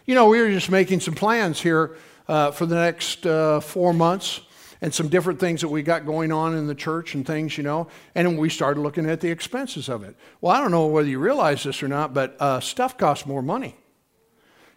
You 0.06 0.14
know, 0.14 0.28
we 0.28 0.40
were 0.40 0.50
just 0.50 0.70
making 0.70 1.00
some 1.00 1.14
plans 1.14 1.60
here 1.60 1.96
uh, 2.28 2.52
for 2.52 2.64
the 2.64 2.76
next 2.76 3.26
uh, 3.26 3.60
four 3.60 3.92
months 3.92 4.40
and 4.80 4.92
some 4.92 5.08
different 5.08 5.40
things 5.40 5.60
that 5.60 5.68
we 5.68 5.82
got 5.82 6.04
going 6.04 6.32
on 6.32 6.54
in 6.54 6.66
the 6.66 6.74
church 6.74 7.14
and 7.14 7.26
things, 7.26 7.56
you 7.56 7.64
know, 7.64 7.88
and 8.14 8.38
we 8.38 8.48
started 8.48 8.80
looking 8.80 9.08
at 9.08 9.20
the 9.20 9.30
expenses 9.30 9.88
of 9.88 10.04
it. 10.04 10.16
Well, 10.40 10.52
I 10.52 10.60
don't 10.60 10.70
know 10.70 10.86
whether 10.86 11.08
you 11.08 11.18
realize 11.18 11.62
this 11.62 11.82
or 11.82 11.88
not, 11.88 12.14
but 12.14 12.36
uh, 12.40 12.60
stuff 12.60 12.98
costs 12.98 13.26
more 13.26 13.42
money. 13.42 13.76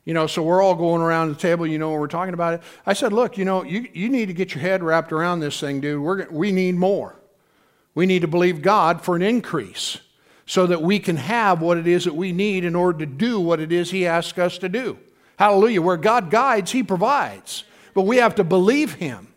You 0.06 0.14
know, 0.14 0.28
so 0.28 0.41
we're 0.41 0.64
all 0.64 0.76
going 0.76 1.02
around 1.02 1.30
the 1.30 1.36
table, 1.36 1.68
you 1.68 1.78
know, 1.78 1.91
we're 1.91 2.08
talking 2.08 2.34
about 2.34 2.56
it. 2.56 2.62
I 2.86 2.93
said, 2.93 3.14
look, 3.14 3.38
you 3.38 3.45
know, 3.45 3.64
you, 3.64 3.88
you 3.93 4.10
need 4.10 4.28
to 4.28 4.34
get 4.34 4.56
your 4.56 4.62
head 4.62 4.82
wrapped 4.82 5.12
around 5.12 5.41
this 5.41 5.60
thing, 5.60 5.82
dude. 5.82 6.02
We're, 6.02 6.28
we 6.32 6.52
need 6.52 6.76
more. 6.76 7.16
We 7.93 8.06
need 8.06 8.22
to 8.22 8.28
believe 8.28 8.62
God 8.62 9.02
for 9.02 9.16
an 9.16 9.22
increase 9.22 10.00
so 10.45 10.66
that 10.66 10.82
we 10.82 10.97
can 10.97 11.18
have 11.18 11.62
what 11.62 11.78
it 11.78 11.86
is 11.86 12.06
that 12.06 12.16
we 12.16 12.32
need 12.32 12.64
in 12.64 12.76
order 12.76 13.00
to 13.00 13.06
do 13.06 13.39
what 13.39 13.60
it 13.60 13.72
is 13.72 13.91
He 13.91 14.08
asks 14.08 14.39
us 14.39 14.58
to 14.60 14.70
do. 14.70 14.97
Hallelujah. 15.38 15.82
Where 15.82 15.95
God 15.95 16.32
guides, 16.32 16.72
He 16.72 16.82
provides. 16.82 17.66
But 17.93 18.04
we 18.04 18.18
have 18.18 18.36
to 18.36 18.43
believe 18.43 18.95
Him. 18.95 19.29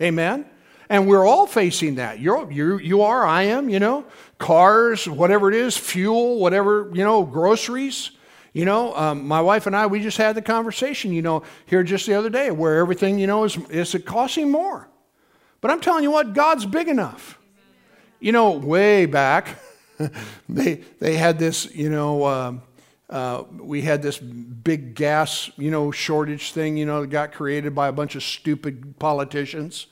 Amen? 0.00 0.46
And 0.88 1.06
we're 1.06 1.24
all 1.24 1.46
facing 1.46 1.96
that. 1.96 2.18
You're, 2.18 2.50
you, 2.50 2.78
you 2.78 3.02
are, 3.02 3.24
I 3.24 3.44
am, 3.44 3.68
you 3.68 3.78
know, 3.78 4.04
cars, 4.38 5.08
whatever 5.08 5.48
it 5.48 5.54
is, 5.54 5.76
fuel, 5.76 6.38
whatever, 6.38 6.90
you 6.92 7.04
know, 7.04 7.24
groceries. 7.24 8.10
You 8.52 8.64
know, 8.64 8.96
um, 8.96 9.28
my 9.28 9.40
wife 9.40 9.68
and 9.68 9.76
I, 9.76 9.86
we 9.86 10.00
just 10.00 10.16
had 10.16 10.34
the 10.34 10.42
conversation, 10.42 11.12
you 11.12 11.22
know, 11.22 11.44
here 11.66 11.84
just 11.84 12.06
the 12.06 12.14
other 12.14 12.30
day 12.30 12.50
where 12.50 12.78
everything, 12.78 13.20
you 13.20 13.28
know, 13.28 13.44
is, 13.44 13.56
is 13.68 13.94
it 13.94 14.04
costing 14.04 14.50
more? 14.50 14.88
But 15.60 15.70
I'm 15.70 15.80
telling 15.80 16.02
you 16.02 16.10
what, 16.10 16.32
God's 16.32 16.66
big 16.66 16.88
enough. 16.88 17.38
You 18.18 18.32
know, 18.32 18.52
way 18.52 19.06
back, 19.06 19.60
they, 20.48 20.82
they 20.98 21.16
had 21.16 21.38
this, 21.38 21.72
you 21.72 21.90
know, 21.90 22.24
uh, 22.24 22.52
uh, 23.10 23.42
we 23.58 23.82
had 23.82 24.02
this 24.02 24.18
big 24.18 24.94
gas, 24.94 25.50
you 25.56 25.70
know, 25.70 25.90
shortage 25.90 26.52
thing, 26.52 26.76
you 26.76 26.86
know, 26.86 27.00
that 27.00 27.08
got 27.08 27.32
created 27.32 27.74
by 27.74 27.88
a 27.88 27.92
bunch 27.92 28.14
of 28.14 28.22
stupid 28.22 28.98
politicians. 29.00 29.88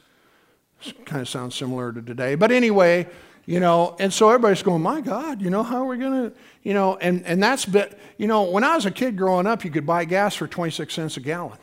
Kind 1.05 1.21
of 1.21 1.29
sounds 1.29 1.57
similar 1.57 1.93
to 1.93 2.01
today. 2.01 2.37
But 2.37 2.53
anyway, 2.53 3.09
you 3.45 3.59
know, 3.59 3.97
and 3.99 4.12
so 4.12 4.29
everybody's 4.29 4.62
going, 4.62 4.83
my 4.83 5.01
God, 5.01 5.43
you 5.43 5.51
know, 5.51 5.64
how 5.64 5.79
are 5.79 5.87
we 5.87 5.99
going 5.99 6.31
to, 6.31 6.37
you 6.62 6.75
know, 6.75 6.97
and, 6.99 7.27
and 7.27 7.43
that's, 7.43 7.64
bit, 7.64 7.99
you 8.19 8.29
know, 8.29 8.45
when 8.45 8.62
I 8.62 8.77
was 8.77 8.87
a 8.87 8.91
kid 8.93 9.16
growing 9.16 9.49
up, 9.49 9.64
you 9.64 9.73
could 9.73 9.87
buy 9.87 10.05
gas 10.05 10.37
for 10.37 10.47
26 10.47 10.95
cents 10.95 11.16
a 11.16 11.21
gallon. 11.21 11.59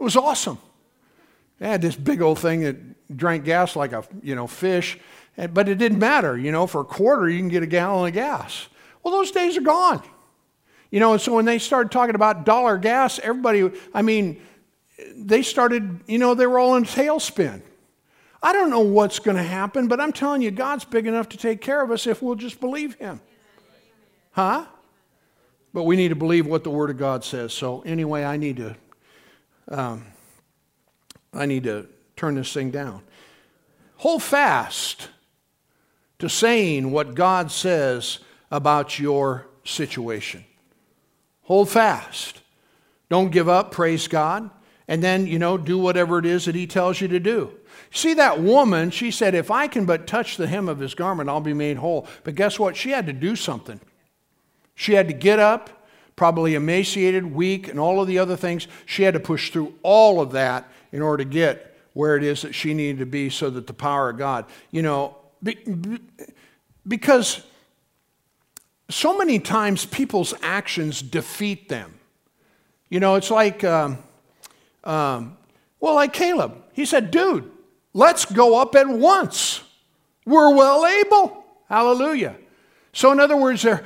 It 0.00 0.02
was 0.02 0.16
awesome. 0.16 0.58
They 1.60 1.68
had 1.68 1.80
this 1.80 1.94
big 1.94 2.20
old 2.20 2.40
thing 2.40 2.62
that 2.62 3.16
drank 3.16 3.44
gas 3.44 3.76
like 3.76 3.92
a, 3.92 4.04
you 4.20 4.34
know, 4.34 4.48
fish, 4.48 4.98
but 5.36 5.68
it 5.68 5.78
didn't 5.78 6.00
matter. 6.00 6.36
You 6.36 6.50
know, 6.50 6.66
for 6.66 6.80
a 6.80 6.84
quarter, 6.84 7.28
you 7.28 7.38
can 7.38 7.48
get 7.48 7.62
a 7.62 7.66
gallon 7.66 8.08
of 8.08 8.14
gas. 8.14 8.66
Well, 9.04 9.14
those 9.14 9.30
days 9.30 9.56
are 9.56 9.62
gone. 9.62 10.02
You 10.90 11.00
know, 11.00 11.12
and 11.12 11.20
so 11.20 11.34
when 11.34 11.44
they 11.44 11.58
started 11.58 11.90
talking 11.90 12.14
about 12.14 12.44
dollar 12.44 12.78
gas, 12.78 13.18
everybody, 13.18 13.70
I 13.92 14.02
mean, 14.02 14.40
they 15.16 15.42
started, 15.42 16.00
you 16.06 16.18
know, 16.18 16.34
they 16.34 16.46
were 16.46 16.58
all 16.58 16.76
in 16.76 16.84
tailspin. 16.84 17.62
I 18.42 18.52
don't 18.52 18.70
know 18.70 18.80
what's 18.80 19.18
going 19.18 19.36
to 19.36 19.42
happen, 19.42 19.88
but 19.88 20.00
I'm 20.00 20.12
telling 20.12 20.42
you, 20.42 20.50
God's 20.50 20.84
big 20.84 21.06
enough 21.06 21.28
to 21.30 21.36
take 21.36 21.60
care 21.60 21.82
of 21.82 21.90
us 21.90 22.06
if 22.06 22.22
we'll 22.22 22.36
just 22.36 22.60
believe 22.60 22.94
Him. 22.94 23.20
Huh? 24.32 24.66
But 25.72 25.84
we 25.84 25.96
need 25.96 26.08
to 26.08 26.14
believe 26.14 26.46
what 26.46 26.62
the 26.62 26.70
Word 26.70 26.90
of 26.90 26.98
God 26.98 27.24
says. 27.24 27.52
So 27.52 27.80
anyway, 27.80 28.24
I 28.24 28.36
need 28.36 28.58
to, 28.58 28.76
um, 29.68 30.06
I 31.32 31.46
need 31.46 31.64
to 31.64 31.88
turn 32.14 32.34
this 32.34 32.52
thing 32.52 32.70
down. 32.70 33.02
Hold 33.96 34.22
fast 34.22 35.08
to 36.18 36.28
saying 36.28 36.92
what 36.92 37.14
God 37.14 37.50
says 37.50 38.20
about 38.50 38.98
your 38.98 39.48
situation. 39.64 40.44
Hold 41.46 41.68
fast. 41.68 42.42
Don't 43.08 43.30
give 43.30 43.48
up, 43.48 43.70
praise 43.70 44.08
God. 44.08 44.50
And 44.88 45.02
then, 45.02 45.26
you 45.26 45.38
know, 45.38 45.58
do 45.58 45.78
whatever 45.78 46.18
it 46.18 46.26
is 46.26 46.44
that 46.44 46.54
He 46.54 46.66
tells 46.66 47.00
you 47.00 47.08
to 47.08 47.18
do. 47.18 47.52
See 47.90 48.14
that 48.14 48.40
woman, 48.40 48.90
she 48.90 49.10
said, 49.10 49.34
If 49.34 49.50
I 49.50 49.68
can 49.68 49.86
but 49.86 50.06
touch 50.06 50.36
the 50.36 50.46
hem 50.46 50.68
of 50.68 50.78
his 50.78 50.94
garment, 50.94 51.28
I'll 51.28 51.40
be 51.40 51.54
made 51.54 51.76
whole. 51.78 52.06
But 52.24 52.34
guess 52.34 52.58
what? 52.58 52.76
She 52.76 52.90
had 52.90 53.06
to 53.06 53.12
do 53.12 53.36
something. 53.36 53.80
She 54.74 54.94
had 54.94 55.08
to 55.08 55.14
get 55.14 55.38
up, 55.38 55.86
probably 56.16 56.54
emaciated, 56.54 57.34
weak, 57.34 57.68
and 57.68 57.80
all 57.80 58.00
of 58.00 58.08
the 58.08 58.18
other 58.18 58.36
things. 58.36 58.66
She 58.84 59.04
had 59.04 59.14
to 59.14 59.20
push 59.20 59.50
through 59.50 59.74
all 59.82 60.20
of 60.20 60.32
that 60.32 60.70
in 60.92 61.00
order 61.00 61.24
to 61.24 61.30
get 61.30 61.76
where 61.92 62.16
it 62.16 62.24
is 62.24 62.42
that 62.42 62.54
she 62.54 62.74
needed 62.74 62.98
to 62.98 63.06
be 63.06 63.30
so 63.30 63.48
that 63.50 63.66
the 63.66 63.72
power 63.72 64.10
of 64.10 64.18
God, 64.18 64.44
you 64.70 64.82
know, 64.82 65.16
because 66.86 67.42
so 68.88 69.16
many 69.16 69.38
times 69.38 69.84
people's 69.84 70.34
actions 70.42 71.02
defeat 71.02 71.68
them. 71.68 71.94
You 72.88 73.00
know, 73.00 73.16
it's 73.16 73.30
like, 73.30 73.64
um, 73.64 73.98
um, 74.84 75.36
well, 75.80 75.94
like 75.94 76.12
Caleb. 76.12 76.62
He 76.72 76.84
said, 76.84 77.10
dude, 77.10 77.50
Let's 77.96 78.26
go 78.26 78.60
up 78.60 78.74
at 78.74 78.86
once. 78.86 79.62
We're 80.26 80.54
well 80.54 80.84
able. 80.84 81.46
Hallelujah. 81.66 82.36
So, 82.92 83.10
in 83.10 83.18
other 83.18 83.38
words, 83.38 83.62
there, 83.62 83.84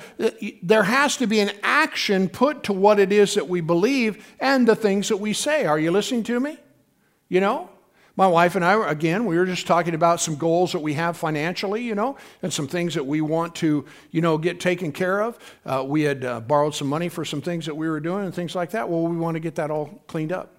there 0.64 0.82
has 0.82 1.16
to 1.18 1.28
be 1.28 1.38
an 1.38 1.52
action 1.62 2.28
put 2.28 2.64
to 2.64 2.72
what 2.72 2.98
it 2.98 3.12
is 3.12 3.36
that 3.36 3.46
we 3.48 3.60
believe 3.60 4.34
and 4.40 4.66
the 4.66 4.74
things 4.74 5.10
that 5.10 5.18
we 5.18 5.32
say. 5.32 5.64
Are 5.64 5.78
you 5.78 5.92
listening 5.92 6.24
to 6.24 6.40
me? 6.40 6.58
You 7.28 7.40
know? 7.40 7.70
My 8.16 8.26
wife 8.26 8.56
and 8.56 8.64
I, 8.64 8.90
again, 8.90 9.24
we 9.24 9.36
were 9.36 9.46
just 9.46 9.66
talking 9.66 9.94
about 9.94 10.20
some 10.20 10.36
goals 10.36 10.72
that 10.72 10.80
we 10.80 10.94
have 10.94 11.16
financially, 11.16 11.82
you 11.82 11.94
know, 11.94 12.16
and 12.42 12.52
some 12.52 12.66
things 12.66 12.94
that 12.94 13.06
we 13.06 13.20
want 13.20 13.54
to, 13.56 13.86
you 14.10 14.20
know, 14.20 14.36
get 14.36 14.60
taken 14.60 14.92
care 14.92 15.22
of. 15.22 15.38
Uh, 15.64 15.84
we 15.86 16.02
had 16.02 16.24
uh, 16.24 16.40
borrowed 16.40 16.74
some 16.74 16.88
money 16.88 17.08
for 17.08 17.24
some 17.24 17.40
things 17.40 17.66
that 17.66 17.74
we 17.74 17.88
were 17.88 18.00
doing 18.00 18.24
and 18.24 18.34
things 18.34 18.54
like 18.54 18.70
that. 18.70 18.88
Well, 18.88 19.02
we 19.06 19.16
want 19.16 19.36
to 19.36 19.40
get 19.40 19.54
that 19.54 19.70
all 19.70 20.02
cleaned 20.06 20.32
up, 20.32 20.52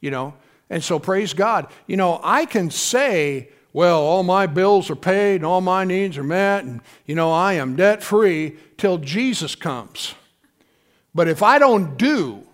you 0.00 0.10
know. 0.10 0.34
And 0.70 0.82
so, 0.82 0.98
praise 0.98 1.34
God. 1.34 1.66
You 1.86 1.96
know, 1.96 2.20
I 2.22 2.46
can 2.46 2.70
say, 2.70 3.50
well, 3.72 4.00
all 4.00 4.22
my 4.22 4.46
bills 4.46 4.90
are 4.90 4.96
paid 4.96 5.36
and 5.36 5.46
all 5.46 5.60
my 5.60 5.84
needs 5.84 6.16
are 6.16 6.24
met, 6.24 6.64
and, 6.64 6.80
you 7.06 7.14
know, 7.14 7.30
I 7.30 7.54
am 7.54 7.76
debt 7.76 8.02
free 8.02 8.56
till 8.78 8.98
Jesus 8.98 9.54
comes. 9.54 10.14
But 11.14 11.28
if 11.28 11.42
I 11.42 11.58
don't 11.58 11.96
do 11.96 12.46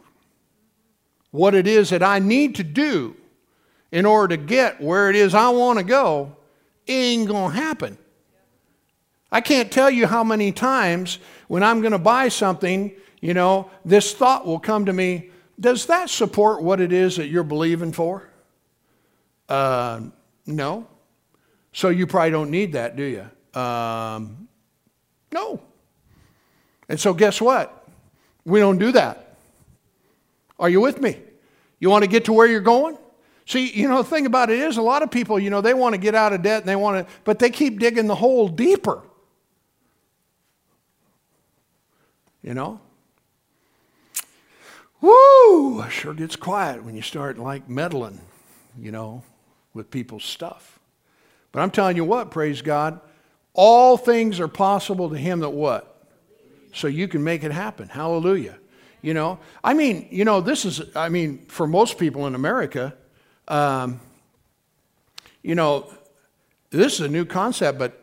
what 1.30 1.54
it 1.54 1.66
is 1.66 1.90
that 1.90 2.02
I 2.02 2.18
need 2.18 2.54
to 2.56 2.64
do 2.64 3.16
in 3.92 4.04
order 4.06 4.36
to 4.36 4.42
get 4.42 4.80
where 4.80 5.10
it 5.10 5.16
is 5.16 5.34
I 5.34 5.48
want 5.50 5.78
to 5.78 5.84
go, 5.84 6.36
it 6.86 6.92
ain't 6.92 7.28
going 7.28 7.52
to 7.52 7.56
happen. 7.56 7.98
I 9.30 9.40
can't 9.40 9.70
tell 9.70 9.90
you 9.90 10.06
how 10.06 10.24
many 10.24 10.52
times 10.52 11.18
when 11.48 11.62
I'm 11.62 11.80
going 11.80 11.92
to 11.92 11.98
buy 11.98 12.28
something, 12.28 12.92
you 13.20 13.34
know, 13.34 13.70
this 13.84 14.14
thought 14.14 14.46
will 14.46 14.60
come 14.60 14.86
to 14.86 14.92
me 14.92 15.30
Does 15.58 15.86
that 15.86 16.10
support 16.10 16.62
what 16.62 16.80
it 16.80 16.92
is 16.92 17.16
that 17.16 17.28
you're 17.28 17.42
believing 17.42 17.92
for? 17.92 18.28
Uh, 19.48 20.00
no. 20.44 20.86
So 21.72 21.88
you 21.88 22.06
probably 22.06 22.30
don't 22.30 22.50
need 22.50 22.72
that, 22.72 22.96
do 22.96 23.02
you? 23.02 23.60
Um, 23.60 24.48
no. 25.32 25.62
And 26.88 27.00
so, 27.00 27.14
guess 27.14 27.40
what? 27.40 27.86
We 28.44 28.60
don't 28.60 28.78
do 28.78 28.92
that. 28.92 29.36
Are 30.58 30.68
you 30.68 30.80
with 30.80 31.00
me? 31.00 31.18
You 31.80 31.90
want 31.90 32.04
to 32.04 32.08
get 32.08 32.26
to 32.26 32.32
where 32.32 32.46
you're 32.46 32.60
going? 32.60 32.96
See, 33.46 33.70
you 33.70 33.88
know, 33.88 33.98
the 34.02 34.08
thing 34.08 34.26
about 34.26 34.50
it 34.50 34.58
is, 34.58 34.76
a 34.76 34.82
lot 34.82 35.04
of 35.04 35.10
people, 35.10 35.38
you 35.38 35.50
know, 35.50 35.60
they 35.60 35.72
want 35.72 35.94
to 35.94 36.00
get 36.00 36.16
out 36.16 36.32
of 36.32 36.42
debt 36.42 36.62
and 36.62 36.68
they 36.68 36.74
want 36.74 37.06
to, 37.06 37.14
but 37.22 37.38
they 37.38 37.48
keep 37.48 37.78
digging 37.78 38.08
the 38.08 38.14
hole 38.16 38.48
deeper. 38.48 39.02
You 42.42 42.54
know? 42.54 42.80
Woo! 45.00 45.88
Sure 45.90 46.12
gets 46.12 46.34
quiet 46.34 46.82
when 46.82 46.96
you 46.96 47.02
start 47.02 47.38
like 47.38 47.68
meddling, 47.68 48.20
you 48.78 48.90
know, 48.90 49.22
with 49.74 49.92
people's 49.92 50.24
stuff. 50.24 50.80
But 51.52 51.60
I'm 51.60 51.70
telling 51.70 51.96
you 51.96 52.04
what, 52.04 52.32
praise 52.32 52.62
God, 52.62 53.00
all 53.54 53.96
things 53.96 54.40
are 54.40 54.48
possible 54.48 55.08
to 55.10 55.16
him 55.16 55.40
that 55.40 55.50
what? 55.50 56.04
So 56.74 56.88
you 56.88 57.06
can 57.06 57.22
make 57.22 57.44
it 57.44 57.52
happen. 57.52 57.88
Hallelujah. 57.88 58.58
You 59.02 59.14
know, 59.14 59.38
I 59.62 59.72
mean, 59.74 60.08
you 60.10 60.24
know, 60.24 60.40
this 60.40 60.64
is, 60.64 60.82
I 60.96 61.08
mean, 61.10 61.46
for 61.46 61.68
most 61.68 61.96
people 61.96 62.26
in 62.26 62.34
America, 62.34 62.94
um, 63.48 64.00
you 65.42 65.54
know, 65.54 65.92
this 66.70 66.94
is 66.94 67.00
a 67.00 67.08
new 67.08 67.24
concept, 67.24 67.78
but 67.78 68.02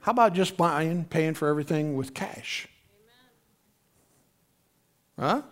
how 0.00 0.12
about 0.12 0.34
just 0.34 0.56
buying, 0.56 1.04
paying 1.04 1.34
for 1.34 1.48
everything 1.48 1.96
with 1.96 2.14
cash? 2.14 2.68
Huh? 5.18 5.42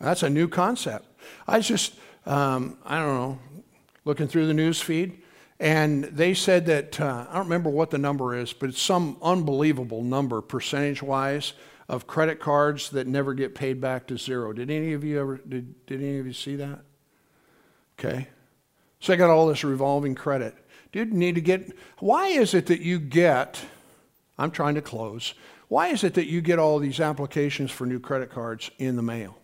That's 0.00 0.22
a 0.22 0.30
new 0.30 0.48
concept. 0.48 1.06
I 1.46 1.58
was 1.58 1.68
just, 1.68 1.94
um, 2.24 2.78
I 2.84 2.98
don't 2.98 3.14
know, 3.14 3.38
looking 4.04 4.28
through 4.28 4.46
the 4.46 4.54
news 4.54 4.80
feed, 4.80 5.20
and 5.60 6.04
they 6.04 6.34
said 6.34 6.66
that, 6.66 7.00
uh, 7.00 7.26
I 7.28 7.34
don't 7.34 7.44
remember 7.44 7.68
what 7.68 7.90
the 7.90 7.98
number 7.98 8.34
is, 8.34 8.52
but 8.52 8.70
it's 8.70 8.80
some 8.80 9.18
unbelievable 9.20 10.02
number, 10.02 10.40
percentage 10.40 11.02
wise, 11.02 11.52
of 11.88 12.06
credit 12.06 12.38
cards 12.38 12.90
that 12.90 13.06
never 13.06 13.34
get 13.34 13.54
paid 13.54 13.80
back 13.80 14.06
to 14.06 14.16
zero. 14.16 14.52
Did 14.52 14.70
any 14.70 14.92
of 14.92 15.04
you 15.04 15.18
ever, 15.20 15.38
did, 15.38 15.86
did 15.86 16.00
any 16.02 16.18
of 16.18 16.26
you 16.26 16.32
see 16.32 16.56
that? 16.56 16.80
Okay. 17.98 18.28
So 19.00 19.12
I 19.12 19.16
got 19.16 19.30
all 19.30 19.46
this 19.46 19.64
revolving 19.64 20.14
credit. 20.14 20.54
Dude, 20.92 21.12
need 21.12 21.34
to 21.34 21.40
get, 21.40 21.76
why 21.98 22.28
is 22.28 22.54
it 22.54 22.66
that 22.66 22.80
you 22.80 22.98
get, 22.98 23.60
I'm 24.38 24.50
trying 24.50 24.74
to 24.76 24.82
close, 24.82 25.34
why 25.68 25.88
is 25.88 26.02
it 26.02 26.14
that 26.14 26.26
you 26.26 26.40
get 26.40 26.58
all 26.58 26.78
these 26.78 26.98
applications 26.98 27.70
for 27.70 27.86
new 27.86 28.00
credit 28.00 28.30
cards 28.30 28.70
in 28.78 28.96
the 28.96 29.02
mail? 29.02 29.36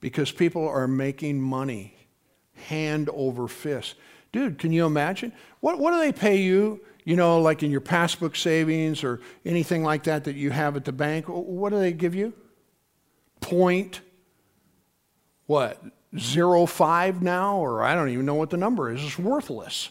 Because 0.00 0.32
people 0.32 0.66
are 0.66 0.88
making 0.88 1.40
money 1.40 1.94
hand 2.54 3.10
over 3.12 3.46
fist. 3.46 3.94
Dude, 4.32 4.58
can 4.58 4.72
you 4.72 4.86
imagine? 4.86 5.32
What, 5.60 5.78
what 5.78 5.92
do 5.92 5.98
they 5.98 6.12
pay 6.12 6.40
you, 6.40 6.80
you 7.04 7.16
know, 7.16 7.40
like 7.40 7.62
in 7.62 7.70
your 7.70 7.80
passbook 7.80 8.36
savings 8.36 9.04
or 9.04 9.20
anything 9.44 9.82
like 9.82 10.04
that 10.04 10.24
that 10.24 10.36
you 10.36 10.50
have 10.50 10.76
at 10.76 10.86
the 10.86 10.92
bank? 10.92 11.26
What 11.28 11.70
do 11.70 11.78
they 11.78 11.92
give 11.92 12.14
you? 12.14 12.32
Point, 13.40 14.00
what, 15.46 15.82
zero 16.18 16.66
five 16.66 17.22
now? 17.22 17.56
Or 17.56 17.82
I 17.82 17.94
don't 17.94 18.08
even 18.08 18.26
know 18.26 18.34
what 18.34 18.50
the 18.50 18.56
number 18.56 18.92
is. 18.92 19.02
It's 19.04 19.18
worthless. 19.18 19.90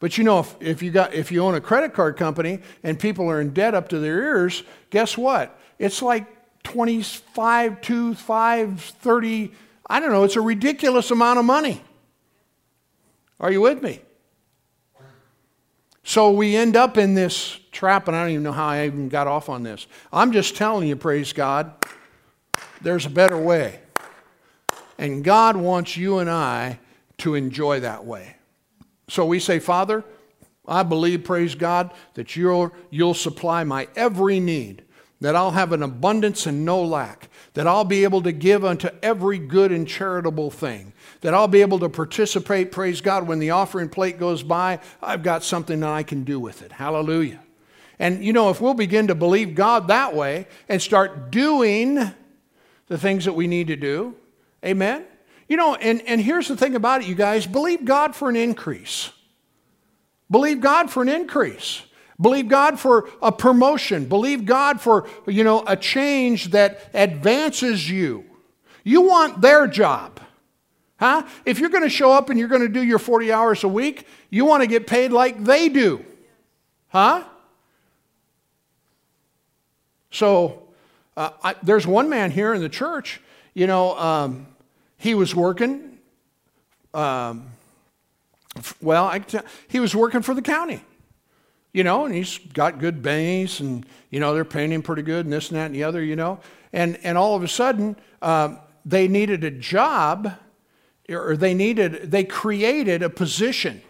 But 0.00 0.16
you 0.16 0.24
know, 0.24 0.40
if, 0.40 0.56
if, 0.60 0.82
you 0.82 0.90
got, 0.90 1.12
if 1.12 1.30
you 1.30 1.44
own 1.44 1.54
a 1.54 1.60
credit 1.60 1.92
card 1.92 2.16
company 2.16 2.60
and 2.82 2.98
people 2.98 3.30
are 3.30 3.40
in 3.40 3.52
debt 3.52 3.74
up 3.74 3.90
to 3.90 3.98
their 3.98 4.18
ears, 4.22 4.62
guess 4.88 5.16
what? 5.16 5.58
It's 5.78 6.00
like 6.00 6.26
25, 6.62 7.80
2, 7.80 8.14
5, 8.14 8.80
30, 8.80 9.52
I 9.88 10.00
don't 10.00 10.10
know, 10.10 10.24
it's 10.24 10.36
a 10.36 10.40
ridiculous 10.40 11.10
amount 11.10 11.38
of 11.38 11.44
money. 11.44 11.82
Are 13.38 13.52
you 13.52 13.60
with 13.60 13.82
me? 13.82 14.00
So 16.02 16.30
we 16.30 16.56
end 16.56 16.76
up 16.76 16.96
in 16.96 17.14
this 17.14 17.60
trap, 17.72 18.08
and 18.08 18.16
I 18.16 18.22
don't 18.22 18.32
even 18.32 18.42
know 18.42 18.52
how 18.52 18.68
I 18.68 18.86
even 18.86 19.08
got 19.08 19.26
off 19.26 19.48
on 19.48 19.62
this. 19.62 19.86
I'm 20.12 20.32
just 20.32 20.56
telling 20.56 20.88
you, 20.88 20.96
praise 20.96 21.32
God, 21.32 21.72
there's 22.80 23.06
a 23.06 23.10
better 23.10 23.38
way. 23.38 23.80
And 25.00 25.24
God 25.24 25.56
wants 25.56 25.96
you 25.96 26.18
and 26.18 26.28
I 26.28 26.78
to 27.18 27.34
enjoy 27.34 27.80
that 27.80 28.04
way. 28.04 28.36
So 29.08 29.24
we 29.24 29.40
say, 29.40 29.58
Father, 29.58 30.04
I 30.68 30.82
believe, 30.82 31.24
praise 31.24 31.54
God, 31.54 31.90
that 32.14 32.36
you'll, 32.36 32.70
you'll 32.90 33.14
supply 33.14 33.64
my 33.64 33.88
every 33.96 34.40
need, 34.40 34.82
that 35.22 35.34
I'll 35.34 35.52
have 35.52 35.72
an 35.72 35.82
abundance 35.82 36.44
and 36.44 36.66
no 36.66 36.84
lack, 36.84 37.30
that 37.54 37.66
I'll 37.66 37.86
be 37.86 38.04
able 38.04 38.20
to 38.22 38.30
give 38.30 38.62
unto 38.62 38.90
every 39.02 39.38
good 39.38 39.72
and 39.72 39.88
charitable 39.88 40.50
thing, 40.50 40.92
that 41.22 41.32
I'll 41.32 41.48
be 41.48 41.62
able 41.62 41.78
to 41.78 41.88
participate, 41.88 42.70
praise 42.70 43.00
God, 43.00 43.26
when 43.26 43.38
the 43.38 43.50
offering 43.50 43.88
plate 43.88 44.18
goes 44.18 44.42
by, 44.42 44.80
I've 45.02 45.22
got 45.22 45.42
something 45.42 45.80
that 45.80 45.90
I 45.90 46.02
can 46.02 46.24
do 46.24 46.38
with 46.38 46.60
it. 46.60 46.72
Hallelujah. 46.72 47.40
And 47.98 48.22
you 48.22 48.34
know, 48.34 48.50
if 48.50 48.60
we'll 48.60 48.74
begin 48.74 49.06
to 49.06 49.14
believe 49.14 49.54
God 49.54 49.88
that 49.88 50.14
way 50.14 50.46
and 50.68 50.80
start 50.80 51.30
doing 51.30 52.12
the 52.88 52.98
things 52.98 53.24
that 53.24 53.32
we 53.32 53.46
need 53.46 53.68
to 53.68 53.76
do, 53.76 54.14
amen. 54.64 55.04
You 55.48 55.56
know, 55.56 55.74
and, 55.74 56.02
and 56.06 56.20
here's 56.20 56.48
the 56.48 56.56
thing 56.56 56.76
about 56.76 57.02
it, 57.02 57.08
you 57.08 57.14
guys 57.14 57.46
believe 57.46 57.84
God 57.84 58.14
for 58.14 58.28
an 58.28 58.36
increase. 58.36 59.10
Believe 60.30 60.60
God 60.60 60.90
for 60.90 61.02
an 61.02 61.08
increase. 61.08 61.82
Believe 62.20 62.48
God 62.48 62.78
for 62.78 63.08
a 63.22 63.32
promotion. 63.32 64.04
Believe 64.04 64.44
God 64.44 64.80
for, 64.80 65.08
you 65.26 65.42
know, 65.42 65.64
a 65.66 65.76
change 65.76 66.50
that 66.50 66.90
advances 66.94 67.90
you. 67.90 68.24
You 68.84 69.02
want 69.02 69.40
their 69.40 69.66
job. 69.66 70.20
Huh? 70.98 71.22
If 71.46 71.58
you're 71.58 71.70
going 71.70 71.82
to 71.82 71.88
show 71.88 72.12
up 72.12 72.28
and 72.28 72.38
you're 72.38 72.48
going 72.48 72.60
to 72.60 72.68
do 72.68 72.82
your 72.82 72.98
40 72.98 73.32
hours 73.32 73.64
a 73.64 73.68
week, 73.68 74.06
you 74.28 74.44
want 74.44 74.62
to 74.62 74.66
get 74.66 74.86
paid 74.86 75.12
like 75.12 75.42
they 75.42 75.70
do. 75.70 76.04
Huh? 76.88 77.24
So 80.10 80.68
uh, 81.16 81.30
I, 81.42 81.54
there's 81.62 81.86
one 81.86 82.10
man 82.10 82.30
here 82.30 82.52
in 82.52 82.60
the 82.60 82.68
church, 82.68 83.22
you 83.54 83.66
know, 83.66 83.98
um, 83.98 84.46
he 85.00 85.14
was 85.14 85.34
working, 85.34 85.98
um, 86.92 87.46
well, 88.82 89.06
I, 89.06 89.24
he 89.66 89.80
was 89.80 89.96
working 89.96 90.20
for 90.20 90.34
the 90.34 90.42
county, 90.42 90.84
you 91.72 91.84
know, 91.84 92.04
and 92.04 92.14
he's 92.14 92.36
got 92.36 92.78
good 92.78 93.00
base 93.00 93.60
and, 93.60 93.86
you 94.10 94.20
know, 94.20 94.34
they're 94.34 94.44
paying 94.44 94.70
him 94.70 94.82
pretty 94.82 95.00
good 95.00 95.24
and 95.24 95.32
this 95.32 95.48
and 95.48 95.58
that 95.58 95.66
and 95.66 95.74
the 95.74 95.84
other, 95.84 96.04
you 96.04 96.16
know. 96.16 96.38
And, 96.74 96.98
and 97.02 97.16
all 97.16 97.34
of 97.34 97.42
a 97.42 97.48
sudden, 97.48 97.96
uh, 98.20 98.56
they 98.84 99.08
needed 99.08 99.42
a 99.42 99.50
job 99.50 100.34
or 101.08 101.34
they 101.34 101.54
needed, 101.54 102.10
they 102.10 102.22
created 102.22 103.02
a 103.02 103.08
position, 103.08 103.80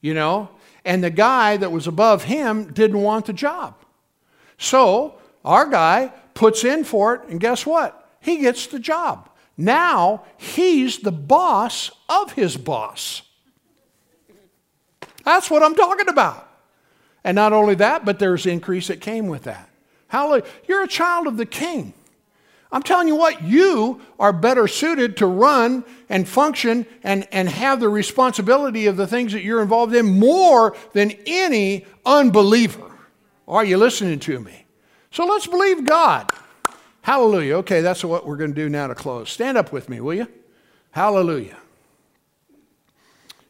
you 0.00 0.14
know, 0.14 0.50
and 0.84 1.02
the 1.02 1.10
guy 1.10 1.56
that 1.56 1.72
was 1.72 1.88
above 1.88 2.24
him 2.24 2.72
didn't 2.72 3.02
want 3.02 3.26
the 3.26 3.32
job. 3.32 3.74
So 4.56 5.16
our 5.44 5.66
guy 5.66 6.12
puts 6.34 6.62
in 6.62 6.84
for 6.84 7.16
it, 7.16 7.22
and 7.28 7.40
guess 7.40 7.66
what? 7.66 8.08
He 8.20 8.36
gets 8.36 8.68
the 8.68 8.78
job. 8.78 9.29
Now 9.60 10.24
he's 10.38 11.00
the 11.00 11.12
boss 11.12 11.90
of 12.08 12.32
his 12.32 12.56
boss. 12.56 13.20
That's 15.22 15.50
what 15.50 15.62
I'm 15.62 15.74
talking 15.74 16.08
about. 16.08 16.48
And 17.24 17.34
not 17.34 17.52
only 17.52 17.74
that, 17.74 18.06
but 18.06 18.18
there's 18.18 18.46
increase 18.46 18.88
that 18.88 19.02
came 19.02 19.26
with 19.26 19.42
that. 19.42 19.68
Hallelujah. 20.08 20.46
You're 20.66 20.84
a 20.84 20.88
child 20.88 21.26
of 21.26 21.36
the 21.36 21.44
king. 21.44 21.92
I'm 22.72 22.82
telling 22.82 23.06
you 23.06 23.16
what, 23.16 23.42
you 23.42 24.00
are 24.18 24.32
better 24.32 24.66
suited 24.66 25.18
to 25.18 25.26
run 25.26 25.84
and 26.08 26.26
function 26.26 26.86
and, 27.02 27.28
and 27.30 27.46
have 27.46 27.80
the 27.80 27.88
responsibility 27.90 28.86
of 28.86 28.96
the 28.96 29.06
things 29.06 29.32
that 29.32 29.42
you're 29.42 29.60
involved 29.60 29.94
in 29.94 30.18
more 30.18 30.74
than 30.94 31.12
any 31.26 31.84
unbeliever. 32.06 32.90
Are 33.46 33.64
you 33.64 33.76
listening 33.76 34.20
to 34.20 34.40
me? 34.40 34.64
So 35.10 35.26
let's 35.26 35.46
believe 35.46 35.84
God. 35.84 36.32
Hallelujah. 37.02 37.56
Okay, 37.58 37.80
that's 37.80 38.04
what 38.04 38.26
we're 38.26 38.36
going 38.36 38.50
to 38.50 38.56
do 38.56 38.68
now 38.68 38.86
to 38.86 38.94
close. 38.94 39.30
Stand 39.30 39.56
up 39.56 39.72
with 39.72 39.88
me, 39.88 40.00
will 40.00 40.14
you? 40.14 40.28
Hallelujah. 40.90 41.56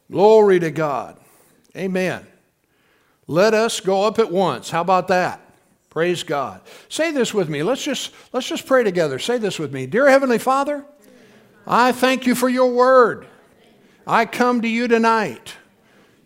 Glory 0.09 0.59
to 0.59 0.71
God. 0.71 1.17
Amen. 1.75 2.27
Let 3.27 3.53
us 3.53 3.79
go 3.79 4.03
up 4.03 4.19
at 4.19 4.31
once. 4.31 4.69
How 4.69 4.81
about 4.81 5.07
that? 5.07 5.39
Praise 5.89 6.23
God. 6.23 6.61
Say 6.89 7.11
this 7.11 7.33
with 7.33 7.49
me. 7.49 7.63
Let's 7.63 7.83
just 7.83 8.11
let's 8.31 8.47
just 8.47 8.65
pray 8.65 8.83
together. 8.83 9.19
Say 9.19 9.37
this 9.37 9.59
with 9.59 9.73
me. 9.73 9.85
Dear 9.85 10.09
heavenly 10.09 10.37
Father, 10.37 10.85
I 11.67 11.91
thank 11.91 12.25
you 12.25 12.35
for 12.35 12.47
your 12.49 12.71
word. 12.71 13.27
I 14.07 14.25
come 14.25 14.61
to 14.61 14.67
you 14.67 14.87
tonight 14.87 15.55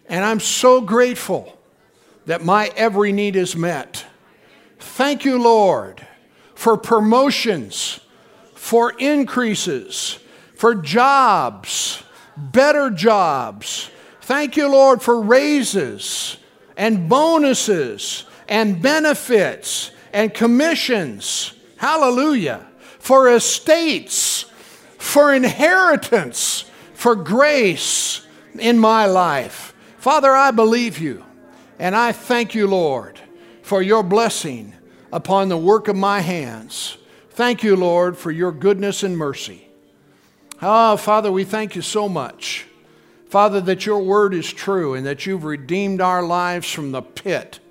and 0.07 0.23
I'm 0.23 0.39
so 0.39 0.81
grateful 0.81 1.57
that 2.25 2.43
my 2.43 2.71
every 2.75 3.11
need 3.11 3.35
is 3.35 3.55
met. 3.55 4.05
Thank 4.79 5.25
you, 5.25 5.41
Lord, 5.41 6.05
for 6.55 6.77
promotions, 6.77 7.99
for 8.53 8.93
increases, 8.97 10.17
for 10.55 10.73
jobs, 10.73 12.01
better 12.35 12.89
jobs. 12.89 13.91
Thank 14.21 14.57
you, 14.57 14.67
Lord, 14.67 15.01
for 15.01 15.21
raises 15.21 16.37
and 16.75 17.07
bonuses 17.07 18.25
and 18.47 18.81
benefits 18.81 19.91
and 20.11 20.33
commissions. 20.33 21.53
Hallelujah. 21.77 22.65
For 22.99 23.29
estates, 23.29 24.45
for 24.97 25.33
inheritance, 25.33 26.65
for 26.93 27.15
grace 27.15 28.25
in 28.57 28.79
my 28.79 29.05
life. 29.05 29.73
Father, 29.99 30.31
I 30.31 30.51
believe 30.51 30.97
you 30.97 31.23
and 31.77 31.95
I 31.95 32.11
thank 32.11 32.55
you, 32.55 32.67
Lord, 32.67 33.19
for 33.61 33.81
your 33.81 34.03
blessing 34.03 34.74
upon 35.15 35.47
the 35.47 35.57
work 35.57 35.87
of 35.87 35.95
my 35.95 36.19
hands. 36.19 36.97
Thank 37.29 37.63
you, 37.63 37.77
Lord, 37.77 38.17
for 38.17 38.31
your 38.31 38.51
goodness 38.51 39.01
and 39.01 39.17
mercy. 39.17 39.65
Oh, 40.61 40.97
Father, 40.97 41.31
we 41.31 41.45
thank 41.45 41.73
you 41.73 41.81
so 41.81 42.09
much. 42.09 42.65
Father, 43.29 43.61
that 43.61 43.85
your 43.85 43.99
word 43.99 44.33
is 44.33 44.51
true 44.51 44.93
and 44.93 45.05
that 45.05 45.25
you've 45.25 45.45
redeemed 45.45 46.01
our 46.01 46.21
lives 46.21 46.69
from 46.69 46.91
the 46.91 47.01
pit. 47.01 47.61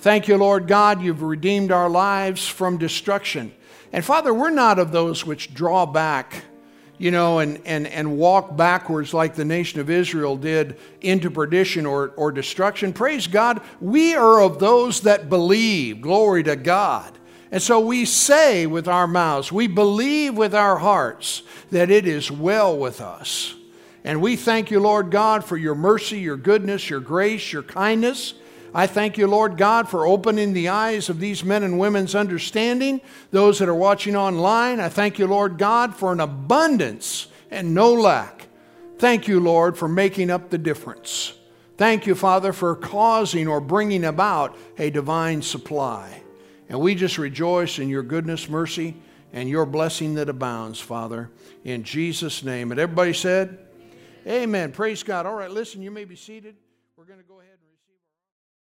Thank 0.00 0.28
you, 0.28 0.36
Lord 0.36 0.68
God, 0.68 1.00
you've 1.00 1.22
redeemed 1.22 1.72
our 1.72 1.88
lives 1.88 2.46
from 2.46 2.76
destruction. 2.76 3.54
And 3.94 4.04
Father, 4.04 4.34
we're 4.34 4.50
not 4.50 4.78
of 4.78 4.92
those 4.92 5.24
which 5.24 5.54
draw 5.54 5.86
back, 5.86 6.44
you 7.00 7.10
know, 7.10 7.38
and, 7.38 7.58
and, 7.64 7.86
and 7.86 8.18
walk 8.18 8.58
backwards 8.58 9.14
like 9.14 9.34
the 9.34 9.44
nation 9.44 9.80
of 9.80 9.88
Israel 9.88 10.36
did 10.36 10.76
into 11.00 11.30
perdition 11.30 11.86
or, 11.86 12.12
or 12.14 12.30
destruction. 12.30 12.92
Praise 12.92 13.26
God, 13.26 13.62
we 13.80 14.14
are 14.14 14.42
of 14.42 14.58
those 14.58 15.00
that 15.00 15.30
believe. 15.30 16.02
Glory 16.02 16.42
to 16.42 16.56
God. 16.56 17.16
And 17.50 17.62
so 17.62 17.80
we 17.80 18.04
say 18.04 18.66
with 18.66 18.86
our 18.86 19.06
mouths, 19.06 19.50
we 19.50 19.66
believe 19.66 20.36
with 20.36 20.54
our 20.54 20.76
hearts 20.76 21.42
that 21.70 21.90
it 21.90 22.06
is 22.06 22.30
well 22.30 22.76
with 22.76 23.00
us. 23.00 23.54
And 24.04 24.20
we 24.20 24.36
thank 24.36 24.70
you, 24.70 24.78
Lord 24.78 25.10
God, 25.10 25.42
for 25.42 25.56
your 25.56 25.74
mercy, 25.74 26.18
your 26.18 26.36
goodness, 26.36 26.90
your 26.90 27.00
grace, 27.00 27.50
your 27.50 27.62
kindness. 27.62 28.34
I 28.72 28.86
thank 28.86 29.18
you, 29.18 29.26
Lord 29.26 29.56
God, 29.56 29.88
for 29.88 30.06
opening 30.06 30.52
the 30.52 30.68
eyes 30.68 31.08
of 31.08 31.18
these 31.18 31.42
men 31.42 31.62
and 31.62 31.78
women's 31.78 32.14
understanding, 32.14 33.00
those 33.32 33.58
that 33.58 33.68
are 33.68 33.74
watching 33.74 34.14
online. 34.14 34.78
I 34.78 34.88
thank 34.88 35.18
you, 35.18 35.26
Lord 35.26 35.58
God, 35.58 35.94
for 35.94 36.12
an 36.12 36.20
abundance 36.20 37.26
and 37.50 37.74
no 37.74 37.92
lack. 37.92 38.46
Thank 38.98 39.26
you, 39.26 39.40
Lord, 39.40 39.76
for 39.76 39.88
making 39.88 40.30
up 40.30 40.50
the 40.50 40.58
difference. 40.58 41.34
Thank 41.76 42.06
you, 42.06 42.14
Father, 42.14 42.52
for 42.52 42.76
causing 42.76 43.48
or 43.48 43.60
bringing 43.60 44.04
about 44.04 44.56
a 44.78 44.90
divine 44.90 45.42
supply. 45.42 46.22
And 46.68 46.78
we 46.78 46.94
just 46.94 47.18
rejoice 47.18 47.78
in 47.78 47.88
your 47.88 48.02
goodness, 48.02 48.48
mercy, 48.48 48.94
and 49.32 49.48
your 49.48 49.66
blessing 49.66 50.14
that 50.14 50.28
abounds, 50.28 50.78
Father, 50.78 51.30
in 51.64 51.82
Jesus' 51.82 52.44
name. 52.44 52.70
And 52.70 52.78
everybody 52.78 53.14
said, 53.14 53.58
Amen. 54.26 54.70
Praise 54.70 55.02
God. 55.02 55.24
All 55.24 55.34
right, 55.34 55.50
listen, 55.50 55.80
you 55.80 55.90
may 55.90 56.04
be 56.04 56.14
seated. 56.14 56.54
We're 56.96 57.04
going 57.04 57.18
to 57.18 57.24
go 57.24 57.40
ahead 57.40 57.49